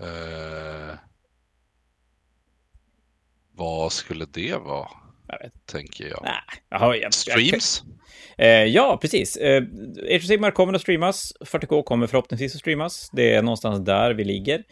Uh... 0.00 0.94
Vad 3.56 3.92
skulle 3.92 4.24
det 4.24 4.56
vara? 4.56 4.88
Jag 5.28 5.38
vet. 5.38 5.66
Tänker 5.66 6.08
jag. 6.08 6.20
Nej, 6.24 6.32
jag, 6.68 6.96
jag 6.96 7.14
Streams? 7.14 7.82
Jag, 8.36 8.46
eh, 8.46 8.64
ja, 8.64 8.98
precis. 9.02 9.36
Eh, 9.36 9.62
Age 10.02 10.16
of 10.16 10.26
Sigmar 10.26 10.50
kommer 10.50 10.72
att 10.72 10.80
streamas. 10.80 11.32
40K 11.40 11.82
kommer 11.82 12.06
förhoppningsvis 12.06 12.54
att 12.54 12.60
streamas. 12.60 13.10
Det 13.12 13.34
är 13.34 13.42
någonstans 13.42 13.84
där 13.84 14.14
vi 14.14 14.24
ligger. 14.24 14.64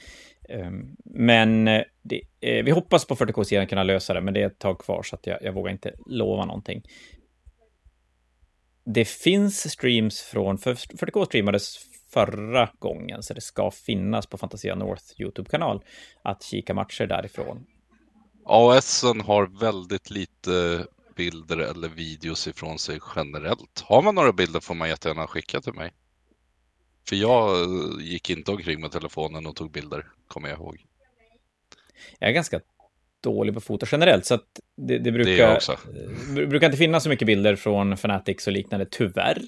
Ehm, 0.48 0.80
eh, 0.80 0.86
men 1.04 1.64
det, 2.02 2.20
eh, 2.40 2.64
vi 2.64 2.70
hoppas 2.70 3.04
på 3.06 3.16
40K-sidan 3.16 3.66
kunna 3.66 3.82
lösa 3.82 4.14
det, 4.14 4.20
men 4.20 4.34
det 4.34 4.42
är 4.42 4.46
ett 4.46 4.58
tag 4.58 4.78
kvar 4.78 5.02
så 5.02 5.16
att 5.16 5.26
jag, 5.26 5.38
jag 5.42 5.52
vågar 5.52 5.72
inte 5.72 5.94
lova 6.06 6.44
någonting. 6.44 6.82
Det 8.84 9.04
finns 9.04 9.70
streams 9.70 10.20
från, 10.22 10.58
för 10.58 10.74
40K 10.74 11.24
streamades 11.24 11.78
förra 12.14 12.70
gången, 12.78 13.22
så 13.22 13.34
det 13.34 13.40
ska 13.40 13.70
finnas 13.70 14.26
på 14.26 14.38
Fantasia 14.38 14.74
North 14.74 15.04
YouTube-kanal 15.20 15.84
att 16.22 16.42
kika 16.42 16.74
matcher 16.74 17.06
därifrån. 17.06 17.66
ASen 18.44 19.20
har 19.20 19.60
väldigt 19.60 20.10
lite 20.10 20.86
bilder 21.16 21.58
eller 21.58 21.88
videos 21.88 22.48
ifrån 22.48 22.78
sig 22.78 22.98
generellt. 23.16 23.80
Har 23.80 24.02
man 24.02 24.14
några 24.14 24.32
bilder 24.32 24.60
får 24.60 24.74
man 24.74 24.88
jättegärna 24.88 25.26
skicka 25.26 25.60
till 25.60 25.72
mig. 25.72 25.92
För 27.08 27.16
jag 27.16 27.62
eh, 27.62 28.04
gick 28.04 28.30
inte 28.30 28.50
omkring 28.50 28.80
med 28.80 28.92
telefonen 28.92 29.46
och 29.46 29.56
tog 29.56 29.70
bilder, 29.70 30.06
kommer 30.28 30.48
jag 30.48 30.58
ihåg. 30.58 30.84
Jag 32.18 32.30
är 32.30 32.34
ganska 32.34 32.60
dålig 33.24 33.54
på 33.54 33.60
foto 33.60 33.86
generellt, 33.92 34.24
så 34.24 34.34
att 34.34 34.44
det, 34.76 34.98
det 34.98 35.12
brukar, 35.12 35.60
det 36.34 36.46
brukar 36.46 36.66
inte 36.66 36.78
finnas 36.78 37.02
så 37.02 37.08
mycket 37.08 37.26
bilder 37.26 37.56
från 37.56 37.96
Fanatics 37.96 38.46
och 38.46 38.52
liknande, 38.52 38.86
tyvärr. 38.90 39.42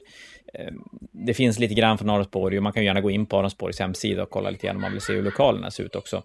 Eh, 0.55 0.73
det 1.13 1.35
finns 1.35 1.59
lite 1.59 1.75
grann 1.75 1.99
från 1.99 2.11
Aronsborg 2.11 2.57
och 2.57 2.63
man 2.63 2.73
kan 2.73 2.85
gärna 2.85 3.01
gå 3.01 3.11
in 3.11 3.27
på 3.27 3.39
Aronsborgs 3.39 3.81
hemsida 3.81 4.23
och 4.23 4.31
kolla 4.31 4.51
lite 4.51 4.67
grann 4.67 4.77
om 4.77 4.83
man 4.83 4.93
vill 4.93 5.01
se 5.01 5.13
hur 5.13 5.23
lokalerna 5.23 5.71
ser 5.71 5.85
ut 5.85 5.97
också. 5.97 6.23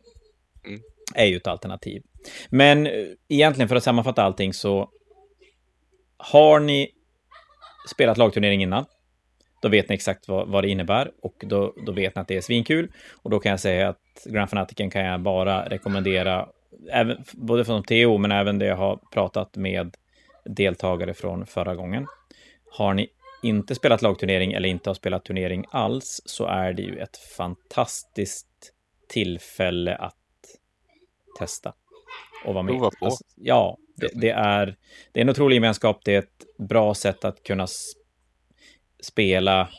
Mm. 0.65 0.81
är 1.15 1.25
ju 1.25 1.37
ett 1.37 1.47
alternativ. 1.47 2.03
Men 2.49 2.87
eh, 2.87 2.93
egentligen 3.29 3.69
för 3.69 3.75
att 3.75 3.83
sammanfatta 3.83 4.23
allting 4.23 4.53
så 4.53 4.89
har 6.17 6.59
ni 6.59 6.89
spelat 7.89 8.17
lagturnering 8.17 8.63
innan, 8.63 8.85
då 9.61 9.69
vet 9.69 9.89
ni 9.89 9.95
exakt 9.95 10.27
vad, 10.27 10.47
vad 10.47 10.63
det 10.63 10.69
innebär 10.69 11.11
och 11.21 11.35
då, 11.39 11.73
då 11.85 11.91
vet 11.91 12.15
ni 12.15 12.21
att 12.21 12.27
det 12.27 12.37
är 12.37 12.41
svinkul. 12.41 12.91
Och 13.11 13.29
då 13.29 13.39
kan 13.39 13.49
jag 13.49 13.59
säga 13.59 13.89
att 13.89 14.25
Grand 14.25 14.49
Fanaticen 14.49 14.89
kan 14.89 15.05
jag 15.05 15.21
bara 15.21 15.69
rekommendera, 15.69 16.47
även, 16.91 17.23
både 17.33 17.65
från 17.65 17.83
TO 17.83 18.17
men 18.17 18.31
även 18.31 18.59
det 18.59 18.65
jag 18.65 18.75
har 18.75 18.99
pratat 19.11 19.55
med 19.55 19.97
deltagare 20.45 21.13
från 21.13 21.45
förra 21.45 21.75
gången. 21.75 22.05
Har 22.71 22.93
ni 22.93 23.07
inte 23.43 23.75
spelat 23.75 24.01
lagturnering 24.01 24.53
eller 24.53 24.69
inte 24.69 24.89
har 24.89 24.95
spelat 24.95 25.25
turnering 25.25 25.65
alls 25.71 26.21
så 26.25 26.45
är 26.45 26.73
det 26.73 26.81
ju 26.81 26.97
ett 26.99 27.17
fantastiskt 27.17 28.73
tillfälle 29.09 29.95
att 29.95 30.15
testa 31.39 31.73
och 32.45 32.53
vara 32.53 32.63
med. 32.63 32.73
Prova 32.73 32.89
på. 32.99 33.05
Alltså, 33.05 33.23
ja, 33.35 33.77
det, 33.95 34.09
det, 34.13 34.29
är, 34.29 34.75
det 35.11 35.19
är 35.19 35.21
en 35.21 35.29
otrolig 35.29 35.55
gemenskap. 35.55 36.01
Det 36.05 36.15
är 36.15 36.19
ett 36.19 36.45
bra 36.57 36.93
sätt 36.93 37.25
att 37.25 37.43
kunna 37.43 37.67
spela 39.03 39.69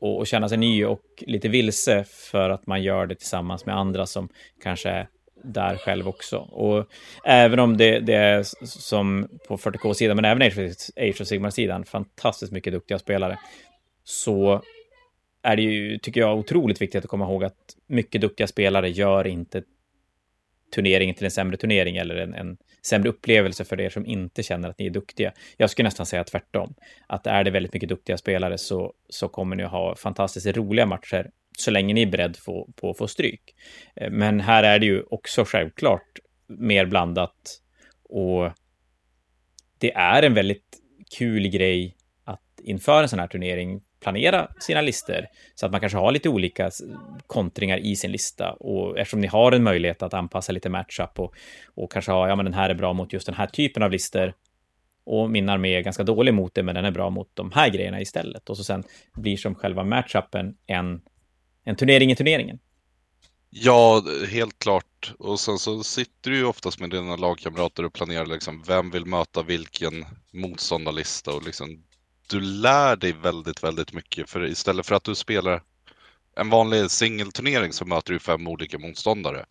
och, 0.00 0.18
och 0.18 0.26
känna 0.26 0.48
sig 0.48 0.58
ny 0.58 0.84
och 0.84 1.02
lite 1.18 1.48
vilse 1.48 2.04
för 2.04 2.50
att 2.50 2.66
man 2.66 2.82
gör 2.82 3.06
det 3.06 3.14
tillsammans 3.14 3.66
med 3.66 3.76
andra 3.76 4.06
som 4.06 4.28
kanske 4.62 4.88
är 4.88 5.08
där 5.46 5.76
själv 5.76 6.08
också. 6.08 6.38
Och 6.38 6.86
även 7.24 7.58
om 7.58 7.76
det, 7.76 8.00
det 8.00 8.14
är 8.14 8.42
som 8.66 9.28
på 9.48 9.56
40K-sidan, 9.56 10.16
men 10.16 10.24
även 10.24 10.42
Age 10.96 11.20
of 11.20 11.26
Sigmar-sidan, 11.26 11.84
fantastiskt 11.84 12.52
mycket 12.52 12.72
duktiga 12.72 12.98
spelare, 12.98 13.38
så 14.04 14.62
är 15.42 15.56
det 15.56 15.62
ju, 15.62 15.98
tycker 15.98 16.20
jag, 16.20 16.38
otroligt 16.38 16.82
viktigt 16.82 17.04
att 17.04 17.10
komma 17.10 17.24
ihåg 17.24 17.44
att 17.44 17.76
mycket 17.86 18.20
duktiga 18.20 18.46
spelare 18.46 18.90
gör 18.90 19.26
inte 19.26 19.62
turneringen 20.74 21.14
till 21.14 21.24
en 21.24 21.30
sämre 21.30 21.56
turnering 21.56 21.96
eller 21.96 22.16
en, 22.16 22.34
en 22.34 22.56
sämre 22.86 23.08
upplevelse 23.08 23.64
för 23.64 23.80
er 23.80 23.90
som 23.90 24.06
inte 24.06 24.42
känner 24.42 24.68
att 24.68 24.78
ni 24.78 24.86
är 24.86 24.90
duktiga. 24.90 25.32
Jag 25.56 25.70
skulle 25.70 25.86
nästan 25.86 26.06
säga 26.06 26.24
tvärtom. 26.24 26.74
Att 27.06 27.26
är 27.26 27.44
det 27.44 27.50
väldigt 27.50 27.72
mycket 27.74 27.88
duktiga 27.88 28.16
spelare 28.16 28.58
så, 28.58 28.92
så 29.08 29.28
kommer 29.28 29.56
ni 29.56 29.62
att 29.62 29.70
ha 29.70 29.96
fantastiskt 29.96 30.46
roliga 30.46 30.86
matcher 30.86 31.30
så 31.60 31.70
länge 31.70 31.94
ni 31.94 32.02
är 32.02 32.06
beredd 32.06 32.36
på, 32.46 32.68
på 32.76 32.90
att 32.90 32.98
få 32.98 33.08
stryk. 33.08 33.54
Eh, 33.94 34.10
men 34.10 34.40
här 34.40 34.62
är 34.62 34.78
det 34.78 34.86
ju 34.86 35.02
också 35.10 35.44
självklart 35.44 36.18
mer 36.46 36.86
blandat 36.86 37.60
och 38.08 38.52
det 39.78 39.94
är 39.94 40.22
en 40.22 40.34
väldigt 40.34 40.78
kul 41.18 41.48
grej 41.48 41.96
att 42.24 42.60
inför 42.62 43.02
en 43.02 43.08
sån 43.08 43.18
här 43.18 43.26
turnering 43.26 43.80
planera 44.00 44.48
sina 44.60 44.80
listor 44.80 45.26
så 45.54 45.66
att 45.66 45.72
man 45.72 45.80
kanske 45.80 45.98
har 45.98 46.12
lite 46.12 46.28
olika 46.28 46.70
kontringar 47.26 47.78
i 47.78 47.96
sin 47.96 48.12
lista 48.12 48.52
och 48.52 48.98
eftersom 48.98 49.20
ni 49.20 49.26
har 49.26 49.52
en 49.52 49.62
möjlighet 49.62 50.02
att 50.02 50.14
anpassa 50.14 50.52
lite 50.52 50.68
matchup 50.68 51.18
och, 51.20 51.34
och 51.74 51.92
kanske 51.92 52.12
ha, 52.12 52.28
ja 52.28 52.36
men 52.36 52.44
den 52.44 52.54
här 52.54 52.70
är 52.70 52.74
bra 52.74 52.92
mot 52.92 53.12
just 53.12 53.26
den 53.26 53.34
här 53.34 53.46
typen 53.46 53.82
av 53.82 53.90
listor 53.90 54.34
och 55.06 55.30
min 55.30 55.48
armé 55.48 55.74
är 55.74 55.80
ganska 55.80 56.02
dålig 56.02 56.34
mot 56.34 56.54
det, 56.54 56.62
men 56.62 56.74
den 56.74 56.84
är 56.84 56.90
bra 56.90 57.10
mot 57.10 57.30
de 57.34 57.52
här 57.52 57.68
grejerna 57.68 58.00
istället. 58.00 58.50
Och 58.50 58.56
så 58.56 58.64
sen 58.64 58.84
blir 59.14 59.36
som 59.36 59.54
själva 59.54 59.84
matchupen 59.84 60.56
en, 60.66 61.00
en 61.66 61.76
turnering 61.76 62.12
i 62.12 62.16
turneringen. 62.16 62.58
Ja, 63.50 64.02
helt 64.28 64.58
klart. 64.58 65.12
Och 65.18 65.40
sen 65.40 65.58
så 65.58 65.84
sitter 65.84 66.30
du 66.30 66.36
ju 66.36 66.44
oftast 66.44 66.80
med 66.80 66.90
dina 66.90 67.16
lagkamrater 67.16 67.84
och 67.84 67.92
planerar 67.92 68.26
liksom 68.26 68.62
vem 68.62 68.90
vill 68.90 69.06
möta 69.06 69.42
vilken 69.42 70.04
motståndarlista 70.32 71.32
och 71.32 71.42
liksom 71.42 71.84
du 72.28 72.40
lär 72.40 72.96
dig 72.96 73.12
väldigt, 73.12 73.64
väldigt 73.64 73.92
mycket. 73.92 74.30
För 74.30 74.46
istället 74.46 74.86
för 74.86 74.94
att 74.94 75.04
du 75.04 75.14
spelar 75.14 75.62
en 76.36 76.50
vanlig 76.50 76.90
singelturnering 76.90 77.72
så 77.72 77.84
möter 77.84 78.12
du 78.12 78.18
fem 78.18 78.46
olika 78.46 78.78
motståndare. 78.78 79.46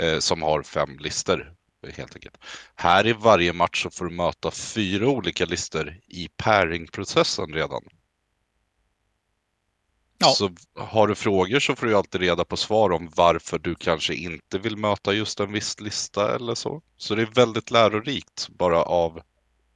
Eh, 0.00 0.18
som 0.18 0.42
har 0.42 0.62
fem 0.62 0.98
listor 0.98 1.54
helt 1.96 2.14
enkelt. 2.14 2.36
Här 2.74 3.06
i 3.06 3.12
varje 3.12 3.52
match 3.52 3.82
så 3.82 3.90
får 3.90 4.04
du 4.04 4.10
möta 4.10 4.50
fyra 4.50 5.08
olika 5.08 5.44
listor 5.44 5.98
i 6.06 6.28
pairingprocessen 6.36 7.52
redan. 7.52 7.82
Ja. 10.20 10.28
Så 10.28 10.50
har 10.74 11.06
du 11.06 11.14
frågor 11.14 11.60
så 11.60 11.76
får 11.76 11.86
du 11.86 11.96
alltid 11.96 12.20
reda 12.20 12.44
på 12.44 12.56
svar 12.56 12.90
om 12.92 13.10
varför 13.16 13.58
du 13.58 13.74
kanske 13.74 14.14
inte 14.14 14.58
vill 14.58 14.76
möta 14.76 15.12
just 15.12 15.40
en 15.40 15.52
viss 15.52 15.80
lista 15.80 16.34
eller 16.34 16.54
så. 16.54 16.82
Så 16.96 17.14
det 17.14 17.22
är 17.22 17.26
väldigt 17.26 17.70
lärorikt 17.70 18.48
bara 18.48 18.82
av 18.82 19.20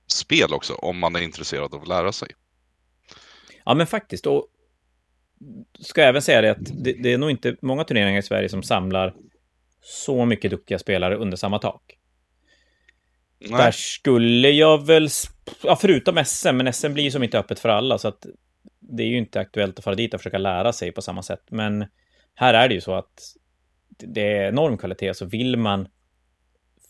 spel 0.06 0.52
också, 0.52 0.74
om 0.74 0.98
man 0.98 1.16
är 1.16 1.20
intresserad 1.20 1.74
av 1.74 1.82
att 1.82 1.88
lära 1.88 2.12
sig. 2.12 2.28
Ja, 3.64 3.74
men 3.74 3.86
faktiskt. 3.86 4.26
Och 4.26 4.46
ska 5.80 6.00
jag 6.00 6.08
även 6.08 6.22
säga 6.22 6.40
det 6.40 6.50
att 6.50 6.84
det, 6.84 6.92
det, 6.92 7.12
är 7.12 7.18
nog 7.18 7.30
inte 7.30 7.56
många 7.62 7.84
turneringar 7.84 8.18
i 8.18 8.22
Sverige 8.22 8.48
som 8.48 8.62
samlar 8.62 9.14
så 9.80 10.24
mycket 10.24 10.50
duktiga 10.50 10.78
spelare 10.78 11.16
under 11.16 11.36
samma 11.36 11.58
tak. 11.58 11.98
Nej. 13.38 13.58
Där 13.58 13.70
skulle 13.70 14.50
jag 14.50 14.86
väl, 14.86 15.08
ja, 15.62 15.76
förutom 15.76 16.24
SM, 16.24 16.56
men 16.56 16.72
SM 16.72 16.92
blir 16.92 17.04
ju 17.04 17.10
som 17.10 17.22
inte 17.22 17.38
öppet 17.38 17.58
för 17.58 17.68
alla, 17.68 17.98
så 17.98 18.08
att 18.08 18.26
det 18.88 19.02
är 19.02 19.06
ju 19.06 19.18
inte 19.18 19.40
aktuellt 19.40 19.78
att 19.78 19.84
fara 19.84 19.94
dit 19.94 20.14
och 20.14 20.20
försöka 20.20 20.38
lära 20.38 20.72
sig 20.72 20.92
på 20.92 21.02
samma 21.02 21.22
sätt. 21.22 21.42
Men 21.50 21.86
här 22.34 22.54
är 22.54 22.68
det 22.68 22.74
ju 22.74 22.80
så 22.80 22.94
att 22.94 23.36
det 23.88 24.36
är 24.38 24.48
enorm 24.48 24.78
kvalitet, 24.78 25.14
så 25.14 25.24
vill 25.24 25.56
man 25.56 25.88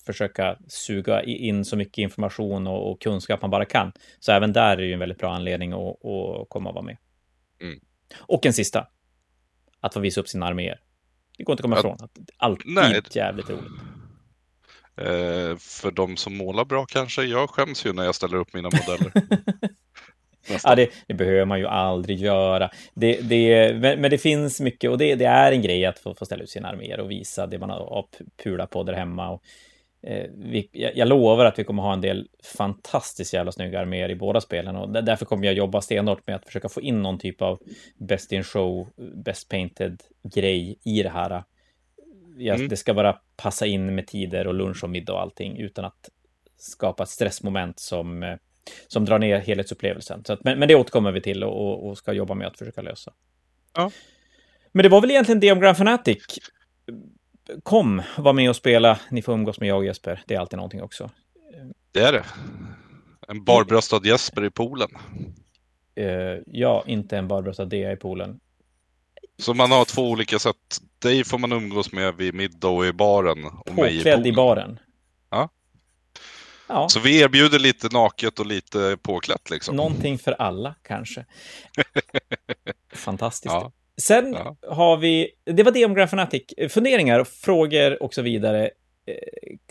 försöka 0.07 0.59
suga 0.69 1.23
in 1.23 1.65
så 1.65 1.77
mycket 1.77 1.99
information 1.99 2.67
och, 2.67 2.91
och, 2.91 3.01
kunskap 3.01 3.43
man 3.43 3.51
bara 3.51 3.65
kan. 3.65 3.93
Så 4.21 4.33
även 4.33 4.53
där 4.53 4.73
är 4.73 4.77
det 4.77 4.87
ju 4.87 4.93
en 4.93 4.99
väldigt 4.99 5.19
bra 5.19 5.35
anledning 5.35 5.73
att, 5.73 5.79
att 5.79 6.49
komma 6.49 6.69
och 6.69 6.75
vara 6.75 6.85
med. 6.85 6.97
Mm. 7.61 7.81
Och 8.19 8.47
en 8.47 8.53
sista. 8.53 8.87
Att 9.81 9.95
få 9.95 10.01
visa 10.01 10.21
upp 10.21 10.29
sina 10.29 10.47
arméer. 10.47 10.81
Det 11.39 11.45
går 11.45 11.53
inte 11.53 11.61
att 11.61 11.65
komma 11.65 11.79
ifrån. 11.79 11.97
Att 12.01 12.19
alltid 12.37 12.73
Nej. 12.75 13.03
jävligt 13.11 13.51
roligt. 13.51 13.73
Eh, 14.97 15.57
för 15.57 15.91
de 15.91 16.17
som 16.17 16.37
målar 16.37 16.65
bra 16.65 16.87
kanske. 16.87 17.23
Jag 17.23 17.51
skäms 17.51 17.87
ju 17.87 17.93
när 17.93 18.05
jag 18.05 18.15
ställer 18.15 18.37
upp 18.37 18.55
mina 18.55 18.71
modeller. 18.89 19.13
Ja, 20.65 20.75
det, 20.75 20.91
det, 21.07 21.15
behöver 21.15 21.45
man 21.45 21.59
ju 21.59 21.67
aldrig 21.67 22.19
göra. 22.19 22.71
Det, 22.95 23.21
det, 23.21 23.75
men 23.81 24.11
det 24.11 24.19
finns 24.19 24.61
mycket 24.61 24.91
och 24.91 24.99
det, 24.99 25.15
det 25.15 25.25
är 25.25 25.53
en 25.53 25.63
grej 25.63 25.87
att 25.87 25.99
få, 25.99 26.15
få 26.15 26.25
ställa 26.25 26.43
ut 26.43 26.51
sina 26.51 26.69
arméer 26.69 27.01
och 27.01 27.11
visa 27.11 27.47
det 27.47 27.59
man 27.59 27.71
har 27.71 28.07
pulat 28.45 28.71
på 28.71 28.83
där 28.83 28.93
hemma. 28.93 29.31
Och 29.31 29.43
Eh, 30.07 30.31
vi, 30.35 30.69
jag, 30.73 30.97
jag, 30.97 31.09
lovar 31.09 31.45
att 31.45 31.59
vi 31.59 31.65
kommer 31.65 31.83
ha 31.83 31.93
en 31.93 32.01
del 32.01 32.29
fantastiskt 32.57 33.33
jävla 33.33 33.53
snygga 33.53 33.81
arméer 33.81 34.11
i 34.11 34.15
båda 34.15 34.41
spelen 34.41 34.77
och 34.77 35.05
därför 35.05 35.27
kommer 35.27 35.47
jag 35.47 35.55
jobba 35.55 35.81
stenhårt 35.81 36.27
med 36.27 36.37
att 36.37 36.45
försöka 36.45 36.69
få 36.69 36.81
in 36.81 37.03
någon 37.03 37.19
typ 37.19 37.43
av 37.43 37.61
Best 37.97 38.33
in 38.33 38.45
Show, 38.45 38.89
Best 38.97 39.49
Painted 39.49 40.03
grej 40.35 40.79
i 40.85 41.03
det 41.03 41.09
här. 41.09 41.45
Jag, 42.37 42.57
mm. 42.57 42.69
Det 42.69 42.77
ska 42.77 42.95
bara 42.95 43.21
passa 43.37 43.67
in 43.67 43.95
med 43.95 44.07
tider 44.07 44.47
och 44.47 44.55
lunch 44.55 44.85
och 44.85 44.91
middag 44.91 45.13
och 45.13 45.21
allting 45.21 45.59
utan 45.59 45.85
att 45.85 46.11
skapa 46.57 47.03
ett 47.03 47.09
stressmoment 47.09 47.79
som, 47.79 48.23
eh, 48.23 48.37
som 48.89 49.05
drar 49.05 49.19
ner 49.19 49.39
helhetsupplevelsen. 49.39 50.25
Så 50.25 50.33
att, 50.33 50.45
men, 50.45 50.59
men 50.59 50.69
det 50.69 50.75
återkommer 50.75 51.13
vi 51.13 51.21
till 51.21 51.45
och, 51.45 51.89
och 51.89 51.99
ska 51.99 52.13
jobba 52.13 52.35
med 52.35 52.47
att 52.47 52.59
försöka 52.59 52.83
lösa. 52.83 53.13
Ja. 53.75 53.91
Men 54.73 54.83
det 54.83 54.89
var 54.89 55.01
väl 55.01 55.11
egentligen 55.11 55.41
det 55.41 55.53
om 55.53 55.61
Grand 55.61 55.77
Fanatic. 55.77 56.19
Kom, 57.63 58.03
var 58.19 58.33
med 58.33 58.51
och 58.51 58.57
spela. 58.57 58.99
Ni 59.11 59.23
får 59.23 59.33
umgås 59.33 59.61
med 59.61 59.69
jag 59.69 59.79
och 59.79 59.85
Jesper. 59.85 60.23
Det 60.27 60.35
är 60.35 60.39
alltid 60.39 60.57
någonting 60.57 60.83
också. 60.83 61.11
Det 61.93 62.01
är 62.01 62.13
det. 62.13 62.25
En 63.29 63.45
barbröstad 63.45 64.01
Jesper 64.05 64.45
i 64.45 64.51
poolen. 64.51 64.91
Uh, 66.01 66.43
ja, 66.47 66.85
inte 66.87 67.19
en 67.19 67.29
barbröstad 67.29 67.65
DA 67.65 67.93
i 67.93 67.97
poolen. 67.97 68.41
Så 69.39 69.55
man 69.55 69.71
har 69.71 69.85
två 69.85 70.11
olika 70.11 70.39
sätt. 70.39 70.81
Dig 70.99 71.25
får 71.25 71.39
man 71.39 71.53
umgås 71.53 71.93
med 71.93 72.15
vid 72.15 72.35
middag 72.35 72.69
och 72.69 72.87
i 72.87 72.93
baren. 72.93 73.45
Och 73.45 73.75
mig 73.75 73.95
i 73.95 73.99
Påklädd 73.99 74.27
i 74.27 74.33
baren. 74.33 74.79
Ja. 76.69 76.89
Så 76.89 77.01
vi 77.01 77.21
erbjuder 77.21 77.59
lite 77.59 77.89
naket 77.93 78.39
och 78.41 78.47
lite 78.47 78.97
påklätt 79.03 79.51
liksom. 79.51 79.77
någonting 79.77 80.19
för 80.19 80.33
alla 80.33 80.75
kanske. 80.83 81.25
Fantastiskt. 82.95 83.53
Ja. 83.55 83.73
Sen 83.97 84.33
Ja. 84.33 84.57
har 84.69 84.97
vi, 84.97 85.31
det 85.45 85.63
var 85.63 85.73
det 85.73 85.85
om 85.85 85.95
Grand 85.95 86.11
Fanatic. 86.11 86.43
Funderingar, 86.69 87.25
frågor 87.25 88.03
och 88.03 88.15
så 88.15 88.23
vidare 88.23 88.65
eh, 89.07 89.15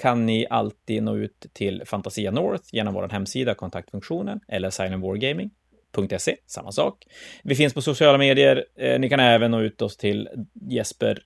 kan 0.01 0.25
ni 0.25 0.47
alltid 0.49 1.03
nå 1.03 1.17
ut 1.17 1.45
till 1.53 1.83
Fantasia 1.85 2.31
North 2.31 2.63
genom 2.71 2.93
vår 2.93 3.09
hemsida, 3.09 3.55
kontaktfunktionen, 3.55 4.39
eller 4.47 4.69
silentwargaming.se, 4.69 6.35
samma 6.47 6.71
sak. 6.71 7.05
Vi 7.43 7.55
finns 7.55 7.73
på 7.73 7.81
sociala 7.81 8.17
medier. 8.17 8.65
Eh, 8.79 8.99
Ni 8.99 9.09
kan 9.09 9.19
även 9.19 9.51
nå 9.51 9.61
ut 9.61 9.81
oss 9.81 9.97
till 9.97 10.29
Jesper 10.69 11.19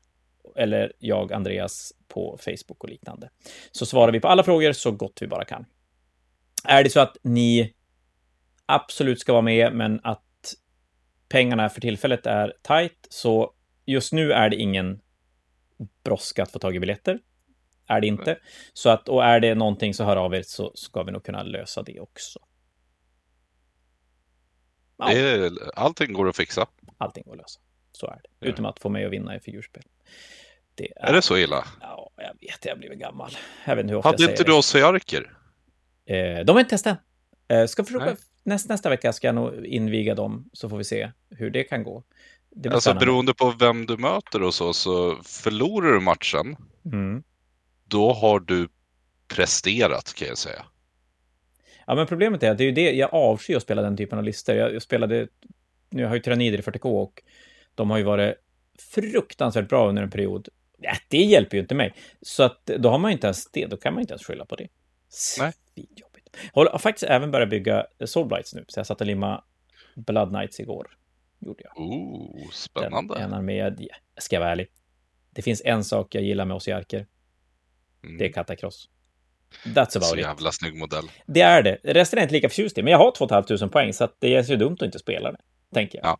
eller 0.58 0.94
jag, 1.00 1.34
Andreas, 1.34 1.94
på 2.08 2.38
Facebook 2.42 2.84
och 2.84 2.90
liknande. 2.90 3.30
Så 3.72 3.86
svarar 3.86 4.12
vi 4.12 4.20
på 4.20 4.28
alla 4.28 4.44
frågor 4.44 4.72
så 4.72 4.92
gott 4.92 5.22
vi 5.22 5.28
bara 5.28 5.46
kan. 5.46 5.66
Är 6.64 6.84
det 6.84 6.90
så 6.90 7.00
att 7.00 7.18
ni 7.22 7.74
absolut 8.66 9.20
ska 9.20 9.32
vara 9.34 9.42
med, 9.42 9.76
men 9.76 10.00
att 10.04 10.24
pengarna 11.30 11.70
för 11.70 11.82
tillfället 11.82 12.26
är 12.26 12.54
tajt, 12.62 13.08
så 13.10 13.54
just 13.86 14.14
nu 14.14 14.32
är 14.32 14.50
det 14.50 14.56
ingen 14.56 15.02
brådska 16.04 16.44
att 16.44 16.52
få 16.52 16.60
tag 16.60 16.76
i 16.76 16.80
biljetter. 16.80 17.20
Är 17.88 18.02
det 18.02 18.08
inte. 18.08 18.40
Så 18.74 18.90
att, 18.90 19.10
och 19.10 19.26
är 19.26 19.40
det 19.40 19.56
någonting 19.56 19.94
så 19.94 20.04
hör 20.04 20.16
av 20.18 20.36
er 20.36 20.42
så 20.42 20.72
ska 20.76 21.04
vi 21.04 21.12
nog 21.12 21.24
kunna 21.24 21.44
lösa 21.44 21.84
det 21.84 22.00
också. 22.00 22.40
Ja, 24.98 25.08
Det 25.08 25.20
är, 25.20 25.52
allting 25.76 26.14
går 26.14 26.30
att 26.30 26.38
fixa. 26.38 26.68
allting 26.98 27.24
går 27.24 27.32
att 27.32 27.38
lösa. 27.38 27.60
Så 27.92 28.08
är 28.08 28.22
det. 28.40 28.48
Utom 28.48 28.66
att 28.66 28.80
få 28.80 28.90
mig 28.90 29.06
att 29.06 29.12
vinna 29.12 29.36
i 29.36 29.40
figurspel. 29.40 29.84
Det 30.78 30.92
är, 30.96 31.06
Är 31.10 31.14
det 31.14 31.22
så 31.22 31.38
illa? 31.38 31.66
Ja, 31.82 32.10
jag 32.18 32.34
vet, 32.48 32.66
jag 32.66 32.78
blivit 32.80 33.00
gammal. 33.00 33.32
Jag 33.66 33.76
vet 33.76 33.84
inte 33.84 33.92
hur 33.92 33.98
ofta 33.98 34.10
Hade 34.10 34.24
jag 34.24 34.32
inte 34.32 34.44
du 34.44 34.54
oss 34.54 34.76
i 34.76 34.82
Arker? 34.82 35.34
det. 36.06 36.38
Eh, 36.40 36.46
de 36.46 36.52
har 36.52 36.60
inte 36.60 36.70
testat. 36.70 36.98
Eh, 37.48 37.66
ska 37.66 37.84
försöka, 37.84 38.16
näst, 38.44 38.70
nästa 38.70 38.90
vecka 38.90 39.14
ska 39.14 39.28
jag 39.28 39.36
nog 39.36 39.66
inviga 39.66 40.16
dem, 40.16 40.50
så 40.54 40.70
får 40.70 40.78
vi 40.78 40.84
se 40.84 41.12
hur 41.30 41.50
det 41.50 41.64
kan 41.64 41.84
gå. 41.84 42.04
Det 42.50 42.60
blir 42.60 42.72
Alltså 42.74 42.90
spännande. 42.90 43.06
beroende 43.06 43.34
på 43.34 43.52
vem 43.60 43.86
du 43.86 43.98
möter 43.98 44.44
och 44.44 44.54
så, 44.56 44.74
så 44.74 45.16
förlorar 45.24 45.92
du 45.94 46.00
matchen, 46.00 46.56
Mm. 46.86 47.24
då 47.88 48.14
har 48.14 48.40
du 48.40 48.68
presterat 49.36 50.14
kan 50.14 50.28
jag 50.28 50.38
säga. 50.38 50.66
Ja, 51.86 51.96
men 51.96 52.08
problemet 52.08 52.44
är 52.44 52.52
att 52.52 52.58
det 52.58 52.64
är 52.64 52.66
ju 52.66 52.72
det, 52.72 52.92
jag 52.92 53.14
avskyr 53.14 53.56
att 53.58 53.64
spela 53.64 53.82
den 53.82 53.98
typen 53.98 54.18
av 54.18 54.24
listor. 54.24 54.56
Jag, 54.56 54.74
jag 54.74 54.82
spelade, 54.82 55.28
nu 55.90 56.04
har 56.04 56.10
jag 56.10 56.16
ju 56.16 56.22
tyrannider 56.22 56.58
i 56.60 56.62
40K 56.62 56.86
och 57.02 57.24
de 57.76 57.90
har 57.90 57.98
ju 57.98 58.04
varit 58.04 58.36
fruktansvärt 58.94 59.70
bra 59.70 59.90
under 59.90 60.04
en 60.04 60.10
period. 60.10 60.48
Ja, 60.82 60.94
det 61.08 61.18
hjälper 61.24 61.58
ju 61.58 61.62
inte 61.62 61.76
mig. 61.76 61.94
Så 62.22 62.44
att 62.44 62.66
då 62.66 62.90
har 62.90 62.98
man 62.98 63.12
ju 63.12 63.14
inte 63.14 63.28
ens 63.28 63.52
det, 63.52 63.66
då 63.66 63.78
kan 63.78 63.94
man 63.94 64.02
inte 64.02 64.14
ens 64.14 64.24
skylla 64.26 64.46
på 64.46 64.56
det. 64.56 64.68
Svinjobbigt. 65.10 66.38
Jag 66.54 66.66
har 66.66 66.80
faktiskt 66.80 67.04
även 67.12 67.32
börjat 67.32 67.50
bygga 67.50 67.86
Soulblights 68.06 68.54
nu, 68.56 68.66
så 68.68 68.80
jag 68.80 68.88
satt 68.88 69.02
och 69.02 69.08
limma 69.08 69.44
Blood 69.96 70.30
Knights 70.30 70.60
igår. 70.60 70.88
Gjorde 71.40 71.64
jag. 71.64 71.78
Oh, 71.78 72.36
Den, 72.42 72.52
spännande. 72.52 73.16
en 73.20 73.34
armé, 73.34 73.56
ja, 73.58 73.72
jag 74.16 74.24
ska 74.24 74.40
vara 74.40 74.52
ärlig. 74.52 74.68
Det 75.32 75.42
finns 75.42 75.62
en 75.66 75.84
sak 75.84 76.16
jag 76.16 76.24
gillar 76.24 76.46
med 76.46 76.56
oss 76.58 76.68
i 76.68 76.72
Arker, 76.72 77.08
Mm. 78.04 78.18
det 78.18 78.26
är 78.26 78.32
Katakross. 78.34 78.90
That's 79.66 79.90
Så 79.90 80.00
about 80.00 80.14
it. 80.14 80.20
jävla 80.26 80.52
snygg 80.52 80.76
modell. 80.76 81.04
Det 81.26 81.42
är 81.42 81.64
det. 81.64 81.78
Resten 81.84 82.18
är 82.18 82.22
jag 82.22 82.26
inte 82.26 82.34
lika 82.36 82.50
förtjust 82.50 82.78
i, 82.78 82.84
men 82.84 82.92
jag 82.92 82.98
har 82.98 83.12
2 83.12 83.28
500 83.28 83.68
poäng, 83.68 83.94
så 83.94 84.08
det 84.20 84.36
är 84.36 84.44
så 84.44 84.56
dumt 84.56 84.74
att 84.80 84.82
inte 84.86 85.00
spela 85.00 85.32
det, 85.32 85.38
tänker 85.74 85.98
jag. 85.98 86.06
Ja. 86.08 86.18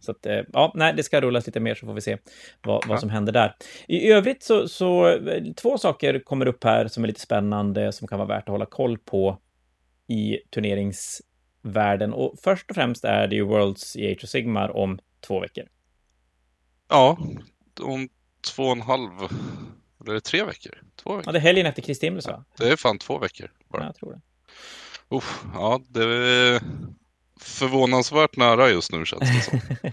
Så 0.00 0.10
att, 0.10 0.26
eh, 0.26 0.40
ja, 0.52 0.72
nej, 0.74 0.94
det 0.96 1.02
ska 1.02 1.20
rullas 1.20 1.46
lite 1.46 1.60
mer 1.60 1.74
så 1.74 1.86
får 1.86 1.94
vi 1.94 2.00
se 2.00 2.18
vad, 2.62 2.86
vad 2.86 2.96
Ja. 2.96 3.00
som 3.00 3.10
händer 3.10 3.32
där. 3.32 3.56
I 3.88 4.10
övrigt 4.12 4.42
så, 4.42 4.68
så, 4.68 5.08
eh, 5.08 5.52
två 5.56 5.78
saker 5.78 6.18
kommer 6.24 6.46
upp 6.48 6.64
här 6.64 6.88
som 6.88 7.04
är 7.04 7.08
lite 7.08 7.20
spännande, 7.20 7.92
som 7.92 8.08
kan 8.08 8.18
vara 8.18 8.28
värt 8.28 8.42
att 8.42 8.48
hålla 8.52 8.66
koll 8.66 8.98
på 8.98 9.38
i 10.06 10.38
turneringsvärlden. 10.50 12.12
Och 12.12 12.34
först 12.42 12.70
och 12.70 12.74
främst 12.74 13.04
är 13.04 13.28
det 13.28 13.34
ju 13.36 13.42
Worlds 13.42 13.96
i 13.96 14.12
Age 14.12 14.24
of 14.24 14.30
Sigmar 14.30 14.76
om 14.76 14.98
två 15.26 15.40
veckor. 15.40 15.64
Ja, 16.88 17.18
om 17.82 18.08
två 18.54 18.62
och 18.62 18.72
en 18.72 18.80
halv, 18.80 19.10
eller 20.00 20.10
är 20.10 20.14
det 20.14 20.20
tre 20.20 20.44
veckor? 20.44 20.72
Två 20.96 21.10
Ja, 21.10 21.16
veckor? 21.16 21.32
det 21.32 21.38
är 21.38 21.40
helgen 21.40 21.66
efter 21.66 21.82
Kristi 21.82 22.06
himmels, 22.06 22.26
va? 22.26 22.44
Det 22.58 22.68
är 22.68 22.76
fan 22.76 22.98
två 22.98 23.18
veckor 23.18 23.50
Ja, 23.58 23.64
bara. 23.68 23.84
jag 23.84 23.94
tror 23.94 24.12
det. 24.12 24.20
Uff, 25.16 25.44
ja, 25.54 25.80
det 25.88 26.04
förvånansvärt 27.40 28.36
nära 28.36 28.70
just 28.70 28.92
nu 28.92 29.04
känns 29.06 29.20
det 29.36 29.42
som. 29.50 29.60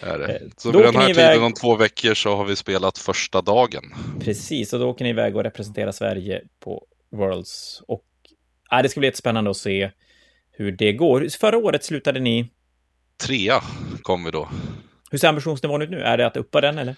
är 0.00 0.20
Eh, 0.20 0.26
det. 0.26 0.40
Så 0.56 0.70
då 0.70 0.78
vid 0.78 0.86
den 0.88 0.96
här 0.96 1.04
ni 1.04 1.10
iväg- 1.10 1.32
tiden 1.32 1.46
om 1.46 1.52
två 1.52 1.76
veckor 1.76 2.14
så 2.14 2.36
har 2.36 2.44
vi 2.44 2.56
spelat 2.56 2.98
första 2.98 3.42
dagen. 3.42 3.94
Precis, 4.20 4.72
och 4.72 4.78
då 4.80 4.88
åker 4.88 5.04
ni 5.04 5.10
iväg 5.10 5.36
och 5.36 5.42
representerar 5.44 5.92
Sverige 5.92 6.42
på 6.64 6.84
Worlds. 7.12 7.82
Och 7.88 8.04
ja, 8.70 8.82
det 8.82 8.88
ska 8.88 9.00
bli 9.00 9.06
jättespännande 9.06 9.50
att 9.50 9.56
se 9.56 9.90
hur 10.52 10.72
det 10.72 10.92
går. 10.92 11.28
Förra 11.40 11.56
året 11.58 11.84
slutade 11.84 12.20
ni... 12.20 12.50
Trea 13.26 13.62
kom 14.02 14.24
vi 14.24 14.30
då. 14.30 14.48
Hur 15.10 15.18
ser 15.18 15.28
ambitionsnivån 15.28 15.82
ut 15.82 15.90
nu? 15.90 16.00
Är 16.02 16.18
det 16.18 16.26
att 16.26 16.36
uppa 16.36 16.60
den, 16.60 16.78
eller? 16.78 16.96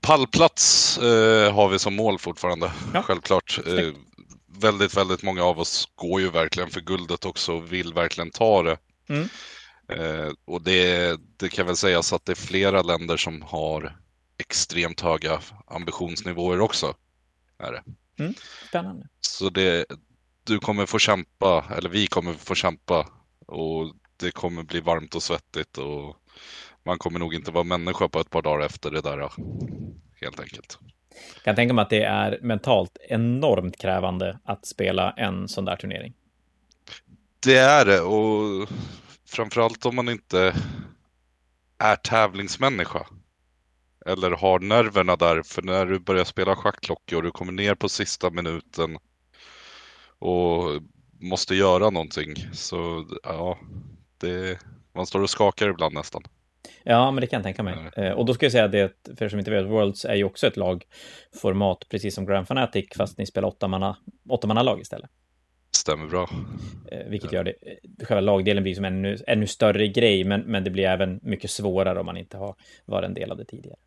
Pallplats 0.00 0.98
eh, 0.98 1.52
har 1.54 1.68
vi 1.68 1.78
som 1.78 1.94
mål 1.96 2.18
fortfarande, 2.18 2.70
Ja. 2.94 3.02
självklart. 3.02 3.58
Eh. 3.66 3.72
Väldigt, 4.60 4.96
väldigt 4.96 5.22
många 5.22 5.44
av 5.44 5.58
oss 5.58 5.88
går 5.94 6.20
ju 6.20 6.30
verkligen 6.30 6.70
för 6.70 6.80
guldet 6.80 7.24
också 7.24 7.52
och 7.52 7.72
vill 7.72 7.94
verkligen 7.94 8.30
ta 8.30 8.62
det. 8.62 8.78
Mm. 9.08 9.28
Eh, 9.88 10.32
och 10.44 10.62
det, 10.62 11.20
det 11.36 11.48
kan 11.48 11.66
väl 11.66 11.76
sägas 11.76 12.12
att 12.12 12.24
det 12.24 12.32
är 12.32 12.36
flera 12.36 12.82
länder 12.82 13.16
som 13.16 13.42
har 13.42 13.96
extremt 14.38 15.00
höga 15.00 15.40
ambitionsnivåer 15.66 16.60
också. 16.60 16.94
Är 17.58 17.72
det. 17.72 17.82
Spännande. 18.68 19.08
Så 19.20 19.50
det, 19.50 19.86
du 20.44 20.58
kommer 20.58 20.86
få 20.86 20.98
kämpa, 20.98 21.64
eller 21.76 21.90
vi 21.90 22.06
kommer 22.06 22.34
få 22.34 22.54
kämpa 22.54 23.08
och 23.46 23.94
det 24.16 24.30
kommer 24.30 24.62
bli 24.62 24.80
varmt 24.80 25.14
och 25.14 25.22
svettigt 25.22 25.78
och 25.78 26.16
man 26.84 26.98
kommer 26.98 27.18
nog 27.18 27.34
inte 27.34 27.50
vara 27.50 27.64
människa 27.64 28.08
på 28.08 28.20
ett 28.20 28.30
par 28.30 28.42
dagar 28.42 28.66
efter 28.66 28.90
det 28.90 29.00
där. 29.00 29.32
Helt 30.20 30.40
enkelt. 30.40 30.78
Jag 31.34 31.44
kan 31.44 31.56
tänka 31.56 31.74
mig 31.74 31.82
att 31.82 31.90
det 31.90 32.02
är 32.02 32.38
mentalt 32.42 32.98
enormt 33.08 33.78
krävande 33.78 34.38
att 34.44 34.66
spela 34.66 35.12
en 35.12 35.48
sån 35.48 35.64
där 35.64 35.76
turnering. 35.76 36.14
Det 37.40 37.56
är 37.56 37.84
det 37.84 38.00
och 38.00 38.68
framförallt 39.28 39.86
om 39.86 39.96
man 39.96 40.08
inte 40.08 40.54
är 41.78 41.96
tävlingsmänniska. 41.96 43.06
Eller 44.06 44.30
har 44.30 44.58
nerverna 44.58 45.16
där, 45.16 45.42
för 45.42 45.62
när 45.62 45.86
du 45.86 45.98
börjar 45.98 46.24
spela 46.24 46.56
schackklockor 46.56 47.16
och 47.16 47.22
du 47.22 47.30
kommer 47.30 47.52
ner 47.52 47.74
på 47.74 47.88
sista 47.88 48.30
minuten 48.30 48.98
och 50.18 50.82
måste 51.20 51.54
göra 51.54 51.90
någonting 51.90 52.34
så 52.52 53.06
ja, 53.22 53.58
det, 54.18 54.58
man 54.94 55.06
står 55.06 55.20
och 55.20 55.30
skakar 55.30 55.68
ibland 55.68 55.94
nästan. 55.94 56.22
Ja, 56.84 57.10
men 57.10 57.20
det 57.20 57.26
kan 57.26 57.36
jag 57.38 57.44
tänka 57.44 57.62
mig. 57.62 57.74
Eh, 57.96 58.12
och 58.12 58.26
då 58.26 58.34
ska 58.34 58.46
jag 58.46 58.52
säga 58.52 58.68
det, 58.68 58.92
för 59.18 59.24
er 59.24 59.28
som 59.28 59.38
inte 59.38 59.50
vet, 59.50 59.66
Worlds 59.66 60.04
är 60.04 60.14
ju 60.14 60.24
också 60.24 60.46
ett 60.46 60.56
lagformat, 60.56 61.86
precis 61.88 62.14
som 62.14 62.26
Grand 62.26 62.48
Fanatic, 62.48 62.86
fast 62.96 63.18
ni 63.18 63.26
spelar 63.26 63.48
åttamanna 63.48 63.96
åtta 64.28 64.62
lag 64.62 64.80
istället. 64.80 65.10
Stämmer 65.76 66.06
bra. 66.06 66.30
Eh, 66.92 67.06
vilket 67.08 67.32
gör 67.32 67.44
det, 67.44 67.50
eh, 67.50 68.06
själva 68.06 68.20
lagdelen 68.20 68.62
blir 68.62 68.74
som 68.74 68.84
en 68.84 68.94
ännu, 69.04 69.18
ännu 69.26 69.46
större 69.46 69.88
grej, 69.88 70.24
men, 70.24 70.40
men 70.40 70.64
det 70.64 70.70
blir 70.70 70.84
även 70.84 71.20
mycket 71.22 71.50
svårare 71.50 72.00
om 72.00 72.06
man 72.06 72.16
inte 72.16 72.36
har 72.36 72.54
varit 72.84 73.06
en 73.06 73.14
del 73.14 73.30
av 73.30 73.36
det 73.36 73.44
tidigare. 73.44 73.78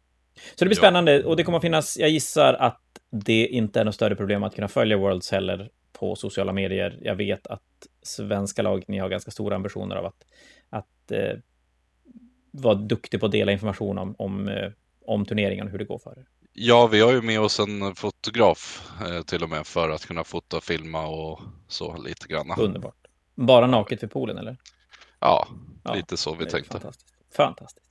Så 0.56 0.66
det 0.66 0.66
blir 0.66 0.78
Ja. 0.78 0.82
spännande 0.82 1.24
och 1.24 1.36
det 1.38 1.44
kommer 1.44 1.58
att 1.58 1.62
finnas, 1.62 1.98
jag 2.00 2.10
gissar 2.10 2.54
att 2.54 2.82
det 3.12 3.48
inte 3.48 3.80
är 3.80 3.86
något 3.86 3.96
större 3.96 4.16
problem 4.16 4.44
att 4.44 4.56
kunna 4.56 4.68
följa 4.68 4.98
Worlds 4.98 5.32
heller 5.32 5.70
på 6.00 6.16
sociala 6.16 6.54
medier. 6.54 7.00
Jag 7.02 7.16
vet 7.16 7.48
att 7.48 7.62
svenska 8.02 8.62
lag, 8.62 8.84
ni 8.88 8.98
har 8.98 9.10
ganska 9.10 9.32
stora 9.32 9.56
ambitioner 9.56 9.96
av 9.96 10.06
att, 10.06 10.26
att 10.70 11.12
vara 12.54 12.76
duktig 12.76 13.20
på 13.20 13.26
att 13.26 13.32
dela 13.32 13.52
information 13.52 13.98
om, 13.98 14.16
om, 14.18 14.48
eh, 14.48 14.72
om 15.06 15.26
turneringen 15.26 15.66
och 15.66 15.72
hur 15.72 15.80
det 15.80 15.86
går 15.86 16.00
för 16.00 16.12
er. 16.20 16.26
Ja, 16.54 16.88
vi 16.88 17.02
har 17.02 17.12
ju 17.12 17.22
med 17.22 17.40
oss 17.42 17.60
en 17.60 17.96
fotograf 17.96 18.92
eh, 19.02 19.22
till 19.22 19.44
och 19.44 19.50
med 19.50 19.68
för 19.68 19.90
att 19.90 20.06
kunna 20.06 20.24
fota, 20.24 20.62
filma 20.62 21.08
och 21.08 21.40
så 21.68 21.98
lite 21.98 22.28
grann. 22.28 22.52
Underbart. 22.58 22.96
Bara 23.36 23.68
naket 23.68 24.04
vid 24.04 24.12
poolen, 24.12 24.38
eller? 24.38 24.58
Ja, 25.20 25.48
Ja, 25.84 25.94
lite 25.94 26.18
så 26.18 26.36
vi 26.36 26.46
tänkte. 26.46 26.72
Fantastiskt. 26.72 27.14
Fantastiskt. 27.36 27.86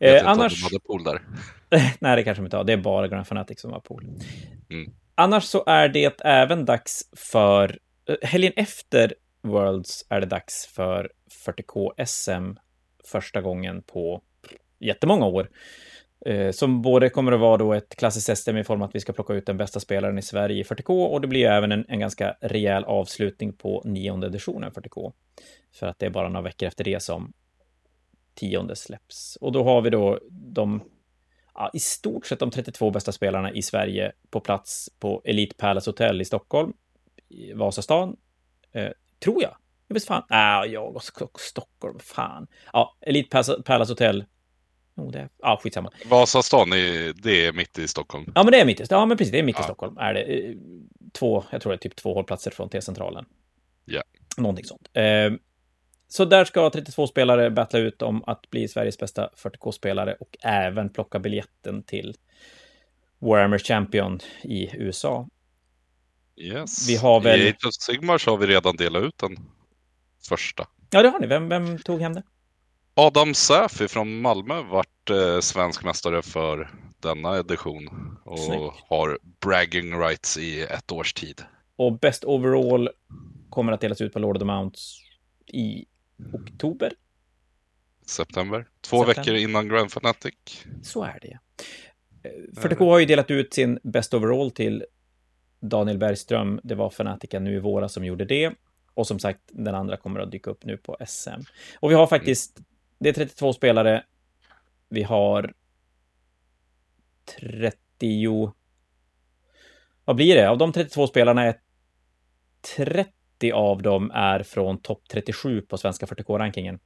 Vet 0.00 0.10
Eh, 0.10 0.14
inte 0.18 0.24
om 0.24 0.30
annars... 0.32 0.60
de 0.60 0.64
hade 0.64 0.80
pool 0.80 1.04
där. 1.04 1.22
Nej, 2.00 2.16
det 2.16 2.22
kanske 2.22 2.40
de 2.42 2.46
inte 2.46 2.56
har. 2.56 2.64
Det 2.64 2.72
är 2.72 2.76
bara 2.76 3.08
Grand 3.08 3.26
Fanatic 3.26 3.60
som 3.60 3.72
har 3.72 3.80
pool. 3.80 4.04
Mm. 4.70 4.92
annars 5.14 5.44
så 5.44 5.64
är 5.66 5.88
det 5.88 6.20
även 6.20 6.64
dags 6.64 7.02
för... 7.16 7.78
eh, 8.08 8.16
Helgen 8.28 8.52
efter 8.56 9.14
Worlds 9.42 10.04
är 10.08 10.20
det 10.20 10.26
dags 10.26 10.66
för 10.66 11.10
40K 11.46 12.04
SM 12.06 12.58
första 13.06 13.40
gången 13.40 13.82
på 13.82 14.22
jättemånga 14.78 15.26
år. 15.26 15.50
Eh, 16.26 16.50
Som 16.50 16.82
både 16.82 17.10
kommer 17.10 17.32
att 17.32 17.40
vara 17.40 17.56
då 17.56 17.72
ett 17.72 17.96
klassiskt 17.96 18.26
system 18.26 18.56
i 18.56 18.64
form 18.64 18.82
av 18.82 18.88
att 18.88 18.94
vi 18.94 19.00
ska 19.00 19.12
plocka 19.12 19.34
ut 19.34 19.46
den 19.46 19.56
bästa 19.56 19.80
spelaren 19.80 20.18
i 20.18 20.22
Sverige 20.22 20.60
i 20.60 20.62
40K 20.62 21.06
och 21.06 21.20
det 21.20 21.26
blir 21.26 21.40
ju 21.40 21.46
även 21.46 21.72
en, 21.72 21.84
en 21.88 22.00
ganska 22.00 22.36
rejäl 22.40 22.84
avslutning 22.84 23.52
på 23.52 23.82
nionde 23.84 24.26
editionen 24.26 24.72
40K. 24.72 25.12
För 25.72 25.86
att 25.86 25.98
det 25.98 26.06
är 26.06 26.10
bara 26.10 26.28
några 26.28 26.42
veckor 26.42 26.66
efter 26.66 26.84
det 26.84 27.02
som 27.02 27.32
tionde 28.34 28.76
släpps. 28.76 29.36
Och 29.36 29.52
då 29.52 29.64
har 29.64 29.82
vi 29.82 29.90
då 29.90 30.18
de, 30.30 30.82
ja, 31.54 31.70
i 31.72 31.78
stort 31.78 32.26
sett 32.26 32.38
de 32.38 32.50
32 32.50 32.90
bästa 32.90 33.12
spelarna 33.12 33.52
i 33.52 33.62
Sverige 33.62 34.12
på 34.30 34.40
plats 34.40 34.90
på 34.98 35.22
Elite 35.24 35.56
Palace 35.56 35.90
Hotel 35.90 36.20
i 36.20 36.24
Stockholm, 36.24 36.72
i 37.28 37.52
Vasastan, 37.52 38.16
eh, 38.72 38.90
tror 39.18 39.42
jag. 39.42 39.56
Jag 39.88 39.94
vet 39.94 40.04
fan, 40.04 40.22
äh, 40.30 40.72
jag 40.72 40.96
och 40.96 41.40
Stockholm, 41.40 41.98
fan. 41.98 42.46
Ja, 42.72 42.96
Elite 43.00 43.42
Palace, 43.64 43.92
Hotel. 43.92 44.24
Jo, 44.96 45.10
det 45.10 45.18
är, 45.18 45.28
ja, 45.38 45.60
skitsamma. 45.62 45.90
Vasastan, 46.06 46.72
är, 46.72 47.22
det 47.22 47.46
är 47.46 47.52
mitt 47.52 47.78
i 47.78 47.88
Stockholm. 47.88 48.32
Ja, 48.34 48.42
men 48.42 48.52
det 48.52 48.60
är 48.60 48.64
mitt 48.64 48.80
i, 48.80 48.84
ja, 48.90 49.06
men 49.06 49.16
precis, 49.16 49.32
det 49.32 49.38
är 49.38 49.42
mitt 49.42 49.56
i 49.56 49.58
Ja. 49.58 49.64
Stockholm. 49.64 49.98
Är 49.98 50.14
det 50.14 50.20
eh, 50.22 50.54
två, 51.12 51.44
jag 51.50 51.62
tror 51.62 51.72
det 51.72 51.76
är 51.76 51.78
typ 51.78 51.96
två 51.96 52.14
hållplatser 52.14 52.50
från 52.50 52.68
T-centralen. 52.68 53.24
Ja. 53.84 54.02
Någonting 54.36 54.64
sånt. 54.64 54.88
Eh, 54.92 55.32
så 56.08 56.24
där 56.24 56.44
ska 56.44 56.70
32 56.70 57.06
spelare 57.06 57.50
battla 57.50 57.78
ut 57.78 58.02
om 58.02 58.24
att 58.26 58.50
bli 58.50 58.68
Sveriges 58.68 58.98
bästa 58.98 59.30
40K-spelare 59.36 60.14
och 60.20 60.36
även 60.42 60.90
plocka 60.90 61.18
biljetten 61.18 61.82
till 61.82 62.14
Warhammer 63.18 63.58
Champion 63.58 64.20
i 64.42 64.70
USA. 64.76 65.28
Yes. 66.36 66.88
Vi 66.88 66.96
har 66.96 67.20
väl- 67.20 67.40
I 67.40 67.48
Age 67.48 67.66
of 67.66 67.74
Sigmar 67.74 68.18
så 68.18 68.30
har 68.30 68.38
vi 68.38 68.46
redan 68.46 68.76
delat 68.76 69.02
ut 69.02 69.18
den 69.18 69.36
första. 70.28 70.66
Ja, 70.90 71.02
det 71.02 71.08
har 71.08 71.18
ni. 71.20 71.26
Vem, 71.26 71.48
vem 71.48 71.78
tog 71.78 72.00
hem 72.00 72.12
det? 72.14 72.22
Adam 72.94 73.34
Säfi 73.34 73.88
från 73.88 74.20
Malmö 74.20 74.62
vart 74.62 75.10
eh, 75.10 75.40
svensk 75.40 75.84
mästare 75.84 76.22
för 76.22 76.70
denna 77.00 77.38
edition 77.38 78.16
och 78.24 78.38
Snyggt. 78.38 78.74
har 78.88 79.18
bragging 79.40 79.98
rights 80.00 80.38
i 80.38 80.62
ett 80.62 80.92
års 80.92 81.12
tid. 81.12 81.42
Och 81.76 81.98
Best 81.98 82.24
Overall 82.24 82.90
kommer 83.50 83.72
att 83.72 83.80
delas 83.80 84.00
ut 84.00 84.12
på 84.12 84.18
Lord 84.18 84.36
of 84.36 84.40
the 84.40 84.44
Mounts 84.46 85.00
i 85.46 85.84
oktober. 86.32 86.92
September. 88.06 88.66
Två 88.80 89.04
September. 89.04 89.14
veckor 89.32 89.34
innan 89.50 89.68
Grand 89.68 89.92
Fanatic. 89.92 90.34
Så 90.82 91.02
är 91.04 91.18
det. 91.22 91.38
Eh, 92.28 92.62
40K 92.62 92.90
har 92.90 92.98
ju 92.98 93.06
delat 93.06 93.30
ut 93.30 93.54
sin 93.54 93.78
Best 93.82 94.14
Overall 94.14 94.50
till 94.50 94.84
Daniel 95.60 95.98
Bergström. 95.98 96.60
Det 96.62 96.74
var 96.74 96.90
Fanatica 96.90 97.40
nu 97.40 97.56
i 97.56 97.60
våras 97.60 97.92
som 97.92 98.04
gjorde 98.04 98.24
det. 98.24 98.52
Och 98.94 99.06
som 99.06 99.18
sagt, 99.18 99.40
den 99.46 99.74
andra 99.74 99.96
kommer 99.96 100.20
att 100.20 100.30
dyka 100.30 100.50
upp 100.50 100.64
nu 100.64 100.76
på 100.76 100.96
SM. 101.06 101.40
Och 101.80 101.90
vi 101.90 101.94
har 101.94 102.06
faktiskt, 102.06 102.60
det 102.98 103.08
är 103.08 103.12
32 103.12 103.52
spelare. 103.52 104.04
Vi 104.88 105.02
har 105.02 105.54
30... 107.40 108.52
Vad 110.04 110.16
blir 110.16 110.34
det? 110.34 110.50
Av 110.50 110.58
de 110.58 110.72
32 110.72 111.06
spelarna 111.06 111.42
är 111.42 111.60
30 112.76 113.52
av 113.52 113.82
dem 113.82 114.10
är 114.14 114.42
från 114.42 114.78
topp 114.78 115.02
37 115.10 115.60
på 115.60 115.78
svenska 115.78 116.06
40K-rankingen. 116.06 116.78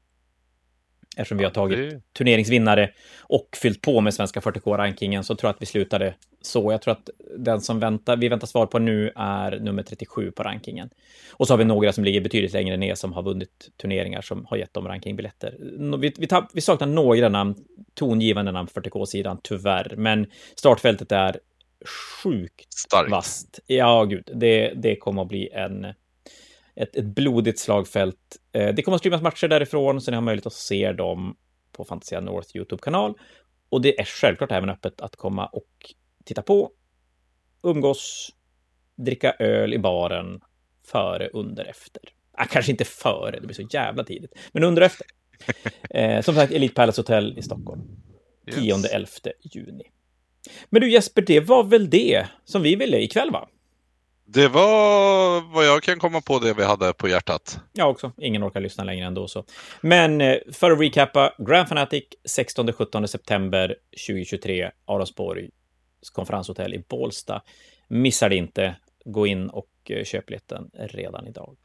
Eftersom 1.19 1.39
vi 1.39 1.45
har 1.45 1.51
tagit 1.51 1.79
Det- 1.79 2.01
turneringsvinnare 2.13 2.91
och 3.21 3.49
fyllt 3.63 3.83
på 3.83 4.01
med 4.01 4.15
svenska 4.15 4.41
40K-rankingen 4.41 5.25
så 5.25 5.35
tror 5.35 5.49
jag 5.49 5.55
att 5.55 5.63
vi 5.63 5.67
slutade 5.67 6.15
så. 6.43 6.73
Jag 6.73 6.83
tror 6.83 6.93
att 6.93 7.11
den 7.39 7.61
som 7.61 7.81
väntar, 7.81 8.17
vi 8.17 8.29
väntar 8.29 8.47
svar 8.47 8.67
på 8.67 8.79
nu 8.79 9.13
är 9.17 9.61
nummer 9.61 9.83
37 9.83 10.31
på 10.31 10.43
rankingen. 10.43 10.91
Och 11.33 11.47
så 11.47 11.53
har 11.53 11.59
vi 11.59 11.65
några 11.65 11.93
som 11.93 12.05
ligger 12.05 12.21
betydligt 12.21 12.53
längre 12.53 12.77
ner 12.77 12.95
som 12.95 13.13
har 13.13 13.23
vunnit 13.23 13.71
turneringar 13.81 14.21
som 14.21 14.47
har 14.51 14.57
gett 14.57 14.75
dem 14.75 14.89
rankingbiljetter. 14.89 15.57
Vi, 15.99 16.13
vi, 16.19 16.27
tapp, 16.27 16.51
vi 16.55 16.61
saknar 16.61 16.87
några 16.87 17.29
namn, 17.29 17.55
tongivande 17.95 18.53
namn 18.53 18.69
på 18.75 18.81
40K-sidan, 18.81 19.41
tyvärr. 19.43 19.95
Men 19.97 20.27
startfältet 20.55 21.13
är 21.13 21.37
sjukt 22.23 22.73
Starkt. 22.73 23.11
vasst. 23.11 23.61
Ja, 23.67 24.05
gud, 24.05 24.31
det, 24.35 24.73
det 24.77 24.97
kommer 24.97 25.23
att 25.23 25.29
bli 25.29 25.49
en, 25.53 25.87
ett, 26.79 26.97
ett 26.97 27.05
blodigt 27.05 27.59
slagfält. 27.59 28.37
Eh, 28.53 28.75
det 28.75 28.83
kommer 28.83 28.95
att 28.95 29.01
streamas 29.01 29.23
matcher 29.23 29.49
därifrån, 29.49 30.01
så 30.01 30.11
ni 30.11 30.15
har 30.15 30.23
möjlighet 30.23 30.47
att 30.47 30.53
se 30.53 30.93
dem 30.93 31.37
på 31.73 31.85
Fantasia 31.85 32.21
North 32.21 32.57
YouTube-kanal. 32.57 33.15
Och 33.69 33.83
det 33.83 34.01
är 34.01 34.05
självklart 34.05 34.53
även 34.53 34.71
öppet 34.71 35.01
att 35.01 35.17
komma 35.17 35.47
och 35.47 35.95
titta 36.25 36.43
på, 36.43 36.71
umgås, 37.63 38.31
dricka 38.97 39.33
öl 39.39 39.75
i 39.75 39.79
baren, 39.79 40.41
före, 40.87 41.29
under, 41.29 41.65
efter. 41.65 42.03
Ah, 42.33 42.45
kanske 42.45 42.73
inte 42.73 42.85
före, 42.85 43.41
det 43.41 43.47
blir 43.47 43.55
så 43.55 43.69
jävla 43.71 44.05
tidigt, 44.05 44.39
men 44.53 44.65
under 44.65 44.83
och 44.83 44.87
efter. 44.87 45.07
Eh, 45.91 46.23
som 46.23 46.35
sagt, 46.35 46.53
Elite 46.53 46.75
Palace 46.75 47.01
Hotel 47.01 47.39
i 47.39 47.43
Stockholm. 47.43 47.83
10-11 48.47 49.07
juni. 49.43 49.85
Men 50.71 50.81
du 50.81 50.91
Jesper, 50.91 51.23
det 51.23 51.41
var 51.41 51.65
väl 51.65 51.91
det 51.91 52.27
som 52.45 52.63
vi 52.63 52.77
ville 52.77 53.01
ikväll 53.01 53.31
va? 53.31 53.49
Det 54.31 54.49
var 54.49 55.41
vad 55.55 55.67
jag 55.67 55.83
kan 55.83 55.99
komma 55.99 56.21
på 56.21 56.39
det 56.39 56.55
vi 56.55 56.65
hade 56.65 56.93
på 56.93 57.09
hjärtat. 57.09 57.61
Jag 57.73 57.91
också. 57.91 58.13
Ingen 58.19 58.45
orkar 58.45 58.61
lyssna 58.61 58.85
längre 58.85 59.07
ändå 59.07 59.29
så. 59.29 59.45
Men 59.81 60.21
eh, 60.21 60.37
för 60.53 60.71
att 60.71 60.81
recappa, 60.81 61.35
Grand 61.39 61.69
Fanatic 61.69 62.05
16-17 62.39 63.07
september 63.07 63.77
2023, 64.07 64.71
Aronsborg 64.87 65.51
konferenshotell 66.13 66.75
i 66.75 66.85
Bålsta. 66.89 67.43
Missa 67.89 68.29
det 68.29 68.37
inte. 68.37 68.77
Gå 69.05 69.27
in 69.27 69.49
och 69.49 69.71
eh, 69.89 70.05
köp 70.05 70.27
biljetten 70.27 70.71
redan 70.75 71.27
idag. 71.27 71.57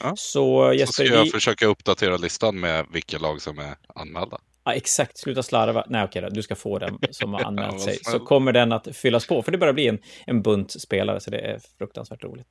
Ja. 0.00 0.08
Så 0.08 0.16
Så 0.16 0.72
Jesper, 0.72 1.04
ska 1.04 1.14
jag 1.14 1.24
vi... 1.24 1.30
försöka 1.30 1.66
uppdatera 1.66 2.16
listan 2.16 2.60
med 2.60 2.86
vilka 2.92 3.18
lag 3.18 3.42
som 3.42 3.58
är 3.58 3.74
anmälda. 3.94 4.40
Ja, 4.64 4.74
exakt, 4.74 5.18
sluta 5.18 5.42
slarva. 5.42 5.84
Nej, 5.88 6.04
okej 6.04 6.22
då, 6.22 6.28
du 6.28 6.42
ska 6.42 6.54
få 6.54 6.78
den 6.78 6.98
som 7.10 7.34
har 7.34 7.40
anmält 7.44 7.80
sig. 7.80 7.98
Så 8.02 8.18
kommer 8.18 8.52
den 8.52 8.72
att 8.72 8.96
fyllas 8.96 9.26
på, 9.26 9.42
för 9.42 9.52
det 9.52 9.58
börjar 9.58 9.74
bli 9.74 9.88
en, 9.88 9.98
en 10.26 10.42
bunt 10.42 10.80
spelare, 10.80 11.20
så 11.20 11.30
det 11.30 11.38
är 11.38 11.58
fruktansvärt 11.78 12.24
roligt. 12.24 12.46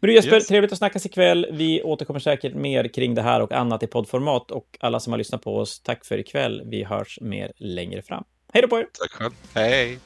Men 0.00 0.08
du 0.08 0.14
Jesper, 0.14 0.34
Yes. 0.36 0.46
trevligt 0.46 0.72
att 0.72 0.78
snackas 0.78 1.06
ikväll. 1.06 1.46
Vi 1.52 1.82
återkommer 1.82 2.20
säkert 2.20 2.54
mer 2.54 2.88
kring 2.88 3.14
det 3.14 3.22
här 3.22 3.40
och 3.42 3.52
annat 3.52 3.82
i 3.82 3.86
poddformat. 3.86 4.50
Och 4.50 4.66
alla 4.80 5.00
som 5.00 5.12
har 5.12 5.18
lyssnat 5.18 5.42
på 5.42 5.56
oss, 5.56 5.80
tack 5.80 6.04
för 6.04 6.18
ikväll. 6.18 6.62
Vi 6.66 6.84
hörs 6.84 7.18
mer 7.20 7.52
längre 7.56 8.02
fram. 8.02 8.24
Hej 8.52 8.62
då 8.62 8.68
på 8.68 8.78
er! 8.78 8.86
Tack 9.00 9.10
själv. 9.10 9.32
Hej! 9.54 9.98